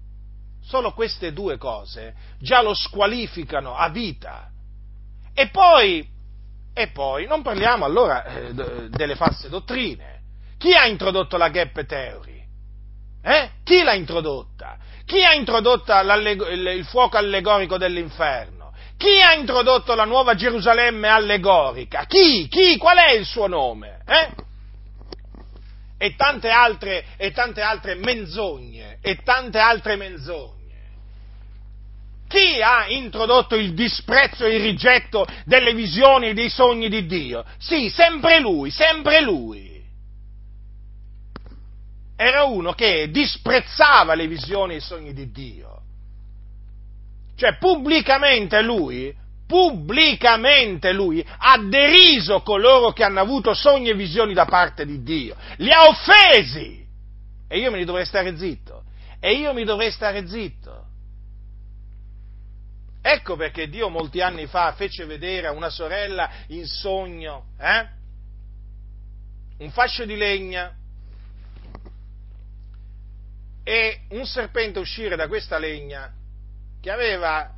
Solo 0.63 0.93
queste 0.93 1.31
due 1.31 1.57
cose 1.57 2.15
già 2.39 2.63
lo 2.63 2.73
squalificano 2.73 3.75
a 3.75 3.89
vita. 3.89 4.49
E 5.31 5.49
poi, 5.49 6.07
e 6.73 6.87
poi 6.87 7.27
non 7.27 7.43
parliamo 7.43 7.85
allora 7.85 8.25
eh, 8.25 8.53
delle 8.89 9.15
false 9.15 9.49
dottrine. 9.49 10.21
Chi 10.57 10.73
ha 10.73 10.87
introdotto 10.87 11.37
la 11.37 11.49
gap 11.49 11.85
theory? 11.85 12.43
Eh? 13.21 13.51
Chi 13.63 13.83
l'ha 13.83 13.93
introdotta? 13.93 14.77
Chi 15.05 15.23
ha 15.23 15.33
introdotto 15.33 15.93
il 15.93 16.85
fuoco 16.89 17.17
allegorico 17.17 17.77
dell'inferno? 17.77 18.73
Chi 18.97 19.21
ha 19.21 19.33
introdotto 19.33 19.93
la 19.93 20.05
nuova 20.05 20.33
Gerusalemme 20.33 21.07
allegorica? 21.07 22.05
Chi? 22.05 22.47
Chi? 22.47 22.77
Qual 22.77 22.97
è 22.97 23.11
il 23.11 23.25
suo 23.25 23.45
nome? 23.45 23.99
Eh? 24.07 24.43
E 25.97 26.15
tante 26.15 26.49
altre, 26.49 27.05
e 27.17 27.31
tante 27.31 27.61
altre 27.61 27.95
menzogne, 27.95 28.97
e 29.01 29.17
tante 29.23 29.59
altre 29.59 29.95
menzogne. 29.95 30.53
Chi 32.27 32.61
ha 32.61 32.87
introdotto 32.87 33.55
il 33.55 33.73
disprezzo 33.73 34.45
e 34.45 34.55
il 34.55 34.61
rigetto 34.61 35.25
delle 35.45 35.73
visioni 35.75 36.29
e 36.29 36.33
dei 36.33 36.49
sogni 36.49 36.89
di 36.89 37.05
Dio? 37.05 37.45
Sì, 37.59 37.89
sempre 37.89 38.39
lui, 38.39 38.71
sempre 38.71 39.21
lui 39.21 39.74
era 42.15 42.43
uno 42.43 42.73
che 42.73 43.09
disprezzava 43.11 44.15
le 44.15 44.27
visioni 44.27 44.73
e 44.73 44.77
i 44.77 44.81
sogni 44.81 45.13
di 45.13 45.31
Dio. 45.31 45.81
Cioè 47.35 47.57
pubblicamente 47.57 48.61
lui, 48.61 49.13
pubblicamente 49.45 50.93
lui 50.93 51.25
ha 51.25 51.57
deriso 51.57 52.41
coloro 52.41 52.93
che 52.93 53.03
hanno 53.03 53.19
avuto 53.19 53.53
sogni 53.53 53.89
e 53.89 53.95
visioni 53.95 54.33
da 54.33 54.45
parte 54.45 54.85
di 54.85 55.03
Dio, 55.03 55.35
li 55.57 55.71
ha 55.71 55.87
offesi. 55.87 56.83
E 57.47 57.59
io 57.59 57.69
me 57.71 57.77
ne 57.77 57.85
dovrei 57.85 58.05
stare 58.05 58.37
zitto. 58.37 58.83
E 59.19 59.33
io 59.33 59.53
mi 59.53 59.65
dovrei 59.65 59.91
stare 59.91 60.27
zitto. 60.27 60.83
Ecco 63.01 63.35
perché 63.35 63.69
Dio 63.69 63.89
molti 63.89 64.21
anni 64.21 64.47
fa 64.47 64.73
fece 64.73 65.05
vedere 65.05 65.47
a 65.47 65.51
una 65.51 65.69
sorella 65.69 66.29
in 66.47 66.65
sogno, 66.65 67.49
eh? 67.59 67.87
Un 69.59 69.69
fascio 69.71 70.05
di 70.05 70.15
legna 70.15 70.75
e 73.67 74.01
un 74.09 74.27
serpente 74.27 74.77
uscire 74.77 75.15
da 75.15 75.27
questa 75.27 75.57
legna 75.57 76.13
che 76.79 76.91
aveva 76.91 77.51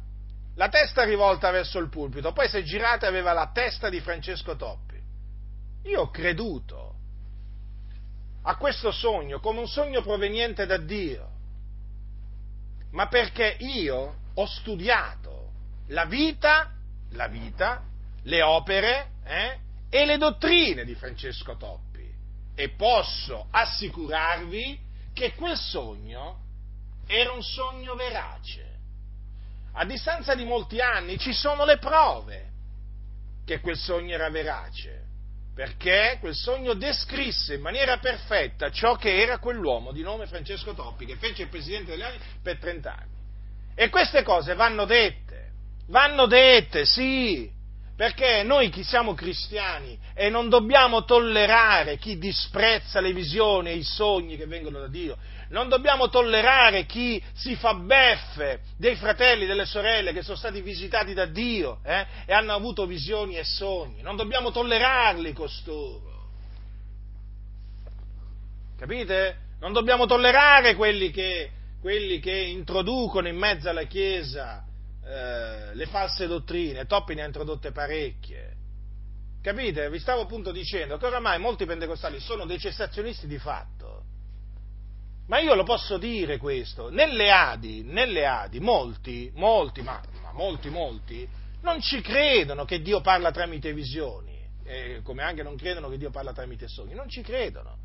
la 0.55 0.69
testa 0.69 1.03
rivolta 1.03 1.51
verso 1.51 1.79
il 1.79 1.89
pulpito, 1.89 2.31
poi 2.31 2.47
si 2.47 2.57
è 2.57 2.63
girata 2.63 3.05
e 3.05 3.09
aveva 3.09 3.33
la 3.33 3.51
testa 3.53 3.89
di 3.89 3.99
Francesco 3.99 4.55
Toppi. 4.55 4.95
Io 5.83 6.01
ho 6.01 6.09
creduto 6.09 6.95
a 8.43 8.55
questo 8.55 8.91
sogno 8.91 9.41
come 9.41 9.59
un 9.59 9.67
sogno 9.67 10.01
proveniente 10.01 10.65
da 10.65 10.77
Dio, 10.77 11.29
ma 12.91 13.09
perché 13.09 13.57
io 13.59 14.15
ho 14.33 14.45
studiato 14.45 15.51
la 15.87 16.05
vita, 16.05 16.71
la 17.11 17.27
vita, 17.27 17.83
le 18.23 18.41
opere 18.41 19.09
eh, 19.25 19.59
e 19.89 20.05
le 20.05 20.17
dottrine 20.17 20.85
di 20.85 20.95
Francesco 20.95 21.57
Toppi 21.57 22.09
e 22.55 22.69
posso 22.69 23.47
assicurarvi 23.51 24.86
che 25.17 25.33
quel 25.33 25.57
sogno 25.57 26.43
era 27.07 27.31
un 27.31 27.41
sogno 27.41 27.95
verace. 27.95 28.75
A 29.73 29.83
distanza 29.83 30.35
di 30.35 30.45
molti 30.45 30.79
anni 30.79 31.17
ci 31.17 31.33
sono 31.33 31.65
le 31.65 31.79
prove 31.79 32.51
che 33.43 33.59
quel 33.59 33.77
sogno 33.77 34.13
era 34.13 34.29
verace, 34.29 35.05
perché 35.55 36.17
quel 36.19 36.35
sogno 36.35 36.75
descrisse 36.75 37.55
in 37.55 37.61
maniera 37.61 37.97
perfetta 37.97 38.69
ciò 38.69 38.95
che 38.95 39.19
era 39.19 39.39
quell'uomo 39.39 39.91
di 39.91 40.03
nome 40.03 40.27
Francesco 40.27 40.75
Toppi, 40.75 41.05
che 41.05 41.15
fece 41.15 41.43
il 41.43 41.49
presidente 41.49 41.91
degli 41.91 42.03
anni 42.03 42.19
per 42.43 42.59
30 42.59 42.95
anni. 42.95 43.15
E 43.73 43.89
queste 43.89 44.21
cose 44.21 44.53
vanno 44.53 44.85
dette, 44.85 45.51
vanno 45.87 46.27
dette, 46.27 46.85
sì, 46.85 47.51
perché 47.97 48.43
noi 48.43 48.69
chi 48.69 48.83
siamo 48.83 49.15
cristiani 49.15 49.97
e 50.13 50.29
non 50.29 50.49
dobbiamo 50.49 51.03
tollerare 51.03 51.97
chi 51.97 52.19
disprezza 52.19 53.01
le 53.01 53.11
visioni 53.11 53.69
e 53.69 53.73
i 53.77 53.83
sogni 53.83 54.37
che 54.37 54.45
vengono 54.45 54.79
da 54.79 54.87
Dio, 54.87 55.17
non 55.49 55.67
dobbiamo 55.67 56.07
tollerare 56.07 56.85
chi 56.85 57.21
si 57.33 57.55
fa 57.55 57.73
beffe 57.73 58.59
dei 58.77 58.95
fratelli 58.95 59.45
e 59.45 59.47
delle 59.47 59.65
sorelle 59.65 60.13
che 60.13 60.21
sono 60.21 60.37
stati 60.37 60.61
visitati 60.61 61.15
da 61.15 61.25
Dio 61.25 61.79
eh, 61.83 62.05
e 62.27 62.33
hanno 62.33 62.53
avuto 62.53 62.85
visioni 62.85 63.35
e 63.35 63.43
sogni, 63.43 64.03
non 64.03 64.15
dobbiamo 64.15 64.51
tollerarli 64.51 65.33
costoro. 65.33 66.25
Capite? 68.77 69.37
Non 69.59 69.73
dobbiamo 69.73 70.05
tollerare 70.05 70.75
quelli 70.75 71.09
che, 71.09 71.49
quelli 71.81 72.19
che 72.19 72.37
introducono 72.37 73.27
in 73.27 73.37
mezzo 73.37 73.69
alla 73.69 73.85
Chiesa 73.85 74.66
eh, 75.09 75.73
le 75.73 75.85
false 75.85 76.27
dottrine, 76.27 76.85
Toppi 76.85 77.15
ne 77.15 77.21
ha 77.21 77.25
introdotte 77.25 77.71
parecchie. 77.71 78.55
Capite? 79.41 79.89
Vi 79.89 79.99
stavo 79.99 80.23
appunto 80.23 80.51
dicendo 80.51 80.97
che 80.97 81.05
oramai 81.05 81.39
molti 81.39 81.65
pentecostali 81.65 82.19
sono 82.19 82.45
dei 82.45 82.59
cessazionisti 82.59 83.25
di 83.25 83.37
fatto. 83.37 84.03
Ma 85.27 85.39
io 85.39 85.55
lo 85.55 85.63
posso 85.63 85.97
dire 85.97 86.37
questo, 86.37 86.89
nelle 86.89 87.31
Adi, 87.31 87.83
nelle 87.83 88.25
Adi, 88.25 88.59
molti, 88.59 89.31
molti, 89.35 89.81
ma, 89.81 90.01
ma 90.21 90.31
molti, 90.33 90.69
molti, 90.69 91.27
non 91.61 91.81
ci 91.81 92.01
credono 92.01 92.65
che 92.65 92.81
Dio 92.81 93.01
parla 93.01 93.31
tramite 93.31 93.73
visioni, 93.73 94.37
eh, 94.63 95.01
come 95.03 95.23
anche 95.23 95.43
non 95.43 95.55
credono 95.55 95.89
che 95.89 95.97
Dio 95.97 96.11
parla 96.11 96.33
tramite 96.33 96.67
sogni, 96.67 96.93
non 96.93 97.09
ci 97.09 97.21
credono. 97.21 97.77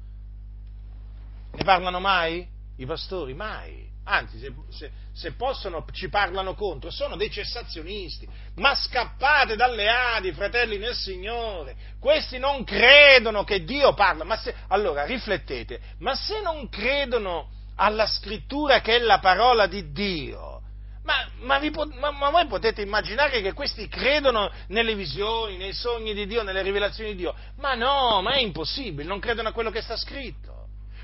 Ne 1.52 1.64
parlano 1.64 2.00
mai? 2.00 2.48
I 2.76 2.86
pastori? 2.86 3.34
Mai 3.34 3.91
anzi 4.04 4.38
se, 4.38 4.52
se, 4.70 4.90
se, 5.12 5.32
possono 5.32 5.84
ci 5.92 6.08
parlano 6.08 6.54
contro, 6.54 6.90
sono 6.90 7.16
dei 7.16 7.30
cessazionisti, 7.30 8.28
ma 8.56 8.74
scappate 8.74 9.56
dalle 9.56 9.88
Adi, 9.88 10.32
fratelli 10.32 10.78
nel 10.78 10.94
Signore, 10.94 11.76
questi 12.00 12.38
non 12.38 12.64
credono 12.64 13.44
che 13.44 13.64
Dio 13.64 13.94
parla, 13.94 14.24
ma 14.24 14.36
se, 14.36 14.54
allora 14.68 15.04
riflettete, 15.04 15.80
ma 15.98 16.14
se 16.14 16.40
non 16.40 16.68
credono 16.68 17.50
alla 17.76 18.06
scrittura 18.06 18.80
che 18.80 18.96
è 18.96 18.98
la 18.98 19.18
parola 19.18 19.66
di 19.66 19.92
Dio, 19.92 20.60
ma, 21.04 21.14
ma, 21.40 21.58
vi, 21.58 21.70
ma, 21.70 22.10
ma, 22.10 22.30
voi 22.30 22.46
potete 22.46 22.82
immaginare 22.82 23.40
che 23.40 23.52
questi 23.52 23.88
credono 23.88 24.50
nelle 24.68 24.94
visioni, 24.94 25.56
nei 25.56 25.72
sogni 25.72 26.14
di 26.14 26.26
Dio, 26.26 26.42
nelle 26.42 26.62
rivelazioni 26.62 27.10
di 27.10 27.16
Dio? 27.16 27.34
Ma 27.56 27.74
no, 27.74 28.22
ma 28.22 28.32
è 28.34 28.38
impossibile, 28.38 29.08
non 29.08 29.18
credono 29.18 29.48
a 29.48 29.52
quello 29.52 29.70
che 29.70 29.82
sta 29.82 29.96
scritto. 29.96 30.61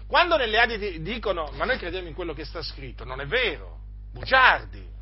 Quando 0.09 0.39
nelle 0.39 0.59
Adi 0.59 1.03
dicono 1.03 1.51
ma 1.53 1.67
noi 1.67 1.77
crediamo 1.77 2.09
in 2.09 2.15
quello 2.15 2.33
che 2.33 2.47
sta 2.47 2.63
scritto, 2.63 3.05
non 3.05 3.21
è 3.21 3.27
vero, 3.27 3.79
bugiardi. 4.11 4.97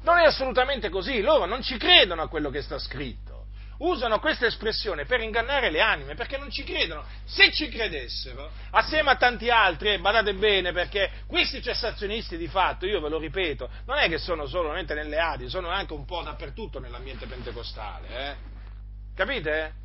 Non 0.00 0.18
è 0.18 0.24
assolutamente 0.24 0.88
così, 0.88 1.20
loro 1.20 1.44
non 1.44 1.62
ci 1.62 1.76
credono 1.76 2.22
a 2.22 2.28
quello 2.28 2.48
che 2.48 2.62
sta 2.62 2.78
scritto. 2.78 3.46
Usano 3.78 4.18
questa 4.18 4.46
espressione 4.46 5.04
per 5.04 5.20
ingannare 5.20 5.70
le 5.70 5.80
anime, 5.80 6.14
perché 6.14 6.38
non 6.38 6.50
ci 6.50 6.64
credono. 6.64 7.04
Se 7.24 7.52
ci 7.52 7.68
credessero, 7.68 8.50
assieme 8.70 9.10
a 9.10 9.16
tanti 9.16 9.50
altri, 9.50 9.92
e 9.92 9.98
badate 9.98 10.34
bene, 10.34 10.72
perché 10.72 11.10
questi 11.26 11.60
cessazionisti 11.60 12.36
di 12.36 12.48
fatto, 12.48 12.86
io 12.86 13.00
ve 13.00 13.08
lo 13.08 13.18
ripeto, 13.18 13.68
non 13.86 13.98
è 13.98 14.08
che 14.08 14.18
sono 14.18 14.46
solamente 14.46 14.94
nelle 14.94 15.18
Adi, 15.18 15.48
sono 15.48 15.68
anche 15.68 15.92
un 15.92 16.04
po' 16.04 16.22
dappertutto 16.22 16.78
nell'ambiente 16.78 17.26
pentecostale, 17.26 18.08
eh? 18.08 18.36
Capite? 19.14 19.81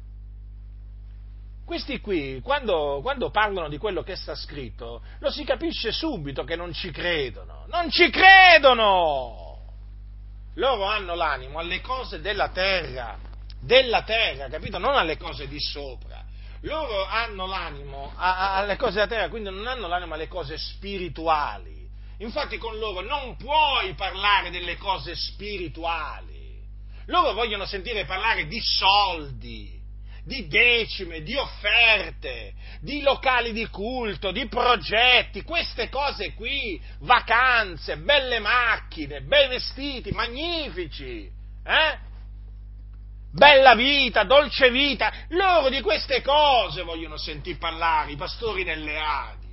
Questi 1.67 1.99
qui, 1.99 2.39
quando, 2.41 3.01
quando, 3.01 3.29
parlano 3.29 3.67
di 3.67 3.77
quello 3.77 4.01
che 4.01 4.15
sta 4.15 4.35
scritto, 4.35 5.01
lo 5.19 5.29
si 5.29 5.43
capisce 5.43 5.91
subito 5.91 6.45
che 6.45 6.55
non 6.55 6.71
ci 6.71 6.91
credono. 6.91 7.65
Non 7.67 7.89
ci 7.89 8.09
credono! 8.09 9.57
Loro 10.53 10.85
hanno 10.85 11.13
l'animo 11.13 11.59
alle 11.59 11.81
cose 11.81 12.21
della 12.21 12.47
terra, 12.51 13.17
della 13.59 14.03
terra, 14.03 14.47
capito? 14.47 14.77
Non 14.77 14.95
alle 14.95 15.17
cose 15.17 15.49
di 15.49 15.59
sopra. 15.59 16.23
Loro 16.61 17.03
hanno 17.03 17.45
l'animo 17.45 18.13
alle 18.15 18.77
cose 18.77 18.93
della 18.93 19.07
terra, 19.07 19.27
quindi 19.27 19.49
non 19.49 19.67
hanno 19.67 19.89
l'animo 19.89 20.13
alle 20.13 20.29
cose 20.29 20.57
spirituali. 20.57 21.85
Infatti 22.19 22.57
con 22.57 22.77
loro 22.77 23.01
non 23.01 23.35
puoi 23.35 23.93
parlare 23.93 24.51
delle 24.51 24.77
cose 24.77 25.15
spirituali. 25.15 26.63
Loro 27.07 27.33
vogliono 27.33 27.65
sentire 27.65 28.05
parlare 28.05 28.47
di 28.47 28.61
soldi 28.61 29.76
di 30.27 30.45
decime, 30.47 31.21
di 31.21 31.35
offerte, 31.35 32.53
di 32.81 33.01
locali 33.01 33.53
di 33.53 33.65
culto, 33.69 34.31
di 34.31 34.45
progetti, 34.47 35.41
queste 35.41 35.87
cose 35.87 36.33
qui, 36.33 36.79
vacanze, 36.99 37.95
belle 37.97 38.39
macchine, 38.39 39.21
bei 39.21 39.47
vestiti, 39.47 40.11
magnifici, 40.11 41.31
eh? 41.63 42.05
Bella 43.31 43.73
vita, 43.75 44.23
dolce 44.23 44.69
vita, 44.69 45.13
loro 45.29 45.69
di 45.69 45.79
queste 45.79 46.21
cose 46.21 46.81
vogliono 46.81 47.17
sentir 47.17 47.57
parlare, 47.57 48.11
i 48.11 48.17
pastori 48.17 48.63
nelle 48.65 48.97
Adi. 48.97 49.45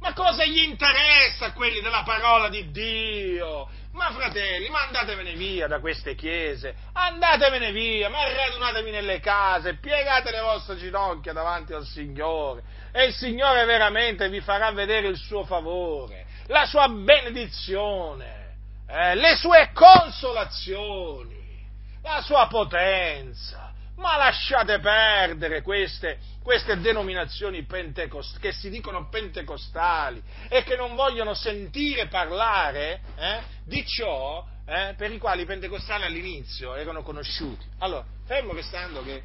Ma 0.00 0.14
cosa 0.14 0.46
gli 0.46 0.62
interessa 0.62 1.46
a 1.46 1.52
quelli 1.52 1.80
della 1.80 2.04
parola 2.04 2.48
di 2.48 2.70
Dio? 2.70 3.68
Ma 3.92 4.10
fratelli, 4.10 4.70
ma 4.70 4.86
andatevene 4.86 5.34
via 5.34 5.66
da 5.66 5.78
queste 5.78 6.14
chiese, 6.14 6.74
andatevene 6.92 7.72
via, 7.72 8.08
ma 8.08 8.24
radunatevi 8.26 8.90
nelle 8.90 9.20
case, 9.20 9.74
piegate 9.74 10.30
le 10.30 10.40
vostre 10.40 10.76
ginocchia 10.76 11.34
davanti 11.34 11.74
al 11.74 11.84
Signore 11.84 12.62
e 12.90 13.04
il 13.04 13.12
Signore 13.14 13.66
veramente 13.66 14.30
vi 14.30 14.40
farà 14.40 14.70
vedere 14.72 15.08
il 15.08 15.18
suo 15.18 15.44
favore, 15.44 16.24
la 16.46 16.64
sua 16.64 16.88
benedizione, 16.88 18.56
eh, 18.88 19.14
le 19.14 19.36
sue 19.36 19.70
consolazioni, 19.74 21.66
la 22.02 22.22
sua 22.22 22.46
potenza. 22.46 23.70
Ma 23.96 24.16
lasciate 24.16 24.80
perdere 24.80 25.60
queste, 25.60 26.18
queste 26.42 26.80
denominazioni 26.80 27.62
pentecost- 27.64 28.40
che 28.40 28.50
si 28.50 28.70
dicono 28.70 29.08
pentecostali 29.10 30.20
e 30.48 30.64
che 30.64 30.76
non 30.76 30.96
vogliono 30.96 31.34
sentire 31.34 32.06
parlare 32.06 33.00
eh, 33.16 33.51
di 33.64 33.84
ciò 33.86 34.44
eh, 34.66 34.94
per 34.96 35.10
i 35.12 35.18
quali 35.18 35.42
i 35.42 35.46
pentecostali 35.46 36.04
all'inizio 36.04 36.74
erano 36.74 37.02
conosciuti. 37.02 37.66
Allora, 37.78 38.04
fermo 38.24 38.52
restando 38.52 39.02
che 39.02 39.22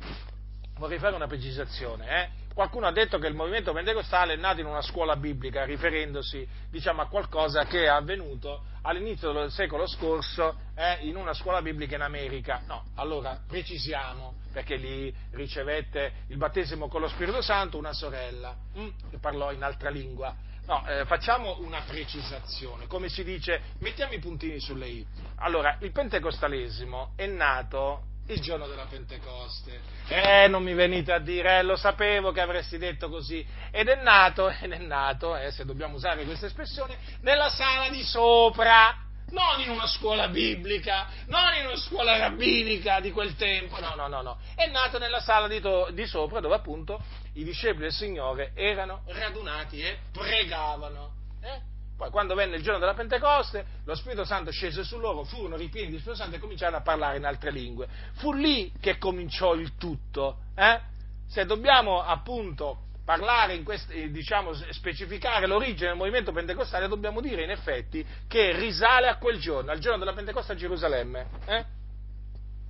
vorrei 0.78 1.00
fare 1.00 1.16
una 1.16 1.28
precisazione. 1.28 2.24
Eh? 2.24 2.46
Qualcuno 2.54 2.88
ha 2.88 2.92
detto 2.92 3.20
che 3.20 3.28
il 3.28 3.36
movimento 3.36 3.72
pentecostale 3.72 4.34
è 4.34 4.36
nato 4.36 4.62
in 4.62 4.66
una 4.66 4.82
scuola 4.82 5.16
biblica, 5.16 5.64
riferendosi 5.64 6.48
diciamo, 6.72 7.04
a 7.04 7.08
qualcosa 7.08 7.66
che 7.66 7.84
è 7.84 7.88
avvenuto 7.88 8.64
all'inizio 8.82 9.32
del 9.32 9.52
secolo 9.52 9.86
scorso 9.86 10.56
eh, 10.76 11.06
in 11.08 11.18
una 11.18 11.34
scuola 11.34 11.62
biblica 11.62 11.96
in 11.96 12.02
America. 12.02 12.64
No, 12.66 12.86
allora 12.96 13.40
precisiamo, 13.48 14.38
perché 14.52 14.76
lì 14.76 15.14
ricevette 15.34 16.26
il 16.30 16.38
battesimo 16.38 16.88
con 16.88 17.02
lo 17.02 17.08
Spirito 17.10 17.42
Santo 17.42 17.78
una 17.78 17.94
sorella, 17.94 18.56
hm, 18.74 19.10
che 19.12 19.20
parlò 19.20 19.52
in 19.52 19.62
altra 19.62 19.90
lingua. 19.90 20.36
No, 20.68 20.86
eh, 20.86 21.06
facciamo 21.06 21.60
una 21.62 21.82
precisazione, 21.88 22.88
come 22.88 23.08
si 23.08 23.24
dice, 23.24 23.62
mettiamo 23.80 24.12
i 24.12 24.20
puntini 24.20 24.60
sulle 24.60 24.88
i. 24.88 25.06
Allora, 25.38 25.78
il 25.80 25.94
pentecostalesimo 25.94 27.14
è 27.16 27.26
nato 27.26 28.04
il 28.28 28.42
giorno 28.42 28.68
della 28.68 28.84
Pentecoste. 28.84 29.80
Eh, 30.10 30.50
non 30.50 30.64
mi 30.64 30.74
venite 30.74 31.14
a 31.14 31.20
dire, 31.20 31.60
eh, 31.60 31.64
lo 31.64 31.78
sapevo 31.78 32.34
che 32.34 32.42
avresti 32.42 32.78
detto 32.78 33.08
così. 33.08 33.46
Ed 33.72 33.88
è 33.88 34.02
nato, 34.04 34.50
ed 34.62 34.74
è 34.74 34.78
nato, 34.78 35.38
eh, 35.38 35.52
se 35.52 35.64
dobbiamo 35.64 35.96
usare 35.96 36.26
questa 36.26 36.48
espressione, 36.48 36.98
nella 37.22 37.50
sala 37.50 37.88
di 37.88 38.04
sopra. 38.04 39.06
Non 39.30 39.60
in 39.60 39.70
una 39.70 39.88
scuola 39.88 40.30
biblica, 40.30 41.08
non 41.28 41.54
in 41.60 41.66
una 41.66 41.76
scuola 41.76 42.18
rabbinica 42.18 43.02
di 43.02 43.12
quel 43.12 43.36
tempo, 43.36 43.78
no, 43.82 43.94
no, 43.96 44.08
no, 44.08 44.22
no. 44.22 44.38
È 44.56 44.66
nato 44.68 45.00
nella 45.00 45.20
sala 45.20 45.50
di, 45.50 45.60
to- 45.60 45.90
di 45.92 46.06
sopra 46.06 46.40
dove 46.40 46.56
appunto 46.56 47.02
i 47.38 47.44
discepoli 47.44 47.84
del 47.84 47.94
Signore 47.94 48.52
erano 48.56 49.04
radunati 49.06 49.82
e 49.82 49.98
pregavano. 50.12 51.14
Eh? 51.42 51.62
Poi 51.96 52.10
quando 52.10 52.36
venne 52.36 52.58
il 52.58 52.64
giorno 52.64 52.80
della 52.80 52.94
Pentecoste, 52.94 53.66
lo 53.86 53.96
Spirito 53.96 54.24
Santo 54.24 54.52
scese 54.52 54.84
su 54.84 55.00
loro, 55.00 55.24
furono 55.24 55.56
ripieni 55.56 55.90
di 55.90 55.98
Spirito 55.98 56.22
Santo 56.22 56.36
e 56.36 56.40
cominciarono 56.40 56.78
a 56.78 56.82
parlare 56.82 57.18
in 57.18 57.26
altre 57.26 57.52
lingue. 57.52 57.88
Fu 58.14 58.34
lì 58.34 58.72
che 58.80 58.98
cominciò 58.98 59.54
il 59.54 59.76
tutto. 59.78 60.40
Eh? 60.56 60.80
Se 61.28 61.46
dobbiamo 61.46 62.02
appunto 62.02 62.86
parlare, 63.06 63.54
in 63.54 63.64
quest- 63.64 63.92
eh, 63.92 64.12
diciamo, 64.12 64.54
specificare 64.54 65.48
l'origine 65.48 65.90
del 65.90 65.98
movimento 65.98 66.32
pentecostale, 66.32 66.88
dobbiamo 66.88 67.22
dire 67.22 67.44
in 67.44 67.52
effetti 67.52 68.06
che 68.28 68.52
risale 68.58 69.08
a 69.08 69.18
quel 69.18 69.40
giorno, 69.40 69.72
al 69.72 69.80
giorno 69.80 70.00
della 70.00 70.14
Pentecoste 70.14 70.54
a 70.54 70.56
Gerusalemme. 70.56 71.28
Eh? 71.46 71.66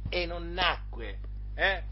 E 0.09 0.26
non 0.26 0.53
nacque, 0.53 1.20
eh? 1.55 1.84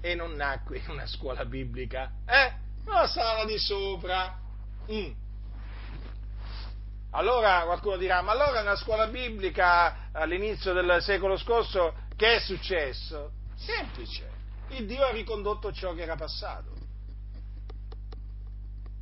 E 0.00 0.14
non 0.14 0.32
nacque 0.34 0.78
in 0.78 0.90
una 0.90 1.06
scuola 1.06 1.44
biblica, 1.44 2.10
eh? 2.26 2.52
Una 2.86 3.06
sala 3.06 3.44
di 3.44 3.58
sopra. 3.58 4.38
Mm 4.90 5.22
allora 7.16 7.62
qualcuno 7.64 7.96
dirà, 7.96 8.22
ma 8.22 8.32
allora 8.32 8.60
nella 8.60 8.76
scuola 8.76 9.06
biblica 9.06 10.10
all'inizio 10.12 10.72
del 10.72 11.00
secolo 11.00 11.36
scorso 11.36 11.94
che 12.16 12.36
è 12.36 12.40
successo? 12.40 13.32
Semplice, 13.54 14.28
il 14.70 14.86
Dio 14.86 15.04
ha 15.04 15.10
ricondotto 15.10 15.72
ciò 15.72 15.94
che 15.94 16.02
era 16.02 16.16
passato. 16.16 16.72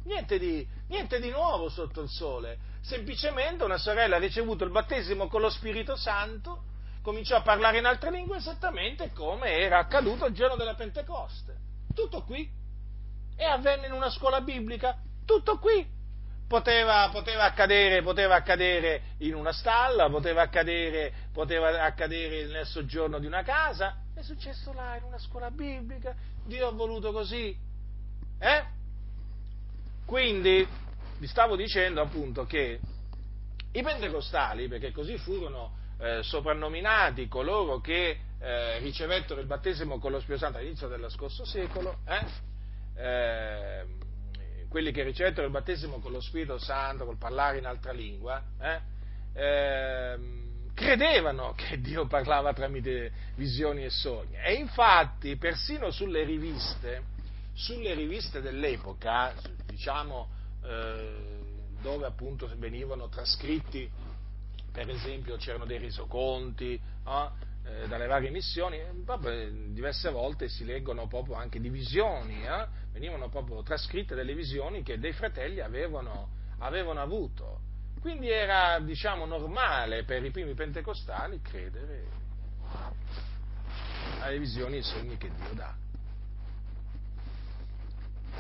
Niente 0.05 0.39
di, 0.39 0.67
niente 0.89 1.21
di 1.21 1.31
nuovo 1.31 1.71
sotto 1.71 2.03
il 2.03 2.11
sole, 2.11 2.59
semplicemente 2.83 3.65
una 3.65 3.79
sorella 3.79 4.17
ha 4.17 4.19
ricevuto 4.19 4.65
il 4.65 4.71
battesimo 4.71 5.29
con 5.29 5.41
lo 5.41 5.49
Spirito 5.49 5.97
Santo, 5.97 6.65
cominciò 7.03 7.37
a 7.37 7.43
parlare 7.43 7.79
in 7.79 7.85
altre 7.85 8.11
lingue 8.11 8.39
esattamente 8.39 9.13
come 9.13 9.59
era 9.59 9.79
accaduto 9.79 10.27
il 10.27 10.35
giorno 10.35 10.57
della 10.57 10.75
Pentecoste. 10.75 11.57
Tutto 11.95 12.23
qui. 12.23 12.49
E 13.37 13.45
avvenne 13.45 13.87
in 13.87 13.93
una 13.93 14.11
scuola 14.11 14.41
biblica. 14.41 14.97
Tutto 15.25 15.59
qui 15.59 15.87
poteva, 16.53 17.09
poteva, 17.11 17.45
accadere, 17.45 18.03
poteva, 18.03 18.35
accadere, 18.35 19.15
in 19.19 19.35
una 19.35 19.53
stalla, 19.53 20.11
poteva 20.11 20.43
accadere, 20.43 21.11
poteva 21.33 21.83
accadere 21.83 22.45
nel 22.45 22.67
soggiorno 22.67 23.19
di 23.19 23.25
una 23.25 23.43
casa, 23.43 24.03
è 24.15 24.21
successo 24.21 24.73
là 24.75 24.97
in 24.97 25.05
una 25.05 25.19
scuola 25.19 25.51
biblica, 25.51 26.15
Dio 26.45 26.69
ha 26.69 26.73
voluto 26.73 27.11
così. 27.11 27.57
Eh? 28.39 28.65
Quindi 30.05 30.69
vi 31.19 31.27
stavo 31.27 31.57
dicendo 31.57 32.03
appunto 32.03 32.45
che 32.45 32.79
i 33.73 33.83
pentecostali, 33.83 34.69
perché 34.69 34.93
così 34.93 35.17
furono 35.17 35.81
eh, 36.03 36.23
soprannominati 36.25 37.29
coloro 37.29 37.81
che 37.81 38.19
eh, 38.41 38.79
ricevettero 38.81 39.41
il 39.41 39.47
battesimo 39.47 40.01
con 40.01 40.11
lo 40.11 40.19
Spirito 40.19 40.45
Santo 40.45 40.59
all'inizio 40.59 40.89
dello 40.89 41.09
scorso 41.09 41.45
secolo, 41.45 41.99
eh, 42.07 42.27
eh 43.01 43.87
quelli 44.69 44.91
che 44.91 45.03
ricevettero 45.03 45.45
il 45.45 45.53
battesimo 45.53 45.99
con 45.99 46.13
lo 46.13 46.21
Spirito 46.23 46.57
Santo, 46.57 47.05
col 47.05 47.19
parlare 47.19 47.59
in 47.59 47.67
altra 47.67 47.93
lingua, 47.93 48.43
eh, 48.59 48.81
eh, 49.35 50.19
credevano 50.73 51.53
che 51.55 51.79
Dio 51.85 52.07
parlava 52.07 52.55
tramite 52.55 53.13
visioni 53.35 53.85
e 53.85 53.91
sogni. 53.91 54.35
E 54.43 54.55
infatti, 54.55 55.37
persino 55.37 55.91
sulle 55.91 56.25
riviste, 56.25 57.03
sulle 57.53 57.93
riviste 57.93 58.41
dell'epoca, 58.41 59.35
diciamo, 59.67 60.29
eh, 60.65 61.41
dove 61.83 62.07
appunto 62.07 62.51
venivano 62.57 63.11
trascritti, 63.11 63.91
per 64.73 64.89
esempio 64.89 65.37
c'erano 65.37 65.67
dei 65.67 65.79
resoconti 65.79 66.75
eh, 66.75 67.87
dalle 67.87 68.07
varie 68.07 68.31
missioni, 68.31 68.81
proprio 69.05 69.51
diverse 69.69 70.11
volte 70.11 70.49
si 70.49 70.65
leggono 70.65 71.07
proprio 71.07 71.37
anche 71.37 71.61
di 71.61 71.69
visioni, 71.69 72.43
eh? 72.43 72.67
venivano 72.93 73.29
proprio 73.29 73.63
trascritte 73.63 74.15
delle 74.15 74.35
visioni 74.35 74.83
che 74.83 74.99
dei 74.99 75.13
fratelli 75.13 75.61
avevano, 75.61 76.31
avevano 76.59 77.01
avuto. 77.01 77.61
Quindi 78.01 78.29
era, 78.31 78.81
diciamo, 78.81 79.27
normale 79.27 80.03
per 80.05 80.25
i 80.25 80.31
primi 80.31 80.55
pentecostali 80.55 81.41
credere 81.41 82.21
alle 84.21 84.39
visioni 84.39 84.75
e 84.75 84.79
ai 84.79 84.83
sogni 84.83 85.17
che 85.19 85.31
Dio 85.33 85.55
dà 85.55 85.82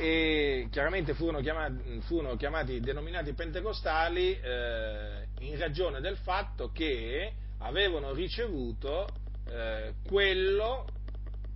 e 0.02 0.66
chiaramente 0.72 1.14
furono 1.14 1.38
chiamati, 1.38 2.00
furono 2.00 2.34
chiamati 2.34 2.80
denominati 2.80 3.34
pentecostali 3.34 4.36
eh, 4.36 5.28
in 5.38 5.56
ragione 5.56 6.00
del 6.00 6.16
fatto 6.16 6.72
che 6.72 7.32
avevano 7.58 8.12
ricevuto 8.12 9.06
eh, 9.46 9.94
quello 10.04 10.88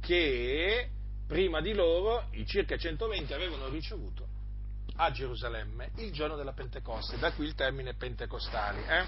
che 0.00 0.90
prima 1.26 1.60
di 1.60 1.74
loro, 1.74 2.28
i 2.34 2.46
circa 2.46 2.76
120, 2.76 3.34
avevano 3.34 3.68
ricevuto 3.68 4.24
a 4.94 5.10
Gerusalemme 5.10 5.90
il 5.96 6.12
giorno 6.12 6.36
della 6.36 6.52
Pentecoste, 6.52 7.18
da 7.18 7.32
qui 7.32 7.46
il 7.46 7.56
termine 7.56 7.94
pentecostali. 7.94 8.78
Eh? 8.86 9.04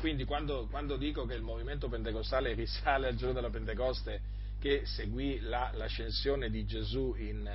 Quindi 0.00 0.24
quando, 0.24 0.66
quando, 0.68 0.96
dico 0.96 1.24
che 1.24 1.34
il 1.34 1.42
movimento 1.42 1.88
pentecostale 1.88 2.54
risale 2.54 3.06
al 3.06 3.14
giorno 3.14 3.34
della 3.34 3.50
Pentecoste 3.50 4.20
che 4.58 4.82
seguì 4.86 5.38
la, 5.38 5.70
l'ascensione 5.74 6.50
di 6.50 6.66
Gesù 6.66 7.14
in, 7.16 7.48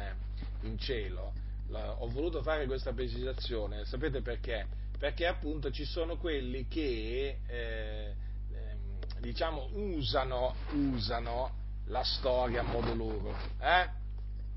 in 0.63 0.77
cielo. 0.77 1.33
Ho 1.71 2.07
voluto 2.09 2.43
fare 2.43 2.65
questa 2.65 2.93
precisazione, 2.93 3.85
sapete 3.85 4.21
perché? 4.21 4.67
Perché 4.97 5.25
appunto 5.25 5.71
ci 5.71 5.85
sono 5.85 6.17
quelli 6.17 6.67
che 6.67 7.39
eh, 7.47 8.13
ehm, 8.51 8.99
diciamo 9.19 9.69
usano, 9.73 10.55
usano, 10.73 11.61
la 11.87 12.03
storia 12.03 12.61
a 12.61 12.63
modo 12.63 12.93
loro, 12.93 13.35
eh? 13.59 13.89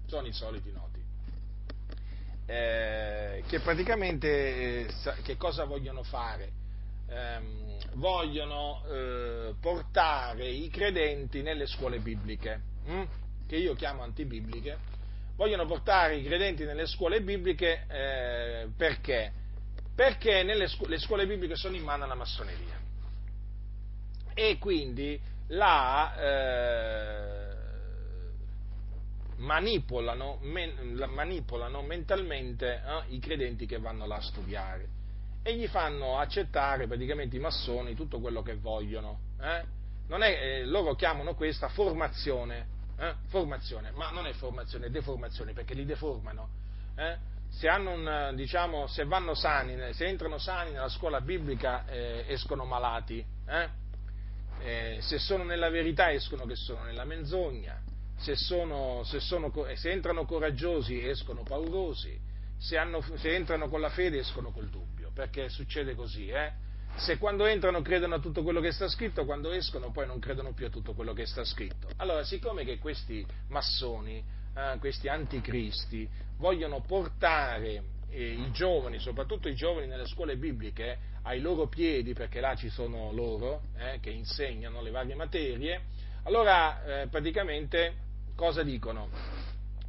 sono 0.06 0.26
i 0.26 0.32
soliti 0.32 0.70
noti, 0.70 1.02
eh, 2.46 3.42
che 3.46 3.60
praticamente 3.60 4.86
eh, 4.86 4.88
che 5.22 5.36
cosa 5.36 5.64
vogliono 5.64 6.02
fare? 6.02 6.52
Ehm, 7.08 7.78
vogliono 7.94 8.84
eh, 8.86 9.54
portare 9.58 10.48
i 10.48 10.68
credenti 10.68 11.42
nelle 11.42 11.66
scuole 11.66 11.98
bibliche, 11.98 12.60
hm? 12.84 13.02
che 13.46 13.56
io 13.56 13.74
chiamo 13.74 14.02
antibibliche, 14.02 14.78
vogliono 15.36 15.66
portare 15.66 16.16
i 16.16 16.24
credenti 16.24 16.64
nelle 16.64 16.86
scuole 16.86 17.22
bibliche 17.22 17.84
eh, 17.88 18.68
perché? 18.76 19.32
Perché 19.94 20.42
nelle 20.42 20.66
scu- 20.66 20.88
le 20.88 20.98
scuole 20.98 21.26
bibliche 21.26 21.56
sono 21.56 21.76
in 21.76 21.84
mano 21.84 22.04
alla 22.04 22.14
massoneria 22.14 22.74
e 24.34 24.58
quindi 24.58 25.18
la, 25.48 26.14
eh, 26.18 27.54
manipolano, 29.36 30.38
men- 30.42 31.06
manipolano, 31.08 31.82
mentalmente 31.82 32.82
eh, 32.84 33.14
i 33.14 33.18
credenti 33.18 33.64
che 33.66 33.78
vanno 33.78 34.06
là 34.06 34.16
a 34.16 34.22
studiare 34.22 34.88
e 35.42 35.54
gli 35.56 35.66
fanno 35.68 36.18
accettare 36.18 36.86
praticamente 36.86 37.36
i 37.36 37.38
massoni 37.38 37.94
tutto 37.94 38.20
quello 38.20 38.42
che 38.42 38.56
vogliono. 38.56 39.20
Eh? 39.40 39.64
È, 40.08 40.14
eh, 40.18 40.64
loro 40.64 40.94
chiamano 40.94 41.34
questa 41.34 41.68
formazione 41.68 42.74
eh? 42.98 43.14
formazione, 43.26 43.90
ma 43.92 44.10
non 44.10 44.26
è 44.26 44.32
formazione, 44.32 44.86
è 44.86 44.90
deformazione, 44.90 45.52
perché 45.52 45.74
li 45.74 45.84
deformano. 45.84 46.48
Eh? 46.96 47.16
Se, 47.48 47.68
un, 47.68 48.32
diciamo, 48.34 48.86
se, 48.86 49.06
sani, 49.34 49.92
se 49.94 50.06
entrano 50.06 50.38
sani 50.38 50.72
nella 50.72 50.88
scuola 50.88 51.20
biblica 51.20 51.86
eh, 51.86 52.24
escono 52.28 52.64
malati, 52.64 53.24
eh? 53.46 53.84
Eh, 54.58 54.98
se 55.00 55.18
sono 55.18 55.44
nella 55.44 55.68
verità 55.68 56.10
escono 56.10 56.46
che 56.46 56.56
sono 56.56 56.84
nella 56.84 57.04
menzogna, 57.04 57.78
se, 58.16 58.34
sono, 58.36 59.02
sono, 59.04 59.52
se 59.74 59.90
entrano 59.90 60.24
coraggiosi 60.24 61.06
escono 61.06 61.42
paurosi, 61.42 62.18
hanno, 62.78 63.02
se, 63.16 63.34
entrano 63.34 63.68
con 63.68 63.80
la 63.80 63.90
fede 63.90 64.18
escono 64.18 64.50
col 64.50 64.68
dubbio, 64.68 65.10
perché 65.12 65.48
succede 65.50 65.94
così, 65.94 66.28
eh? 66.28 66.52
Se 66.96 67.18
quando 67.18 67.44
entrano 67.44 67.82
credono 67.82 68.14
a 68.14 68.18
tutto 68.18 68.42
quello 68.42 68.60
che 68.60 68.72
sta 68.72 68.88
scritto, 68.88 69.24
quando 69.24 69.50
escono 69.50 69.90
poi 69.90 70.06
non 70.06 70.18
credono 70.18 70.52
più 70.52 70.66
a 70.66 70.70
tutto 70.70 70.94
quello 70.94 71.12
che 71.12 71.26
sta 71.26 71.44
scritto. 71.44 71.88
Allora, 71.96 72.24
siccome 72.24 72.64
che 72.64 72.78
questi 72.78 73.24
massoni, 73.48 74.24
eh, 74.54 74.76
questi 74.78 75.08
anticristi, 75.08 76.08
vogliono 76.38 76.80
portare 76.80 77.82
eh, 78.10 78.32
i 78.32 78.50
giovani, 78.52 78.98
soprattutto 78.98 79.48
i 79.48 79.54
giovani 79.54 79.86
nelle 79.86 80.06
scuole 80.06 80.36
bibliche, 80.36 81.14
ai 81.22 81.40
loro 81.40 81.66
piedi, 81.66 82.14
perché 82.14 82.40
là 82.40 82.54
ci 82.54 82.70
sono 82.70 83.12
loro 83.12 83.62
eh, 83.76 83.98
che 84.00 84.10
insegnano 84.10 84.80
le 84.80 84.90
varie 84.90 85.14
materie, 85.14 85.82
allora 86.22 87.02
eh, 87.02 87.06
praticamente 87.08 87.94
cosa 88.34 88.62
dicono? 88.62 89.08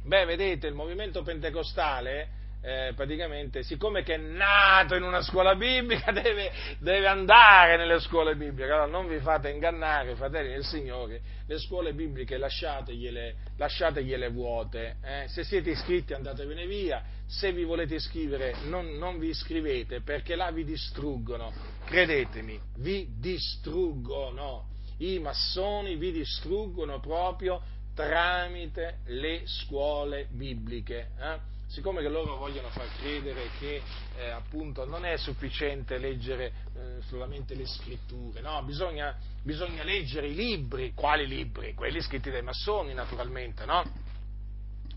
Beh, 0.02 0.24
vedete, 0.24 0.66
il 0.66 0.74
movimento 0.74 1.22
pentecostale 1.22 2.36
eh, 2.60 2.92
praticamente, 2.94 3.62
siccome 3.62 4.02
che 4.02 4.14
è 4.14 4.18
nato 4.18 4.94
in 4.94 5.02
una 5.02 5.22
scuola 5.22 5.54
biblica, 5.54 6.10
deve, 6.12 6.50
deve 6.78 7.06
andare 7.06 7.76
nelle 7.76 8.00
scuole 8.00 8.34
bibliche. 8.34 8.64
Allora 8.64 8.86
non 8.86 9.06
vi 9.08 9.18
fate 9.20 9.50
ingannare, 9.50 10.16
fratelli 10.16 10.50
del 10.50 10.64
Signore, 10.64 11.20
le 11.46 11.58
scuole 11.58 11.94
bibliche 11.94 12.36
lasciategliele, 12.36 13.36
lasciategliele 13.56 14.28
vuote. 14.28 14.96
Eh? 15.02 15.28
Se 15.28 15.44
siete 15.44 15.70
iscritti 15.70 16.14
andatevene 16.14 16.66
via, 16.66 17.02
se 17.26 17.52
vi 17.52 17.64
volete 17.64 17.94
iscrivere 17.96 18.54
non, 18.64 18.96
non 18.96 19.18
vi 19.18 19.28
iscrivete 19.28 20.00
perché 20.00 20.34
là 20.34 20.50
vi 20.50 20.64
distruggono. 20.64 21.52
Credetemi, 21.84 22.58
vi 22.78 23.08
distruggono. 23.18 24.66
I 24.98 25.20
massoni 25.20 25.94
vi 25.94 26.10
distruggono 26.10 26.98
proprio 26.98 27.62
tramite 27.94 28.98
le 29.06 29.42
scuole 29.44 30.26
bibliche. 30.30 31.10
Eh? 31.20 31.56
Siccome 31.68 32.00
che 32.00 32.08
loro 32.08 32.36
vogliono 32.36 32.68
far 32.68 32.88
credere 32.98 33.50
che 33.58 33.82
eh, 34.16 34.30
appunto 34.30 34.84
non 34.86 35.04
è 35.04 35.16
sufficiente 35.16 35.98
leggere 35.98 36.52
eh, 36.74 37.02
solamente 37.06 37.54
le 37.54 37.66
scritture, 37.66 38.40
no? 38.40 38.62
bisogna, 38.62 39.16
bisogna, 39.42 39.84
leggere 39.84 40.28
i 40.28 40.34
libri, 40.34 40.92
quali 40.94 41.26
libri? 41.26 41.74
Quelli 41.74 42.00
scritti 42.00 42.30
dai 42.30 42.42
massoni 42.42 42.94
naturalmente, 42.94 43.64
no? 43.66 43.82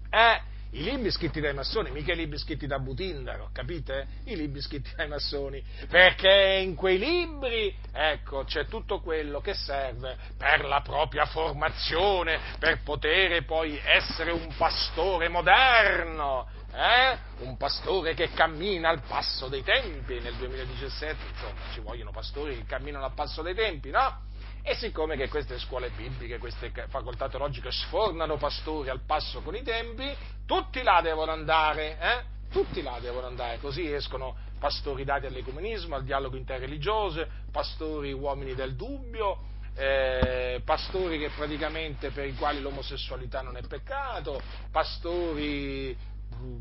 Eh, 0.10 0.50
i 0.74 0.84
libri 0.84 1.12
scritti 1.12 1.42
dai 1.42 1.54
massoni, 1.54 1.92
mica 1.92 2.14
i 2.14 2.16
libri 2.16 2.38
scritti 2.38 2.66
da 2.66 2.80
Butindaro, 2.80 3.50
capite? 3.52 4.08
I 4.24 4.38
libri 4.38 4.62
scritti 4.62 4.90
dai 4.96 5.10
massoni, 5.10 5.62
perché 5.90 6.62
in 6.64 6.76
quei 6.76 6.98
libri, 6.98 7.76
ecco, 7.92 8.46
c'è 8.46 8.68
tutto 8.68 9.02
quello 9.02 9.42
che 9.42 9.54
serve 9.54 10.16
per 10.38 10.64
la 10.64 10.80
propria 10.80 11.26
formazione, 11.26 12.40
per 12.58 12.84
poter 12.84 13.44
poi 13.44 13.78
essere 13.84 14.32
un 14.32 14.48
pastore 14.56 15.28
moderno, 15.28 16.48
eh? 16.74 17.18
un 17.40 17.58
pastore 17.58 18.14
che 18.14 18.32
cammina 18.32 18.90
al 18.90 19.02
passo 19.02 19.48
dei 19.48 19.64
tempi, 19.64 20.20
nel 20.20 20.36
2017 20.36 21.16
insomma 21.30 21.60
ci 21.74 21.80
vogliono 21.80 22.12
pastori 22.12 22.56
che 22.56 22.66
camminano 22.66 23.06
al 23.06 23.14
passo 23.14 23.42
dei 23.42 23.56
tempi, 23.56 23.90
no? 23.90 24.30
E 24.64 24.76
siccome 24.76 25.18
che 25.18 25.28
queste 25.28 25.58
scuole 25.58 25.90
bibliche, 25.90 26.38
queste 26.38 26.72
facoltà 26.88 27.28
teologiche 27.28 27.72
sfornano 27.72 28.38
pastori 28.38 28.90
al 28.90 29.02
passo 29.06 29.42
con 29.42 29.56
i 29.56 29.64
tempi, 29.64 30.16
tutti 30.46 30.84
là 30.84 31.02
devono 31.02 31.32
andare, 31.32 31.98
eh? 32.00 32.24
Tutti 32.52 32.82
là 32.82 33.00
devono 33.00 33.28
andare, 33.28 33.60
così 33.60 33.92
escono 33.92 34.36
pastori 34.60 35.04
dati 35.04 35.26
all'ecumenismo, 35.26 35.96
al 35.96 36.04
dialogo 36.04 36.36
interreligioso, 36.36 37.26
pastori 37.52 38.12
uomini 38.12 38.54
del 38.54 38.76
dubbio, 38.76 39.50
eh, 39.76 40.62
pastori 40.64 41.18
che 41.18 41.30
praticamente 41.30 42.12
per 42.12 42.28
i 42.28 42.36
quali 42.36 42.62
l'omosessualità 42.62 43.42
non 43.42 43.58
è 43.58 43.62
peccato, 43.62 44.42
pastori 44.70 45.98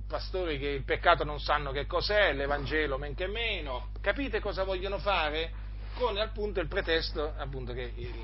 pastori 0.06 0.58
che 0.58 0.68
il 0.68 0.84
peccato 0.84 1.24
non 1.24 1.40
sanno 1.40 1.72
che 1.72 1.86
cos'è, 1.86 2.32
l'Evangelo 2.32 2.98
men 2.98 3.14
che 3.14 3.26
meno. 3.26 3.90
Capite 4.00 4.40
cosa 4.40 4.64
vogliono 4.64 4.98
fare? 4.98 5.68
Con 5.94 6.16
appunto 6.18 6.60
il 6.60 6.68
pretesto 6.68 7.34
appunto, 7.36 7.72
che 7.72 7.92
il, 7.94 8.14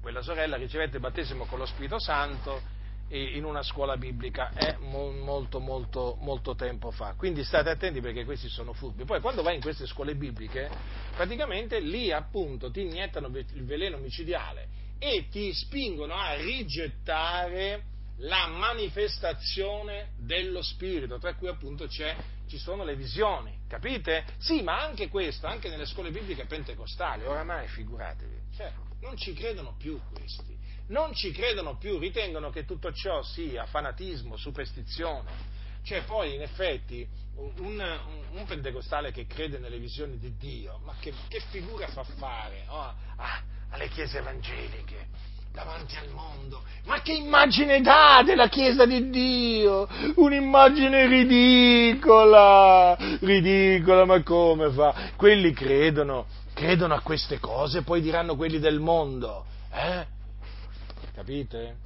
quella 0.00 0.22
sorella 0.22 0.56
ricevette 0.56 0.96
il 0.96 1.02
battesimo 1.02 1.44
con 1.44 1.58
lo 1.58 1.66
Spirito 1.66 1.98
Santo 1.98 2.78
in 3.12 3.44
una 3.44 3.62
scuola 3.62 3.96
biblica 3.96 4.52
è 4.54 4.76
molto 4.78 5.58
molto 5.58 6.16
molto 6.20 6.54
tempo 6.54 6.92
fa. 6.92 7.14
Quindi 7.16 7.42
state 7.42 7.68
attenti 7.68 8.00
perché 8.00 8.24
questi 8.24 8.48
sono 8.48 8.72
furbi. 8.72 9.04
Poi 9.04 9.20
quando 9.20 9.42
vai 9.42 9.56
in 9.56 9.60
queste 9.60 9.86
scuole 9.86 10.14
bibliche, 10.14 10.70
praticamente 11.16 11.80
lì 11.80 12.12
appunto 12.12 12.70
ti 12.70 12.82
iniettano 12.82 13.26
il 13.26 13.64
veleno 13.64 13.96
micidiale 13.96 14.68
e 14.98 15.26
ti 15.28 15.52
spingono 15.52 16.14
a 16.14 16.34
rigettare 16.34 17.89
la 18.20 18.46
manifestazione 18.48 20.10
dello 20.18 20.62
Spirito, 20.62 21.18
tra 21.18 21.34
cui 21.34 21.48
appunto 21.48 21.88
ci 21.88 22.58
sono 22.58 22.84
le 22.84 22.96
visioni, 22.96 23.60
capite? 23.68 24.24
Sì, 24.38 24.62
ma 24.62 24.82
anche 24.82 25.08
questo, 25.08 25.46
anche 25.46 25.68
nelle 25.68 25.86
scuole 25.86 26.10
bibliche 26.10 26.44
pentecostali, 26.44 27.24
oramai 27.24 27.68
figuratevi, 27.68 28.40
cioè, 28.56 28.72
non 29.00 29.16
ci 29.16 29.32
credono 29.32 29.74
più 29.78 29.98
questi, 30.12 30.58
non 30.88 31.14
ci 31.14 31.30
credono 31.30 31.76
più, 31.78 31.98
ritengono 31.98 32.50
che 32.50 32.64
tutto 32.64 32.92
ciò 32.92 33.22
sia 33.22 33.64
fanatismo, 33.66 34.36
superstizione, 34.36 35.58
Cioè, 35.82 36.02
poi, 36.02 36.34
in 36.34 36.42
effetti, 36.42 37.08
un, 37.36 37.52
un, 37.58 38.26
un, 38.32 38.44
pentecostale 38.44 39.12
che 39.12 39.26
crede 39.26 39.58
nelle 39.58 39.78
visioni 39.78 40.18
di 40.18 40.36
Dio, 40.36 40.78
ma 40.84 40.94
che, 41.00 41.14
che 41.28 41.40
figura 41.48 41.88
fa 41.88 42.04
fare 42.04 42.66
oh, 42.68 42.94
alle 43.70 43.88
chiese 43.88 44.18
evangeliche? 44.18 45.08
Davanti 45.52 45.96
al 45.96 46.08
mondo. 46.10 46.62
Ma 46.84 47.02
che 47.02 47.12
immagine 47.12 47.80
dà 47.80 48.22
della 48.24 48.48
Chiesa 48.48 48.86
di 48.86 49.10
Dio? 49.10 49.88
Un'immagine 50.16 51.06
ridicola, 51.06 52.96
ridicola, 53.20 54.04
ma 54.04 54.22
come 54.22 54.70
fa? 54.70 55.12
Quelli 55.16 55.52
credono, 55.52 56.26
credono 56.54 56.94
a 56.94 57.00
queste 57.00 57.38
cose, 57.38 57.82
poi 57.82 58.00
diranno 58.00 58.34
quelli 58.36 58.58
del 58.58 58.80
mondo, 58.80 59.44
eh? 59.72 60.06
Capite? 61.14 61.76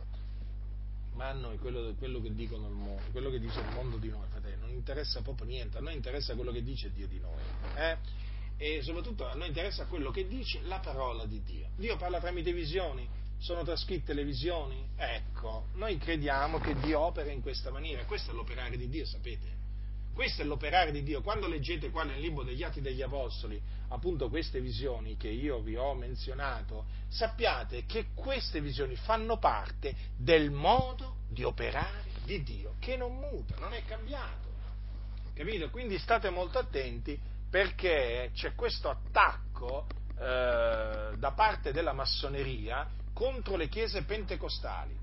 Ma 1.15 1.29
a 1.29 1.33
noi 1.33 1.59
quello, 1.59 1.95
quello 1.99 2.21
che 2.21 2.35
dicono 2.35 2.67
il 2.69 2.75
mondo, 2.75 3.03
quello 3.13 3.31
che 3.31 3.39
dice 3.39 3.61
il 3.61 3.75
mondo 3.75 3.97
di 3.99 4.09
noi, 4.09 4.27
fratelli, 4.31 4.61
non 4.61 4.71
interessa 4.71 5.21
proprio 5.23 5.47
niente, 5.47 5.79
a 5.79 5.81
noi 5.81 5.95
interessa 5.95 6.35
quello 6.35 6.51
che 6.51 6.63
dice 6.63 6.91
Dio 6.93 7.07
di 7.07 7.21
noi, 7.21 7.41
eh? 7.77 7.97
E 8.57 8.83
soprattutto 8.83 9.29
a 9.29 9.35
noi 9.35 9.49
interessa 9.49 9.87
quello 9.87 10.11
che 10.11 10.27
dice 10.29 10.61
la 10.65 10.79
parola 10.79 11.25
di 11.25 11.43
Dio. 11.43 11.67
Dio 11.77 11.97
parla 11.97 12.21
tramite 12.21 12.53
visioni, 12.53 13.07
sono 13.45 13.63
trascritte 13.63 14.15
le 14.15 14.25
visioni? 14.25 14.89
Ecco, 14.97 15.67
noi 15.75 15.99
crediamo 15.99 16.59
che 16.61 16.75
Dio 16.77 16.99
opera 17.01 17.31
in 17.31 17.43
questa 17.43 17.71
maniera, 17.71 18.03
questo 18.07 18.31
è 18.31 18.35
l'operare 18.35 18.79
di 18.79 18.89
Dio, 18.89 19.05
sapete? 19.05 19.63
Questo 20.15 20.41
è 20.41 20.47
l'operare 20.47 20.91
di 20.93 21.03
Dio. 21.03 21.21
Quando 21.21 21.47
leggete 21.47 21.91
qua 21.91 22.05
nel 22.05 22.21
libro 22.21 22.43
degli 22.43 22.63
Atti 22.63 22.81
degli 22.81 23.03
Apostoli, 23.03 23.61
appunto 23.89 24.31
queste 24.31 24.63
visioni 24.63 25.19
che 25.19 25.29
io 25.29 25.61
vi 25.61 25.77
ho 25.77 25.93
menzionato, 25.93 26.87
sappiate 27.09 27.85
che 27.85 28.15
queste 28.15 28.63
visioni 28.63 28.97
fanno 28.97 29.37
parte 29.37 29.95
del 30.17 30.51
modo 30.51 31.17
di 31.29 31.45
operare 31.45 32.13
di 32.25 32.43
Dio, 32.43 32.77
che 32.79 32.97
non 32.97 33.15
muta, 33.15 33.57
non 33.59 33.75
è 33.75 33.85
cambiato. 33.85 34.49
Capito? 35.35 35.69
Quindi 35.69 35.99
state 35.99 36.31
molto 36.31 36.59
attenti 36.59 37.21
perché 37.51 38.31
c'è 38.33 38.55
questo 38.55 38.89
attacco 38.89 39.87
eh, 40.19 41.15
da 41.19 41.33
parte 41.33 41.73
della 41.73 41.93
massoneria 41.93 43.03
contro 43.15 43.57
le 43.57 43.69
chiese 43.69 44.03
pentecostali. 44.03 44.95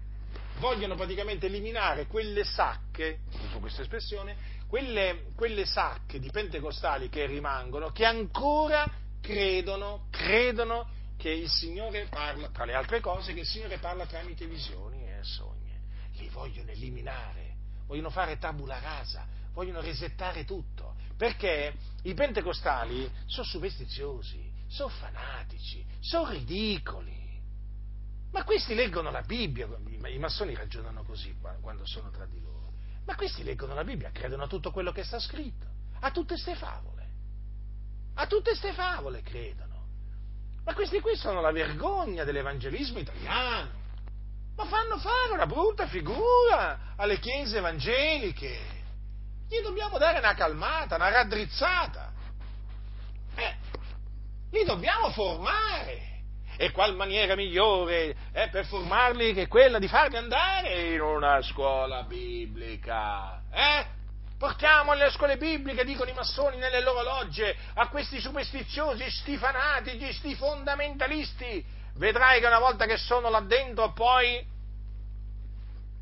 Vogliono 0.60 0.94
praticamente 0.94 1.48
eliminare 1.48 2.06
quelle 2.06 2.44
sacche, 2.44 3.22
uso 3.32 3.58
questa 3.58 3.82
espressione, 3.82 4.60
quelle, 4.68 5.26
quelle 5.36 5.66
sacche 5.66 6.20
di 6.20 6.30
pentecostali 6.30 7.10
che 7.10 7.26
rimangono, 7.26 7.92
che 7.92 8.06
ancora 8.06 8.86
credono, 9.20 10.08
credono 10.12 11.00
che 11.18 11.30
il 11.30 11.50
Signore 11.50 12.08
parla, 12.10 12.50
tra 12.50 12.66
le 12.66 12.74
altre 12.74 13.00
cose, 13.00 13.34
che 13.34 13.42
il 13.42 13.46
Signore 13.46 13.78
parla 13.80 14.06
tramite 14.06 14.46
visioni 14.46 15.04
e 15.04 15.24
sogni. 15.24 15.76
Li 16.14 16.30
vogliono 16.30 16.70
eliminare, 16.70 17.56
vogliono 17.88 18.10
fare 18.10 18.38
tabula 18.38 18.80
rasa, 18.80 19.26
vogliono 19.54 19.82
resettare 19.82 20.46
tutto, 20.46 20.96
perché 21.18 21.74
i 22.04 22.14
pentecostali 22.14 23.10
sono 23.26 23.46
superstiziosi, 23.46 24.52
sono 24.68 24.90
fanatici, 24.90 25.84
sono 26.00 26.30
ridicoli. 26.30 27.21
Ma 28.32 28.44
questi 28.44 28.74
leggono 28.74 29.12
la 29.12 29.22
Bibbia, 29.22 29.68
i 30.08 30.18
massoni 30.18 30.56
ragionano 30.56 31.04
così 31.04 31.36
quando 31.62 31.86
sono 31.86 32.10
tra 32.12 32.26
di 32.26 32.40
loro. 32.40 32.72
Ma 33.06 33.16
questi 33.16 33.44
leggono 33.44 33.74
la 33.74 33.84
Bibbia, 33.84 34.12
credono 34.12 34.44
a 34.44 34.48
tutto 34.48 34.72
quello 34.72 34.92
che 34.92 35.04
sta 35.04 35.20
scritto, 35.20 35.66
a 36.00 36.12
tutte 36.12 36.38
ste 36.38 36.56
favole. 36.56 37.10
A 38.16 38.28
tutte 38.28 38.56
ste 38.56 38.74
favole 38.74 39.22
credono. 39.22 39.70
Ma 40.64 40.74
questi 40.74 41.00
qui 41.00 41.16
sono 41.16 41.42
la 41.42 41.52
vergogna 41.52 42.24
dell'evangelismo 42.24 43.00
italiano. 43.00 43.80
Ma 44.56 44.66
fanno 44.66 44.98
fare 44.98 45.32
una 45.34 45.48
brutta 45.48 45.88
figura 45.88 46.94
alle 46.96 47.20
chiese 47.20 47.58
evangeliche. 47.58 48.60
Gli 49.48 49.60
dobbiamo 49.62 49.98
dare 49.98 50.20
una 50.20 50.34
calmata, 50.36 50.96
una 50.96 51.10
raddrizzata. 51.10 52.14
Eh, 53.36 53.56
li 54.52 54.64
dobbiamo 54.64 55.10
formare. 55.12 56.11
E 56.62 56.70
qual 56.70 56.96
maniera 56.96 57.34
migliore 57.34 58.16
eh, 58.34 58.50
per 58.50 58.68
formarli 58.68 59.34
che 59.34 59.48
quella 59.48 59.80
di 59.80 59.88
farli 59.88 60.18
andare 60.18 60.94
in 60.94 61.02
una 61.02 61.42
scuola 61.42 62.04
biblica? 62.04 63.42
Eh? 63.52 63.86
Portiamo 64.38 64.92
alle 64.92 65.10
scuole 65.10 65.38
bibliche, 65.38 65.84
dicono 65.84 66.12
i 66.12 66.14
massoni 66.14 66.58
nelle 66.58 66.82
loro 66.82 67.02
logge, 67.02 67.58
a 67.74 67.88
questi 67.88 68.20
superstiziosi, 68.20 69.10
sti 69.10 69.38
fanatici, 69.38 70.14
sti 70.14 70.36
fondamentalisti. 70.36 71.66
Vedrai 71.96 72.40
che 72.40 72.46
una 72.46 72.60
volta 72.60 72.86
che 72.86 72.98
sono 72.98 73.32
là 73.32 73.40
dentro 73.40 73.92
poi 73.94 74.46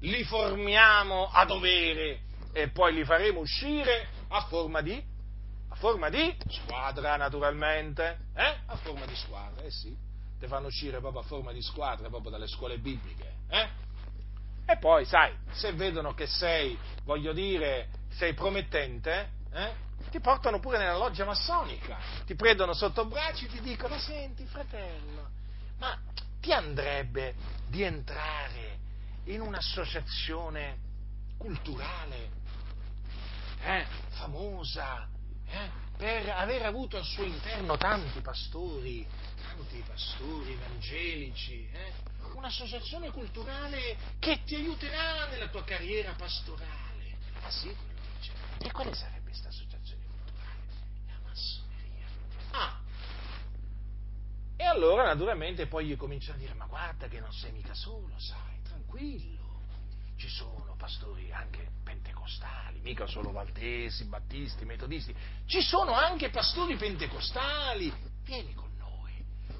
li 0.01 0.23
formiamo 0.25 1.29
a 1.31 1.45
dovere 1.45 2.19
e 2.51 2.67
poi 2.67 2.95
li 2.95 3.05
faremo 3.05 3.39
uscire 3.39 4.09
a 4.27 4.41
forma 4.41 4.81
di, 4.81 5.01
a 5.69 5.75
forma 5.75 6.09
di 6.09 6.35
squadra 6.49 7.15
naturalmente, 7.15 8.17
eh? 8.35 8.57
A 8.65 8.75
forma 8.75 9.05
di 9.05 9.15
squadra, 9.15 9.63
eh 9.63 9.71
sì 9.71 10.07
ti 10.39 10.47
fanno 10.47 10.67
uscire 10.67 10.99
proprio 10.99 11.21
a 11.21 11.25
forma 11.25 11.51
di 11.51 11.61
squadra, 11.61 12.07
proprio 12.07 12.31
dalle 12.31 12.47
scuole 12.47 12.77
bibliche. 12.77 13.33
Eh? 13.49 13.69
E 14.65 14.77
poi, 14.77 15.03
sai, 15.05 15.33
se 15.51 15.73
vedono 15.73 16.13
che 16.13 16.27
sei, 16.27 16.77
voglio 17.03 17.33
dire, 17.33 17.89
sei 18.09 18.33
promettente, 18.33 19.31
eh? 19.51 19.87
ti 20.11 20.19
portano 20.19 20.59
pure 20.59 20.77
nella 20.77 20.97
loggia 20.97 21.25
massonica, 21.25 21.97
ti 22.25 22.35
prendono 22.35 22.73
sotto 22.73 23.05
braccio 23.05 23.45
e 23.45 23.49
ti 23.49 23.61
dicono, 23.61 23.97
senti 23.99 24.45
fratello, 24.45 25.29
ma 25.77 25.97
ti 26.39 26.53
andrebbe 26.53 27.35
di 27.67 27.83
entrare 27.83 28.77
in 29.25 29.41
un'associazione 29.41 30.77
culturale 31.37 32.29
eh, 33.61 33.85
famosa, 34.09 35.07
eh, 35.51 35.69
per 35.97 36.29
aver 36.29 36.63
avuto 36.65 36.97
al 36.97 37.03
suo 37.03 37.23
interno 37.23 37.75
tanti 37.77 38.21
pastori, 38.21 39.05
tanti 39.41 39.83
pastori 39.85 40.53
evangelici, 40.53 41.69
eh? 41.71 41.93
un'associazione 42.33 43.11
culturale 43.11 43.97
che 44.19 44.43
ti 44.45 44.55
aiuterà 44.55 45.27
nella 45.27 45.49
tua 45.49 45.63
carriera 45.63 46.13
pastorale. 46.13 47.17
Ah 47.41 47.51
sì, 47.51 47.67
quello 47.67 47.99
dice. 48.17 48.31
E 48.59 48.71
quale 48.71 48.93
sarebbe 48.93 49.29
questa 49.29 49.49
associazione 49.49 50.03
culturale? 50.05 50.61
La 51.07 51.19
massoneria. 51.23 52.07
Ah! 52.51 52.79
E 54.55 54.63
allora 54.63 55.03
naturalmente 55.03 55.67
poi 55.67 55.87
gli 55.87 55.97
cominciano 55.97 56.37
a 56.37 56.39
dire, 56.39 56.53
ma 56.53 56.65
guarda 56.65 57.07
che 57.07 57.19
non 57.19 57.31
sei 57.33 57.51
mica 57.51 57.73
solo, 57.73 58.13
sai, 58.17 58.61
tranquillo. 58.63 59.38
Ci 60.19 60.27
sono 60.27 60.75
pastori 60.77 61.31
anche 61.31 61.71
pentecostali, 61.83 62.79
mica 62.81 63.07
solo 63.07 63.31
valtesi, 63.31 64.03
battisti, 64.05 64.65
metodisti, 64.65 65.15
ci 65.45 65.61
sono 65.61 65.93
anche 65.93 66.29
pastori 66.29 66.75
pentecostali. 66.75 67.91
Vieni 68.23 68.53
con 68.53 68.69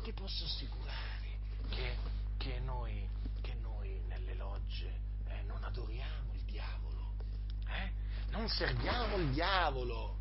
ti 0.10 0.14
posso 0.14 0.46
assicurare 0.46 1.38
che, 1.70 1.96
che, 2.38 2.60
noi, 2.60 3.08
che 3.42 3.54
noi, 3.62 4.02
nelle 4.08 4.34
logge 4.34 4.92
eh, 5.28 5.44
non 5.44 5.64
adoriamo 5.64 6.34
il 6.34 6.42
diavolo, 6.46 7.14
eh? 7.68 7.92
non 8.32 8.48
serviamo 8.50 9.18
il 9.18 9.30
diavolo. 9.30 10.18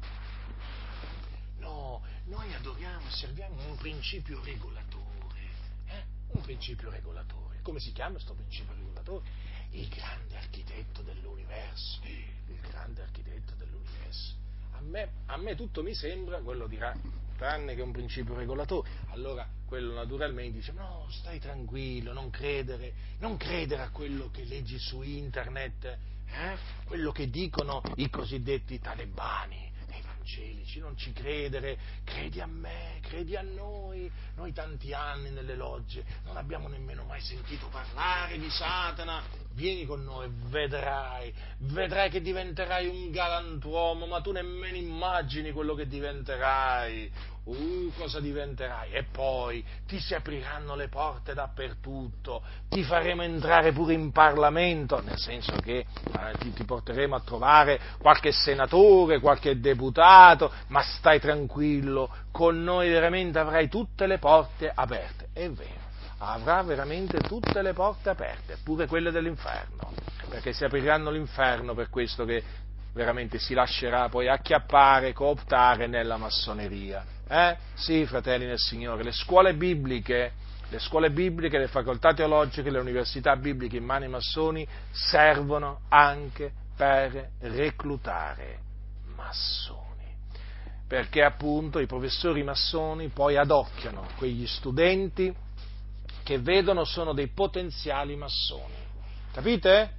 No, 1.59 2.03
noi 2.26 2.53
adoriamo 2.53 3.07
e 3.07 3.11
serviamo 3.11 3.66
un 3.66 3.76
principio 3.76 4.43
regolatore, 4.45 5.41
eh? 5.86 6.05
un 6.32 6.43
principio 6.43 6.91
regolatore. 6.91 7.61
Come 7.62 7.80
si 7.80 7.93
chiama 7.93 8.12
questo 8.12 8.34
principio 8.34 8.74
regolatore? 8.74 9.26
Il 9.71 9.89
grande 9.89 10.37
architetto 10.37 11.03
dell'universo, 11.03 12.01
il 12.05 12.61
grande 12.61 13.03
architetto 13.03 13.55
dell'universo. 13.57 14.35
A 14.73 14.81
me, 14.81 15.11
a 15.27 15.37
me 15.37 15.55
tutto 15.55 15.83
mi 15.83 15.95
sembra, 15.95 16.41
quello 16.41 16.66
dirà, 16.66 16.97
tranne 17.37 17.75
che 17.75 17.83
un 17.83 17.93
principio 17.93 18.35
regolatore. 18.35 18.90
Allora 19.11 19.49
quello 19.65 19.95
naturalmente 19.95 20.59
dice 20.59 20.73
no, 20.73 21.07
stai 21.11 21.39
tranquillo, 21.39 22.12
non 22.12 22.31
credere, 22.31 22.93
non 23.19 23.36
credere 23.36 23.82
a 23.82 23.90
quello 23.90 24.31
che 24.31 24.45
leggi 24.45 24.78
su 24.78 25.03
internet, 25.03 25.85
eh? 25.85 26.57
quello 26.85 27.12
che 27.12 27.28
dicono 27.28 27.82
i 27.97 28.09
cosiddetti 28.11 28.78
talebani 28.78 29.68
evangelici, 30.29 30.79
non 30.79 30.97
ci 30.97 31.13
credere, 31.13 31.79
credi 32.05 32.41
a 32.41 32.47
me, 32.47 32.99
credi 33.01 33.35
a 33.35 33.43
noi, 33.43 34.11
noi 34.37 34.53
tanti 34.53 34.93
anni 34.93 35.31
nelle 35.31 35.57
logge 35.57 36.05
non 36.25 36.37
abbiamo 36.37 36.69
nemmeno 36.69 37.05
mai 37.05 37.21
sentito 37.21 37.69
parlare 37.69 38.39
di 38.39 38.51
Satana, 38.51 39.23
vieni 39.53 39.87
con 39.87 40.05
noi, 40.05 40.31
vedrai, 40.51 41.33
vedrai 41.59 42.11
che 42.11 42.21
diventerai 42.21 42.87
un 42.87 43.11
galantuomo, 43.11 44.07
ma 44.07 44.21
tu 44.21 44.33
nemmeno 44.33 44.77
immagini 44.77 45.51
quello 45.51 45.75
che 45.75 45.87
diventerai, 45.87 47.11
uh, 47.49 47.93
cosa 47.97 48.20
diventerai? 48.20 48.93
E 48.93 49.05
poi 49.05 49.65
ti 49.87 49.99
si 49.99 50.15
apriranno 50.15 50.75
le 50.75 50.89
porte 50.89 51.35
dappertutto, 51.35 52.43
ti 52.69 52.83
faremo 52.83 53.23
entrare 53.23 53.73
pure 53.73 53.95
in 53.95 54.12
Parlamento, 54.12 55.01
nel 55.01 55.19
senso 55.19 55.59
che 55.61 55.79
eh, 55.79 55.87
ti, 56.39 56.53
ti 56.53 56.65
porteremo 56.65 57.15
a 57.15 57.20
trovare 57.20 57.81
qualche 57.99 58.33
senatore, 58.33 59.20
qualche 59.20 59.59
deputato, 59.59 60.53
ma 60.69 60.83
stai 60.83 61.20
tranquillo, 61.20 62.11
con 62.31 62.62
noi 62.62 62.91
veramente 62.91 63.39
avrai 63.39 63.69
tutte 63.69 64.07
le 64.07 64.19
porte 64.19 64.70
aperte. 64.73 65.29
È 65.33 65.49
vero, 65.51 65.87
avrà 66.19 66.62
veramente 66.62 67.19
tutte 67.19 67.62
le 67.62 67.73
porte 67.73 68.11
aperte, 68.11 68.59
pure 68.62 68.87
quelle 68.87 69.11
dell'inferno, 69.11 69.93
perché 70.29 70.53
si 70.53 70.65
apriranno 70.65 71.11
l'inferno 71.11 71.75
per 71.75 71.89
questo 71.89 72.25
che 72.25 72.43
veramente 72.93 73.39
si 73.39 73.55
lascerà 73.55 74.09
poi 74.09 74.29
acchiappare, 74.29 75.12
cooptare 75.12 75.87
nella 75.87 76.16
massoneria. 76.16 77.16
Eh? 77.29 77.57
Sì, 77.75 78.07
fratelli 78.07 78.47
nel 78.47 78.59
Signore, 78.59 79.03
le 79.03 79.13
scuole 79.13 79.55
bibliche, 79.55 80.33
le 80.71 80.79
scuole 80.79 81.11
bibliche, 81.11 81.59
le 81.59 81.69
facoltà 81.69 82.15
teologiche, 82.15 82.71
le 82.71 82.79
università 82.79 83.37
bibliche 83.37 83.77
in 83.77 83.85
mano 83.85 84.05
ai 84.05 84.11
massoni 84.11 84.67
servono 84.91 85.81
anche 85.89 86.53
per 86.75 87.33
reclutare 87.41 88.61
massoni. 89.15 89.87
Perché 90.87 91.23
appunto 91.23 91.81
i 91.81 91.87
professori 91.87 92.43
massoni 92.43 93.09
poi 93.09 93.37
adocchiano 93.37 94.07
quegli 94.17 94.47
studenti 94.47 95.35
che 96.23 96.39
vedono 96.39 96.85
sono 96.85 97.13
dei 97.13 97.29
potenziali 97.29 98.17
massoni. 98.17 98.87
Capite? 99.33 99.97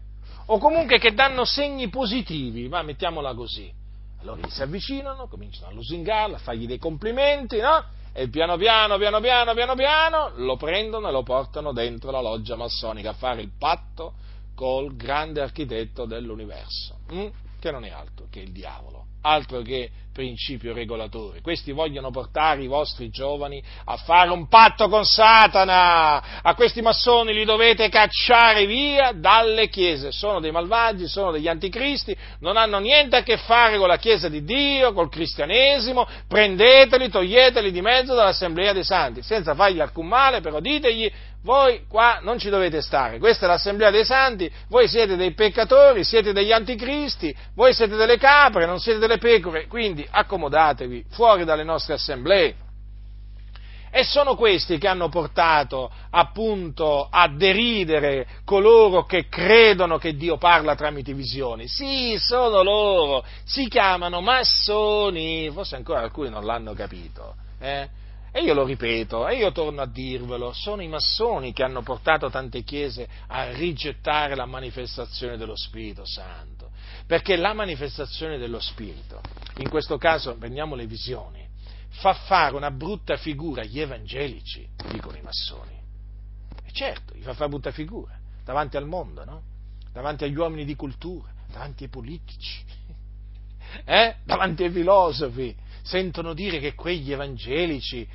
O 0.48 0.58
comunque 0.58 0.98
che 0.98 1.14
danno 1.14 1.46
segni 1.46 1.90
positivi, 1.90 2.68
ma 2.68 2.82
mettiamola 2.82 3.36
così. 3.36 3.79
Allora 4.22 4.42
gli 4.42 4.50
si 4.50 4.62
avvicinano, 4.62 5.28
cominciano 5.28 5.68
a 5.68 5.74
lusingarla, 5.74 6.36
a 6.38 6.40
fargli 6.40 6.68
dei 6.68 6.78
complimenti, 6.78 7.60
no? 7.60 7.84
E 8.12 8.28
piano 8.28 8.58
piano, 8.58 8.98
piano 8.98 9.20
piano, 9.20 9.54
piano 9.54 9.76
piano 9.76 10.32
lo 10.36 10.58
prendono 10.58 11.08
e 11.08 11.12
lo 11.12 11.24
portano 11.24 11.72
dentro 11.72 12.12
la 12.12 12.22
loggia 12.22 12.56
massonica 12.56 13.12
a 13.12 13.14
fare 13.14 13.42
il 13.42 13.52
patto 13.58 14.14
col 14.56 14.96
grande 14.96 15.42
architetto 15.42 16.06
dell'universo, 16.06 16.98
hm? 17.10 17.28
che 17.60 17.72
non 17.72 17.86
è 17.86 17.92
altro 17.92 18.28
che 18.30 18.40
il 18.40 18.52
diavolo 18.52 19.09
altro 19.22 19.62
che 19.62 19.90
principio 20.20 20.74
regolatore. 20.74 21.40
Questi 21.40 21.72
vogliono 21.72 22.12
portare 22.12 22.62
i 22.62 22.68
vostri 22.68 23.10
giovani 23.10 23.64
a 23.86 23.96
fare 23.96 24.32
un 24.32 24.50
patto 24.50 24.90
con 24.90 25.06
Satana. 25.06 26.42
A 26.42 26.56
questi 26.56 26.82
massoni 26.82 27.34
li 27.34 27.46
dovete 27.46 27.88
cacciare 27.88 28.66
via 28.66 29.14
dalle 29.14 29.70
chiese. 29.70 30.12
Sono 30.12 30.42
dei 30.42 30.52
malvagi, 30.52 31.08
sono 31.08 31.32
degli 31.32 31.48
anticristi, 31.48 32.14
non 32.42 32.58
hanno 32.58 32.80
niente 32.80 33.16
a 33.16 33.24
che 33.24 33.38
fare 33.38 33.78
con 33.78 33.88
la 33.88 33.98
Chiesa 33.98 34.28
di 34.28 34.44
Dio, 34.44 34.92
col 34.92 35.10
cristianesimo. 35.10 36.06
Prendeteli, 36.28 37.08
toglieteli 37.10 37.72
di 37.72 37.82
mezzo 37.82 38.14
dall'assemblea 38.14 38.74
dei 38.74 38.84
santi, 38.84 39.22
senza 39.22 39.56
fargli 39.56 39.80
alcun 39.80 40.08
male, 40.08 40.42
però 40.42 40.60
ditegli 40.60 41.10
voi 41.42 41.86
qua 41.88 42.20
non 42.22 42.38
ci 42.38 42.50
dovete 42.50 42.82
stare, 42.82 43.18
questa 43.18 43.46
è 43.46 43.48
l'assemblea 43.48 43.92
dei 43.92 44.04
santi, 44.04 44.52
voi 44.68 44.90
siete 44.90 45.16
dei 45.16 45.34
peccatori, 45.34 46.04
siete 46.04 46.34
degli 46.34 46.52
anticristi, 46.52 47.34
voi 47.56 47.74
siete 47.74 47.96
delle 47.96 48.18
capre, 48.18 48.66
non 48.66 48.80
siete 48.80 49.00
pecore, 49.18 49.68
quindi 49.68 50.08
accomodatevi 50.10 51.06
fuori 51.10 51.44
dalle 51.44 51.64
nostre 51.64 51.96
assemblee. 51.96 52.56
E 53.92 54.04
sono 54.04 54.36
questi 54.36 54.78
che 54.78 54.88
hanno 54.88 55.10
portato 55.10 55.90
appunto 56.12 57.08
a 57.10 57.28
deridere 57.28 58.28
coloro 58.46 59.04
che 59.06 59.28
credono 59.28 59.98
che 59.98 60.16
Dio 60.16 60.38
parla 60.38 60.76
tramite 60.76 61.14
visioni. 61.14 61.68
Sì, 61.68 62.16
sono 62.20 62.62
loro, 62.62 63.26
si 63.46 63.68
chiamano 63.68 64.22
massoni, 64.22 65.50
forse 65.52 65.76
ancora 65.76 66.02
alcuni 66.02 66.30
non 66.30 66.46
l'hanno 66.46 66.74
capito. 66.74 67.34
Eh? 67.60 67.90
E 68.32 68.42
io 68.42 68.54
lo 68.54 68.64
ripeto, 68.64 69.28
e 69.28 69.38
io 69.38 69.52
torno 69.52 69.82
a 69.82 69.88
dirvelo, 69.88 70.54
sono 70.54 70.84
i 70.84 70.88
massoni 70.88 71.52
che 71.52 71.64
hanno 71.64 71.82
portato 71.82 72.30
tante 72.30 72.62
chiese 72.62 73.08
a 73.28 73.52
rigettare 73.54 74.36
la 74.36 74.46
manifestazione 74.46 75.36
dello 75.36 75.56
Spirito 75.56 76.06
Santo, 76.06 76.59
perché 77.10 77.38
la 77.38 77.54
manifestazione 77.54 78.38
dello 78.38 78.60
Spirito, 78.60 79.20
in 79.58 79.68
questo 79.68 79.98
caso 79.98 80.38
prendiamo 80.38 80.76
le 80.76 80.86
visioni, 80.86 81.44
fa 81.88 82.14
fare 82.14 82.56
una 82.56 82.70
brutta 82.70 83.18
figura 83.18 83.64
agli 83.64 83.80
evangelici, 83.80 84.70
dicono 84.92 85.18
i 85.18 85.22
massoni. 85.24 85.76
E 86.64 86.72
certo, 86.72 87.16
gli 87.16 87.24
fa 87.24 87.34
fare 87.34 87.50
brutta 87.50 87.72
figura 87.72 88.16
davanti 88.44 88.78
al 88.78 88.86
mondo, 88.86 89.26
no? 89.26 89.42
davanti 89.92 90.26
agli 90.26 90.36
uomini 90.36 90.66
di 90.66 90.76
cultura, 90.76 91.34
davanti 91.52 91.86
ai 91.86 91.90
politici, 91.90 92.64
eh? 93.86 94.18
davanti 94.24 94.66
ai 94.66 94.72
filosofi 94.72 95.58
sentono 95.82 96.36
dire 96.36 96.60
che 96.60 96.76
quegli 96.76 97.12
evangelici 97.12 98.08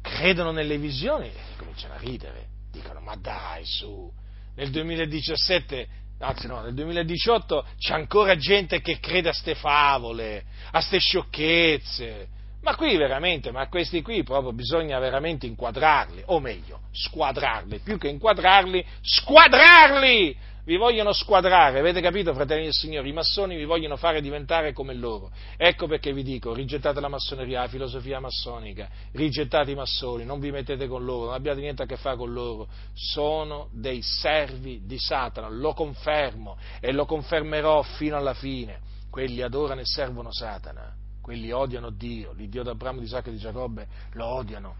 credono 0.00 0.52
nelle 0.52 0.78
visioni 0.78 1.26
e 1.26 1.56
cominciano 1.56 1.94
a 1.94 1.98
ridere, 1.98 2.46
dicono 2.70 3.00
ma 3.00 3.16
dai 3.16 3.64
su, 3.64 4.08
nel 4.54 4.70
2017, 4.70 5.88
anzi 6.20 6.46
no, 6.46 6.60
nel 6.60 6.74
2018 6.74 7.66
c'è 7.78 7.94
ancora 7.94 8.36
gente 8.36 8.80
che 8.80 8.98
crede 8.98 9.28
a 9.28 9.32
ste 9.32 9.54
favole, 9.54 10.44
a 10.72 10.80
ste 10.80 10.98
sciocchezze, 10.98 12.28
ma 12.62 12.74
qui 12.74 12.96
veramente, 12.96 13.52
ma 13.52 13.68
questi 13.68 14.02
qui 14.02 14.22
proprio 14.24 14.52
bisogna 14.52 14.98
veramente 14.98 15.46
inquadrarli, 15.46 16.22
o 16.26 16.40
meglio, 16.40 16.80
squadrarli, 16.92 17.78
più 17.80 17.98
che 17.98 18.08
inquadrarli, 18.08 18.84
squadrarli! 19.00 20.36
Vi 20.68 20.76
vogliono 20.76 21.14
squadrare, 21.14 21.78
avete 21.78 22.02
capito, 22.02 22.34
fratelli 22.34 22.64
del 22.64 22.74
Signore? 22.74 23.08
I 23.08 23.12
massoni 23.14 23.56
vi 23.56 23.64
vogliono 23.64 23.96
fare 23.96 24.20
diventare 24.20 24.74
come 24.74 24.92
loro. 24.92 25.30
Ecco 25.56 25.86
perché 25.86 26.12
vi 26.12 26.22
dico, 26.22 26.52
rigettate 26.52 27.00
la 27.00 27.08
massoneria, 27.08 27.62
la 27.62 27.68
filosofia 27.68 28.20
massonica, 28.20 28.86
rigettate 29.12 29.70
i 29.70 29.74
massoni, 29.74 30.26
non 30.26 30.38
vi 30.40 30.50
mettete 30.50 30.86
con 30.86 31.06
loro, 31.06 31.24
non 31.24 31.34
abbiate 31.36 31.60
niente 31.60 31.84
a 31.84 31.86
che 31.86 31.96
fare 31.96 32.18
con 32.18 32.34
loro. 32.34 32.68
Sono 32.92 33.70
dei 33.72 34.02
servi 34.02 34.82
di 34.84 34.98
Satana, 34.98 35.48
lo 35.48 35.72
confermo 35.72 36.58
e 36.80 36.92
lo 36.92 37.06
confermerò 37.06 37.80
fino 37.80 38.18
alla 38.18 38.34
fine. 38.34 38.80
Quelli 39.08 39.40
adorano 39.40 39.80
e 39.80 39.86
servono 39.86 40.30
Satana, 40.30 40.94
quelli 41.22 41.50
odiano 41.50 41.88
Dio, 41.88 42.32
l'Iddio 42.32 42.62
d'Abramo, 42.62 42.98
di 42.98 43.06
Isacco 43.06 43.30
e 43.30 43.32
di 43.32 43.38
Giacobbe, 43.38 43.86
lo 44.12 44.26
odiano. 44.26 44.74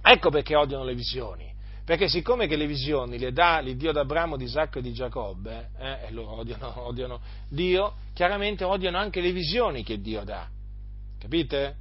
Ecco 0.00 0.30
perché 0.30 0.56
odiano 0.56 0.82
le 0.82 0.94
visioni 0.94 1.58
perché 1.90 2.08
siccome 2.08 2.46
che 2.46 2.54
le 2.54 2.68
visioni 2.68 3.18
le 3.18 3.32
dà 3.32 3.58
l'Iddio 3.58 3.90
d'Abramo, 3.90 4.36
di 4.36 4.44
Isacco 4.44 4.78
e 4.78 4.80
di 4.80 4.92
Giacobbe, 4.92 5.70
eh, 5.76 6.06
e 6.06 6.12
loro 6.12 6.38
odiano, 6.38 6.72
odiano 6.86 7.20
Dio, 7.48 7.94
chiaramente 8.14 8.62
odiano 8.62 8.96
anche 8.96 9.20
le 9.20 9.32
visioni 9.32 9.82
che 9.82 10.00
Dio 10.00 10.22
dà. 10.22 10.46
Capite? 11.18 11.76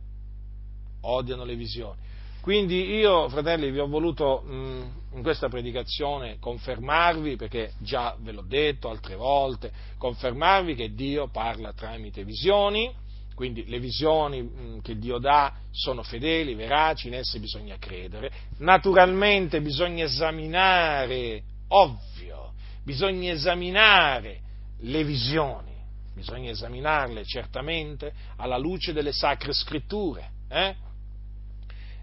Odiano 1.01 1.43
le 1.43 1.53
visioni. 1.53 1.99
Quindi 2.41 2.95
io, 2.95 3.29
fratelli, 3.29 3.69
vi 3.69 3.77
ho 3.77 3.85
voluto 3.85 4.41
mh, 4.41 4.91
in 5.13 5.21
questa 5.21 5.47
predicazione 5.47 6.39
confermarvi, 6.39 7.35
perché 7.35 7.73
già 7.77 8.17
ve 8.19 8.31
l'ho 8.31 8.41
detto 8.41 8.89
altre 8.89 9.15
volte, 9.15 9.71
confermarvi 9.99 10.73
che 10.73 10.91
Dio 10.91 11.27
parla 11.27 11.71
tramite 11.73 12.23
visioni, 12.23 12.91
quindi 13.39 13.63
le 13.67 13.79
visioni 13.79 14.41
mm, 14.41 14.79
che 14.79 14.97
Dio 14.97 15.17
dà 15.17 15.53
sono 15.71 16.03
fedeli, 16.03 16.55
veraci, 16.55 17.07
in 17.07 17.13
esse 17.13 17.39
bisogna 17.39 17.77
credere. 17.77 18.29
Naturalmente 18.57 19.61
bisogna 19.61 20.03
esaminare, 20.03 21.41
ovvio, 21.69 22.51
bisogna 22.83 23.31
esaminare 23.31 24.41
le 24.79 25.05
visioni, 25.05 25.71
bisogna 26.13 26.49
esaminarle 26.49 27.23
certamente 27.23 28.11
alla 28.35 28.57
luce 28.57 28.91
delle 28.91 29.13
sacre 29.13 29.53
scritture. 29.53 30.31
Eh? 30.49 30.75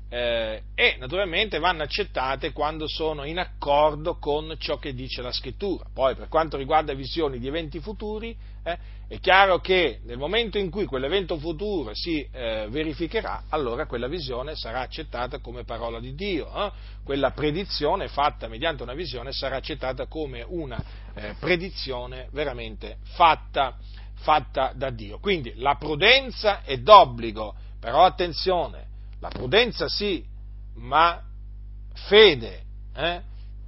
Eh, 0.08 0.62
e 0.74 0.96
naturalmente 1.00 1.58
vanno 1.58 1.82
accettate 1.82 2.52
quando 2.52 2.86
sono 2.86 3.24
in 3.24 3.38
accordo 3.38 4.18
con 4.18 4.54
ciò 4.58 4.78
che 4.78 4.94
dice 4.94 5.20
la 5.20 5.32
scrittura. 5.32 5.84
Poi 5.92 6.14
per 6.14 6.28
quanto 6.28 6.56
riguarda 6.56 6.94
visioni 6.94 7.38
di 7.38 7.48
eventi 7.48 7.80
futuri, 7.80 8.36
eh, 8.62 8.78
è 9.08 9.20
chiaro 9.20 9.60
che 9.60 10.00
nel 10.04 10.18
momento 10.18 10.58
in 10.58 10.68
cui 10.68 10.84
quell'evento 10.84 11.38
futuro 11.38 11.94
si 11.94 12.28
eh, 12.32 12.66
verificherà, 12.70 13.44
allora 13.50 13.86
quella 13.86 14.08
visione 14.08 14.56
sarà 14.56 14.80
accettata 14.80 15.38
come 15.38 15.62
parola 15.64 16.00
di 16.00 16.14
Dio, 16.14 16.52
eh? 16.52 16.72
quella 17.04 17.30
predizione 17.30 18.08
fatta 18.08 18.48
mediante 18.48 18.82
una 18.82 18.94
visione 18.94 19.30
sarà 19.30 19.56
accettata 19.56 20.06
come 20.06 20.44
una 20.46 20.82
eh, 21.14 21.34
predizione 21.38 22.28
veramente 22.32 22.98
fatta, 23.02 23.76
fatta 24.14 24.72
da 24.74 24.90
Dio. 24.90 25.18
Quindi 25.20 25.52
la 25.56 25.76
prudenza 25.76 26.62
è 26.62 26.76
d'obbligo, 26.78 27.54
però 27.78 28.04
attenzione, 28.04 28.85
la 29.27 29.28
prudenza 29.28 29.89
sì, 29.89 30.24
ma 30.74 31.20
fede, 32.09 32.62
eh? 32.94 33.20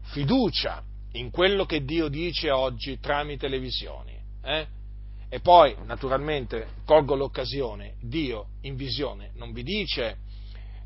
fiducia 0.02 0.82
in 1.12 1.30
quello 1.30 1.66
che 1.66 1.84
Dio 1.84 2.08
dice 2.08 2.50
oggi 2.50 3.00
tramite 3.00 3.48
le 3.48 3.58
visioni. 3.58 4.16
Eh? 4.42 4.66
E 5.28 5.40
poi, 5.40 5.74
naturalmente, 5.84 6.68
colgo 6.84 7.14
l'occasione, 7.14 7.96
Dio 8.00 8.50
in 8.62 8.76
visione 8.76 9.32
non 9.34 9.52
vi 9.52 9.62
dice, 9.62 10.18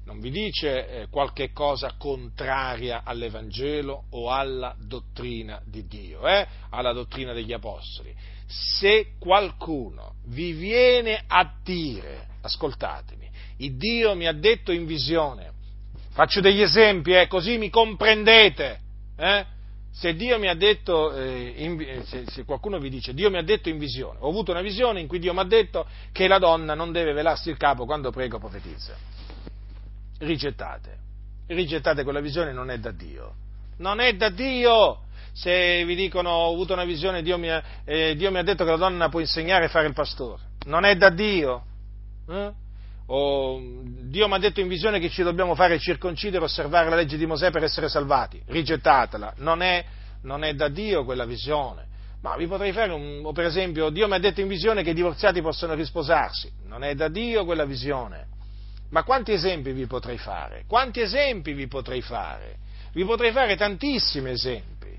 non 0.04 0.20
vi 0.20 0.30
dice 0.30 0.88
eh, 0.88 1.08
qualche 1.08 1.52
cosa 1.52 1.94
contraria 1.98 3.02
all'Evangelo 3.04 4.04
o 4.10 4.30
alla 4.30 4.74
dottrina 4.78 5.60
di 5.64 5.86
Dio, 5.86 6.26
eh, 6.26 6.46
alla 6.70 6.92
dottrina 6.92 7.32
degli 7.34 7.52
Apostoli. 7.52 8.14
Se 8.46 9.14
qualcuno 9.18 10.14
vi 10.26 10.52
viene 10.52 11.22
a 11.26 11.58
dire, 11.62 12.28
ascoltatemi, 12.40 13.30
il 13.62 13.76
Dio 13.76 14.14
mi 14.14 14.26
ha 14.26 14.32
detto 14.32 14.72
in 14.72 14.86
visione, 14.86 15.52
faccio 16.10 16.40
degli 16.40 16.60
esempi, 16.60 17.12
eh, 17.12 17.26
così 17.28 17.58
mi 17.58 17.70
comprendete, 17.70 18.80
eh, 19.16 19.46
se 19.92 20.14
detto, 20.14 21.14
eh, 21.14 21.54
in, 21.56 21.80
eh, 21.80 22.02
se, 22.04 22.24
se, 22.26 22.44
qualcuno 22.44 22.78
vi 22.78 22.90
dice 22.90 23.14
Dio 23.14 23.30
mi 23.30 23.36
ha 23.36 23.42
detto 23.42 23.68
in 23.68 23.78
visione, 23.78 24.18
ho 24.20 24.28
avuto 24.28 24.50
una 24.50 24.62
visione 24.62 25.00
in 25.00 25.06
cui 25.06 25.18
Dio 25.18 25.32
mi 25.32 25.40
ha 25.40 25.44
detto 25.44 25.86
che 26.10 26.26
la 26.26 26.38
donna 26.38 26.74
non 26.74 26.92
deve 26.92 27.12
velarsi 27.12 27.50
il 27.50 27.56
capo 27.56 27.84
quando 27.84 28.10
prega 28.10 28.36
o 28.36 28.38
profetizza, 28.40 28.96
rigettate, 30.18 30.98
rigettate 31.46 32.02
quella 32.02 32.20
visione, 32.20 32.52
non 32.52 32.70
è 32.70 32.78
da 32.78 32.90
Dio, 32.90 33.34
non 33.76 34.00
è 34.00 34.14
da 34.14 34.30
Dio, 34.30 35.02
se 35.32 35.84
vi 35.84 35.94
dicono 35.94 36.30
ho 36.30 36.52
avuto 36.52 36.72
una 36.72 36.84
visione, 36.84 37.22
Dio 37.22 37.38
mi, 37.38 37.48
ha, 37.48 37.62
eh, 37.84 38.16
Dio 38.16 38.30
mi 38.32 38.38
ha 38.38 38.42
detto 38.42 38.64
che 38.64 38.70
la 38.70 38.76
donna 38.76 39.08
può 39.08 39.20
insegnare 39.20 39.66
a 39.66 39.68
fare 39.68 39.86
il 39.86 39.94
pastore. 39.94 40.50
Non 40.64 40.84
è 40.84 40.94
da 40.94 41.10
Dio. 41.10 41.64
Eh? 42.28 42.52
O 43.14 43.60
Dio 43.84 44.26
mi 44.26 44.34
ha 44.34 44.38
detto 44.38 44.60
in 44.60 44.68
visione 44.68 44.98
che 44.98 45.10
ci 45.10 45.22
dobbiamo 45.22 45.54
fare 45.54 45.78
circoncidere 45.78 46.44
osservare 46.44 46.88
la 46.88 46.96
legge 46.96 47.18
di 47.18 47.26
Mosè 47.26 47.50
per 47.50 47.62
essere 47.62 47.90
salvati. 47.90 48.42
Rigettatela. 48.46 49.34
Non 49.38 49.60
è, 49.60 49.84
non 50.22 50.44
è 50.44 50.54
da 50.54 50.68
Dio 50.68 51.04
quella 51.04 51.26
visione. 51.26 51.86
Ma 52.22 52.36
vi 52.36 52.46
potrei 52.46 52.72
fare 52.72 52.90
un, 52.90 53.20
o 53.22 53.32
per 53.32 53.44
esempio, 53.44 53.90
Dio 53.90 54.08
mi 54.08 54.14
ha 54.14 54.18
detto 54.18 54.40
in 54.40 54.48
visione 54.48 54.82
che 54.82 54.90
i 54.90 54.94
divorziati 54.94 55.42
possono 55.42 55.74
risposarsi. 55.74 56.50
Non 56.66 56.84
è 56.84 56.94
da 56.94 57.08
Dio 57.08 57.44
quella 57.44 57.66
visione. 57.66 58.28
Ma 58.90 59.02
quanti 59.02 59.32
esempi 59.32 59.72
vi 59.72 59.86
potrei 59.86 60.16
fare? 60.16 60.64
Quanti 60.66 61.00
esempi 61.00 61.52
vi 61.52 61.66
potrei 61.66 62.00
fare? 62.00 62.56
Vi 62.94 63.04
potrei 63.04 63.32
fare 63.32 63.56
tantissimi 63.56 64.30
esempi. 64.30 64.98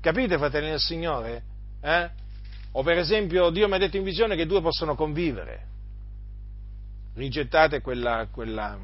Capite, 0.00 0.38
fratelli 0.38 0.70
del 0.70 0.80
Signore? 0.80 1.42
Eh? 1.82 2.08
O 2.72 2.82
per 2.84 2.98
esempio, 2.98 3.50
Dio 3.50 3.66
mi 3.66 3.74
ha 3.74 3.78
detto 3.78 3.96
in 3.96 4.04
visione 4.04 4.36
che 4.36 4.46
due 4.46 4.60
possono 4.60 4.94
convivere. 4.94 5.67
Rigettate 7.18 7.80
quella, 7.80 8.28
quella, 8.32 8.78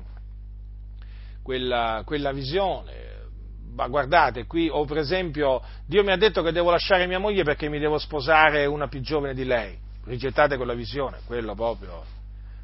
quella, 1.42 2.02
quella 2.04 2.32
visione. 2.32 3.12
Ma 3.74 3.88
guardate, 3.88 4.46
qui, 4.46 4.68
o 4.68 4.84
per 4.84 4.98
esempio, 4.98 5.62
Dio 5.86 6.04
mi 6.04 6.12
ha 6.12 6.16
detto 6.16 6.42
che 6.42 6.52
devo 6.52 6.70
lasciare 6.70 7.06
mia 7.06 7.18
moglie 7.18 7.44
perché 7.44 7.68
mi 7.68 7.78
devo 7.78 7.98
sposare 7.98 8.66
una 8.66 8.88
più 8.88 9.00
giovane 9.00 9.34
di 9.34 9.44
lei. 9.44 9.76
Rigettate 10.04 10.56
quella 10.56 10.74
visione, 10.74 11.20
quello 11.26 11.54
proprio 11.54 12.04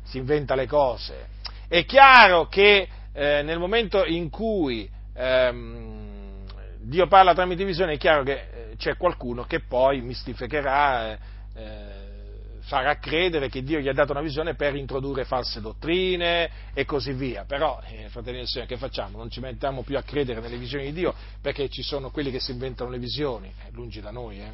si 0.03 0.19
inventa 0.19 0.55
le 0.55 0.67
cose 0.67 1.29
è 1.71 1.85
chiaro 1.85 2.49
che 2.49 2.89
eh, 3.13 3.43
nel 3.43 3.61
momento 3.61 4.05
in 4.05 4.29
cui 4.29 4.91
ehm, 5.15 6.45
Dio 6.81 7.07
parla 7.07 7.33
tramite 7.33 7.65
visione, 7.65 7.93
è 7.93 7.97
chiaro 7.97 8.25
che 8.25 8.33
eh, 8.33 8.77
c'è 8.77 8.97
qualcuno 8.97 9.45
che 9.45 9.61
poi 9.61 10.01
mistificherà, 10.01 11.13
eh, 11.13 12.00
farà 12.71 12.99
credere 12.99 13.49
che 13.49 13.65
Dio 13.65 13.81
gli 13.81 13.89
ha 13.89 13.93
dato 13.93 14.13
una 14.13 14.21
visione 14.21 14.55
per 14.55 14.77
introdurre 14.77 15.25
false 15.25 15.61
dottrine 15.61 16.49
e 16.73 16.85
così 16.85 17.13
via. 17.13 17.45
Però, 17.45 17.83
eh, 17.85 18.09
fratelli 18.11 18.37
del 18.37 18.47
Signore, 18.47 18.69
che 18.69 18.77
facciamo? 18.77 19.19
Non 19.19 19.29
ci 19.29 19.41
mettiamo 19.41 19.83
più 19.83 19.99
a 19.99 20.03
credere 20.03 20.41
nelle 20.41 20.57
visioni 20.57 20.85
di 20.85 20.93
Dio 20.93 21.13
perché 21.41 21.69
ci 21.69 21.83
sono 21.83 22.13
quelli 22.13 22.31
che 22.31 22.39
si 22.39 22.53
inventano 22.53 22.89
le 22.89 22.99
visioni. 22.99 23.53
Eh, 23.67 23.73
lungi 23.73 24.01
da 24.01 24.13
noi, 24.13 24.39
eh. 24.39 24.53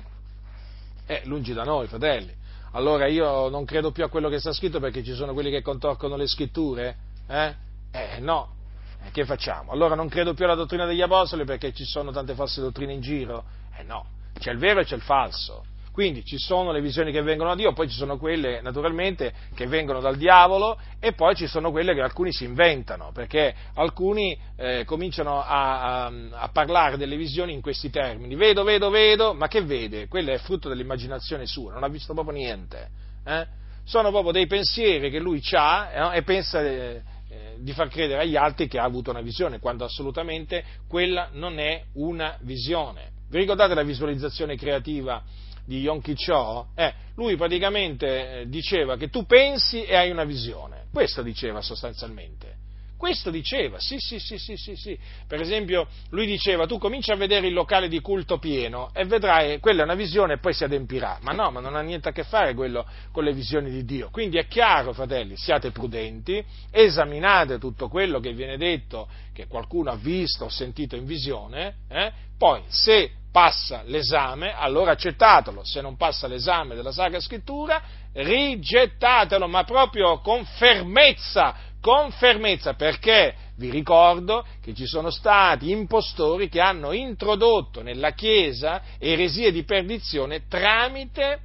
eh 1.04 1.20
lungi 1.26 1.52
da 1.52 1.64
noi, 1.64 1.88
fratelli 1.88 2.32
allora 2.72 3.06
io 3.06 3.50
non 3.50 3.66
credo 3.66 3.90
più 3.90 4.02
a 4.02 4.08
quello 4.08 4.30
che 4.30 4.38
sta 4.38 4.52
scritto 4.52 4.80
perché 4.80 5.02
ci 5.02 5.12
sono 5.12 5.32
quelli 5.34 5.50
che 5.50 5.60
contorcono 5.60 6.16
le 6.16 6.26
scritture? 6.26 6.96
Eh? 7.26 7.54
Eh 7.90 8.18
no. 8.20 8.54
E 9.02 9.10
che 9.10 9.26
facciamo? 9.26 9.72
Allora 9.72 9.94
non 9.94 10.08
credo 10.08 10.32
più 10.32 10.44
alla 10.44 10.54
dottrina 10.54 10.86
degli 10.86 11.02
apostoli 11.02 11.44
perché 11.44 11.72
ci 11.72 11.84
sono 11.84 12.12
tante 12.12 12.34
false 12.34 12.62
dottrine 12.62 12.94
in 12.94 13.00
giro? 13.00 13.44
Eh 13.78 13.82
no. 13.82 14.06
C'è 14.38 14.52
il 14.52 14.58
vero 14.58 14.80
e 14.80 14.84
c'è 14.84 14.94
il 14.94 15.02
falso. 15.02 15.64
Quindi 15.96 16.26
ci 16.26 16.36
sono 16.36 16.72
le 16.72 16.82
visioni 16.82 17.10
che 17.10 17.22
vengono 17.22 17.48
da 17.48 17.56
Dio, 17.56 17.72
poi 17.72 17.88
ci 17.88 17.96
sono 17.96 18.18
quelle 18.18 18.60
naturalmente 18.60 19.32
che 19.54 19.66
vengono 19.66 19.98
dal 19.98 20.18
diavolo 20.18 20.78
e 21.00 21.14
poi 21.14 21.34
ci 21.34 21.46
sono 21.46 21.70
quelle 21.70 21.94
che 21.94 22.02
alcuni 22.02 22.34
si 22.34 22.44
inventano, 22.44 23.12
perché 23.14 23.54
alcuni 23.72 24.38
eh, 24.56 24.84
cominciano 24.84 25.40
a, 25.40 26.04
a, 26.04 26.12
a, 26.32 26.48
parlare 26.52 26.98
delle 26.98 27.16
visioni 27.16 27.54
in 27.54 27.62
questi 27.62 27.88
termini. 27.88 28.34
Vedo, 28.34 28.62
vedo, 28.62 28.90
vedo, 28.90 29.32
ma 29.32 29.48
che 29.48 29.62
vede? 29.62 30.06
Quello 30.06 30.32
è 30.32 30.36
frutto 30.36 30.68
dell'immaginazione 30.68 31.46
sua, 31.46 31.72
non 31.72 31.82
ha 31.82 31.88
visto 31.88 32.12
proprio 32.12 32.36
niente. 32.36 32.90
Eh? 33.24 33.46
Sono 33.84 34.10
proprio 34.10 34.32
dei 34.32 34.46
pensieri 34.46 35.08
che 35.08 35.18
lui 35.18 35.40
ha 35.52 36.12
eh, 36.12 36.18
e 36.18 36.22
pensa 36.24 36.60
eh, 36.60 37.02
eh, 37.30 37.54
di 37.56 37.72
far 37.72 37.88
credere 37.88 38.20
agli 38.20 38.36
altri 38.36 38.68
che 38.68 38.78
ha 38.78 38.84
avuto 38.84 39.08
una 39.08 39.22
visione, 39.22 39.60
quando 39.60 39.86
assolutamente 39.86 40.62
quella 40.86 41.30
non 41.32 41.58
è 41.58 41.84
una 41.94 42.36
visione. 42.42 43.12
Vi 43.30 43.38
ricordate 43.38 43.72
la 43.72 43.82
visualizzazione 43.82 44.56
creativa? 44.56 45.24
Di 45.66 45.80
Yonki 45.80 46.14
Cho, 46.14 46.68
eh, 46.74 46.94
lui 47.16 47.36
praticamente 47.36 48.40
eh, 48.40 48.48
diceva 48.48 48.96
che 48.96 49.08
tu 49.08 49.26
pensi 49.26 49.84
e 49.84 49.96
hai 49.96 50.10
una 50.10 50.24
visione. 50.24 50.86
Questo 50.92 51.22
diceva 51.22 51.60
sostanzialmente. 51.60 52.64
Questo 52.96 53.30
diceva, 53.30 53.78
sì, 53.78 53.98
sì, 53.98 54.18
sì, 54.18 54.38
sì, 54.38 54.56
sì, 54.56 54.74
sì. 54.74 54.98
Per 55.26 55.38
esempio, 55.38 55.86
lui 56.10 56.24
diceva, 56.24 56.66
tu 56.66 56.78
cominci 56.78 57.10
a 57.10 57.16
vedere 57.16 57.46
il 57.46 57.52
locale 57.52 57.88
di 57.88 58.00
culto 58.00 58.38
pieno 58.38 58.90
e 58.94 59.04
vedrai, 59.04 59.60
quella 59.60 59.82
è 59.82 59.84
una 59.84 59.94
visione 59.94 60.34
e 60.34 60.38
poi 60.38 60.54
si 60.54 60.64
adempirà. 60.64 61.18
Ma 61.20 61.32
no, 61.32 61.50
ma 61.50 61.60
non 61.60 61.76
ha 61.76 61.82
niente 61.82 62.08
a 62.08 62.12
che 62.12 62.24
fare 62.24 62.54
quello 62.54 62.86
con 63.12 63.24
le 63.24 63.34
visioni 63.34 63.70
di 63.70 63.84
Dio. 63.84 64.08
Quindi 64.10 64.38
è 64.38 64.46
chiaro, 64.46 64.94
fratelli, 64.94 65.36
siate 65.36 65.72
prudenti, 65.72 66.42
esaminate 66.70 67.58
tutto 67.58 67.88
quello 67.88 68.18
che 68.18 68.32
viene 68.32 68.56
detto, 68.56 69.08
che 69.34 69.46
qualcuno 69.46 69.90
ha 69.90 69.96
visto 69.96 70.46
o 70.46 70.48
sentito 70.48 70.96
in 70.96 71.04
visione, 71.04 71.74
eh? 71.88 72.10
poi 72.38 72.62
se 72.68 73.10
passa 73.36 73.82
l'esame, 73.84 74.54
allora 74.56 74.92
accettatelo, 74.92 75.62
se 75.62 75.82
non 75.82 75.98
passa 75.98 76.26
l'esame 76.26 76.74
della 76.74 76.90
Sacra 76.90 77.20
Scrittura, 77.20 77.82
rigettatelo, 78.14 79.46
ma 79.46 79.62
proprio 79.64 80.20
con 80.20 80.42
fermezza, 80.46 81.54
con 81.78 82.10
fermezza, 82.12 82.72
perché 82.72 83.34
vi 83.56 83.68
ricordo 83.68 84.42
che 84.62 84.72
ci 84.72 84.86
sono 84.86 85.10
stati 85.10 85.70
impostori 85.70 86.48
che 86.48 86.62
hanno 86.62 86.92
introdotto 86.92 87.82
nella 87.82 88.12
Chiesa 88.12 88.80
eresie 88.98 89.52
di 89.52 89.64
perdizione 89.64 90.46
tramite 90.48 91.40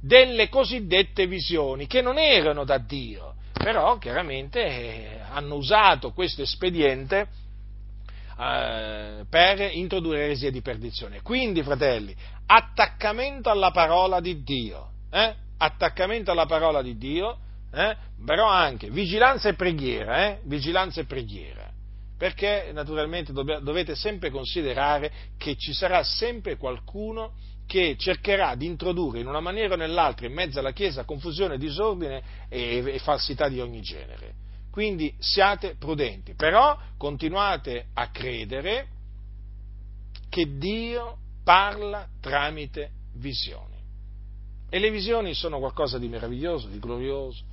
delle 0.00 0.48
cosiddette 0.48 1.26
visioni, 1.26 1.88
che 1.88 2.02
non 2.02 2.18
erano 2.18 2.62
da 2.62 2.78
Dio, 2.78 3.34
però 3.52 3.98
chiaramente 3.98 4.60
eh, 4.64 5.18
hanno 5.32 5.56
usato 5.56 6.12
questo 6.12 6.42
espediente 6.42 7.26
eh, 8.42 9.24
per 9.28 9.60
introdurre 9.72 10.24
eresie 10.24 10.50
di 10.50 10.62
perdizione. 10.62 11.22
Quindi, 11.22 11.62
fratelli, 11.62 12.14
attaccamento 12.46 13.50
alla 13.50 13.70
parola 13.70 14.20
di 14.20 14.42
Dio, 14.42 14.90
eh? 15.10 15.34
attaccamento 15.58 16.32
alla 16.32 16.46
parola 16.46 16.82
di 16.82 16.96
Dio, 16.96 17.38
eh? 17.72 17.96
però 18.24 18.48
anche 18.48 18.90
vigilanza 18.90 19.48
e 19.48 19.54
preghiera, 19.54 20.26
eh? 20.26 20.40
vigilanza 20.44 21.00
e 21.00 21.04
preghiera, 21.04 21.70
perché 22.18 22.70
naturalmente 22.72 23.32
dovete 23.32 23.94
sempre 23.94 24.30
considerare 24.30 25.12
che 25.38 25.56
ci 25.56 25.72
sarà 25.72 26.02
sempre 26.02 26.56
qualcuno 26.56 27.34
che 27.64 27.94
cercherà 27.96 28.56
di 28.56 28.66
introdurre 28.66 29.20
in 29.20 29.28
una 29.28 29.40
maniera 29.40 29.74
o 29.74 29.76
nell'altra 29.76 30.26
in 30.26 30.32
mezzo 30.32 30.58
alla 30.58 30.72
Chiesa 30.72 31.04
confusione, 31.04 31.58
disordine 31.58 32.22
e, 32.48 32.82
e 32.84 32.98
falsità 32.98 33.48
di 33.48 33.60
ogni 33.60 33.80
genere. 33.80 34.41
Quindi 34.72 35.14
siate 35.18 35.76
prudenti, 35.76 36.32
però 36.34 36.78
continuate 36.96 37.88
a 37.92 38.08
credere 38.08 38.88
che 40.30 40.56
Dio 40.56 41.18
parla 41.44 42.08
tramite 42.22 42.90
visioni. 43.16 43.76
E 44.70 44.78
le 44.78 44.90
visioni 44.90 45.34
sono 45.34 45.58
qualcosa 45.58 45.98
di 45.98 46.08
meraviglioso, 46.08 46.68
di 46.68 46.78
glorioso, 46.78 47.44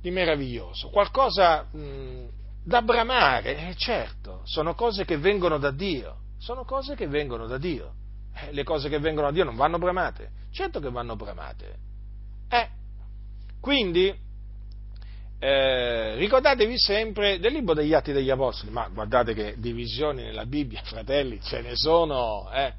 di 0.00 0.10
meraviglioso, 0.10 0.88
qualcosa 0.88 1.64
mh, 1.64 2.28
da 2.64 2.80
bramare, 2.80 3.68
eh, 3.68 3.74
certo, 3.76 4.40
sono 4.44 4.74
cose 4.74 5.04
che 5.04 5.18
vengono 5.18 5.58
da 5.58 5.70
Dio, 5.70 6.16
sono 6.38 6.64
cose 6.64 6.94
che 6.94 7.08
vengono 7.08 7.46
da 7.46 7.58
Dio. 7.58 7.92
Eh, 8.34 8.52
le 8.52 8.64
cose 8.64 8.88
che 8.88 8.98
vengono 8.98 9.26
da 9.26 9.34
Dio 9.34 9.44
non 9.44 9.56
vanno 9.56 9.76
bramate, 9.76 10.30
certo 10.50 10.80
che 10.80 10.88
vanno 10.88 11.14
bramate. 11.14 11.76
Eh, 12.48 12.68
quindi 13.60 14.30
eh, 15.44 16.14
ricordatevi 16.14 16.78
sempre 16.78 17.40
del 17.40 17.52
libro 17.52 17.74
degli 17.74 17.92
Atti 17.92 18.12
degli 18.12 18.30
Apostoli, 18.30 18.70
ma 18.70 18.86
guardate 18.86 19.34
che 19.34 19.54
divisioni 19.58 20.22
nella 20.22 20.46
Bibbia, 20.46 20.82
fratelli, 20.84 21.40
ce 21.42 21.62
ne 21.62 21.74
sono, 21.74 22.48
eh, 22.52 22.72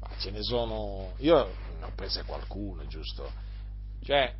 ma 0.00 0.08
ce 0.18 0.30
ne 0.30 0.42
sono, 0.42 1.12
io 1.18 1.36
ne 1.78 1.84
ho 1.84 1.92
prese 1.94 2.22
qualcuno, 2.24 2.86
giusto? 2.86 3.30
Cioè, 4.02 4.32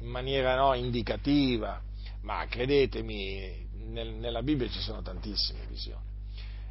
in 0.00 0.08
maniera 0.08 0.54
no, 0.54 0.74
indicativa, 0.74 1.80
ma 2.24 2.44
credetemi, 2.46 3.68
nel, 3.86 4.10
nella 4.10 4.42
Bibbia 4.42 4.68
ci 4.68 4.80
sono 4.80 5.00
tantissime 5.00 5.60
visioni. 5.70 6.04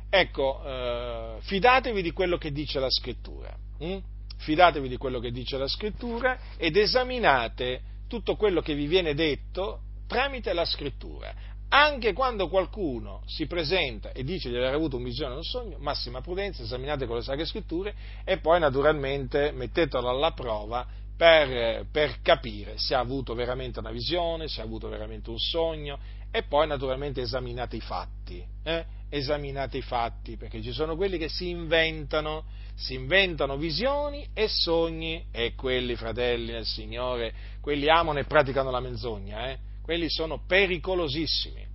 Ecco, 0.07 0.61
eh, 0.63 1.37
fidatevi 1.39 2.03
di 2.03 2.11
quello 2.11 2.37
che 2.37 2.51
dice 2.51 2.77
la 2.77 2.91
scrittura, 2.91 3.57
hm? 3.79 3.97
fidatevi 4.37 4.87
di 4.87 4.97
quello 4.97 5.19
che 5.19 5.31
dice 5.31 5.57
la 5.57 5.67
scrittura 5.67 6.37
ed 6.57 6.77
esaminate 6.77 7.81
tutto 8.07 8.35
quello 8.35 8.61
che 8.61 8.75
vi 8.75 8.85
viene 8.85 9.15
detto 9.15 9.79
tramite 10.13 10.53
la 10.53 10.65
scrittura. 10.65 11.33
Anche 11.69 12.13
quando 12.13 12.49
qualcuno 12.49 13.23
si 13.25 13.47
presenta 13.47 14.11
e 14.11 14.23
dice 14.23 14.49
di 14.49 14.55
aver 14.55 14.75
avuto 14.75 14.97
un 14.97 15.03
visione 15.03 15.33
o 15.33 15.37
un 15.37 15.43
sogno, 15.43 15.77
massima 15.79 16.21
prudenza, 16.21 16.61
esaminate 16.61 17.07
con 17.07 17.15
le 17.15 17.23
sacre 17.23 17.45
scritture 17.45 17.95
e 18.23 18.37
poi 18.37 18.59
naturalmente 18.59 19.51
mettetelo 19.51 20.07
alla 20.07 20.33
prova 20.33 20.85
per, 21.17 21.87
per, 21.91 22.21
capire 22.21 22.77
se 22.77 22.93
ha 22.93 22.99
avuto 22.99 23.33
veramente 23.33 23.79
una 23.79 23.89
visione, 23.89 24.47
se 24.47 24.61
ha 24.61 24.63
avuto 24.63 24.87
veramente 24.87 25.31
un 25.31 25.39
sogno 25.39 25.97
e 26.29 26.43
poi 26.43 26.67
naturalmente 26.67 27.21
esaminate 27.21 27.75
i 27.77 27.81
fatti, 27.81 28.45
eh? 28.63 28.85
esaminate 29.09 29.77
i 29.77 29.81
fatti 29.81 30.37
perché 30.37 30.61
ci 30.61 30.73
sono 30.73 30.95
quelli 30.95 31.17
che 31.17 31.29
si 31.29 31.49
inventano, 31.49 32.45
si 32.75 32.93
inventano 32.93 33.57
visioni 33.57 34.27
e 34.35 34.47
sogni 34.47 35.25
e 35.31 35.55
quelli 35.55 35.95
fratelli 35.95 36.51
del 36.51 36.65
Signore, 36.65 37.33
quelli 37.61 37.89
amano 37.89 38.19
e 38.19 38.25
praticano 38.25 38.69
la 38.69 38.79
menzogna, 38.79 39.49
eh? 39.49 39.71
Quelli 39.83 40.09
sono 40.09 40.41
pericolosissimi. 40.47 41.67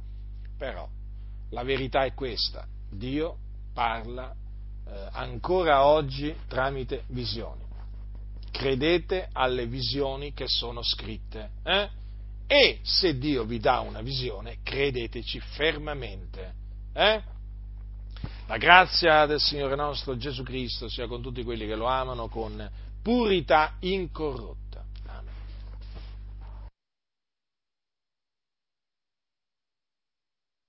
Però 0.56 0.88
la 1.50 1.62
verità 1.62 2.04
è 2.04 2.14
questa, 2.14 2.66
Dio 2.90 3.36
parla 3.72 4.34
ancora 5.12 5.84
oggi 5.84 6.34
tramite 6.48 7.04
visioni. 7.08 7.62
Credete 8.50 9.28
alle 9.32 9.66
visioni 9.66 10.32
che 10.32 10.48
sono 10.48 10.82
scritte. 10.82 11.50
Eh? 11.62 11.88
E 12.46 12.78
se 12.82 13.18
Dio 13.18 13.44
vi 13.44 13.58
dà 13.58 13.80
una 13.80 14.00
visione, 14.00 14.58
credeteci 14.62 15.38
fermamente. 15.38 16.54
Eh? 16.94 17.22
La 18.46 18.56
grazia 18.56 19.26
del 19.26 19.40
Signore 19.40 19.76
nostro 19.76 20.16
Gesù 20.16 20.42
Cristo 20.42 20.88
sia 20.88 21.06
con 21.06 21.20
tutti 21.20 21.44
quelli 21.44 21.66
che 21.66 21.76
lo 21.76 21.86
amano 21.86 22.28
con 22.28 22.68
purità 23.02 23.76
incorrotta. 23.80 24.67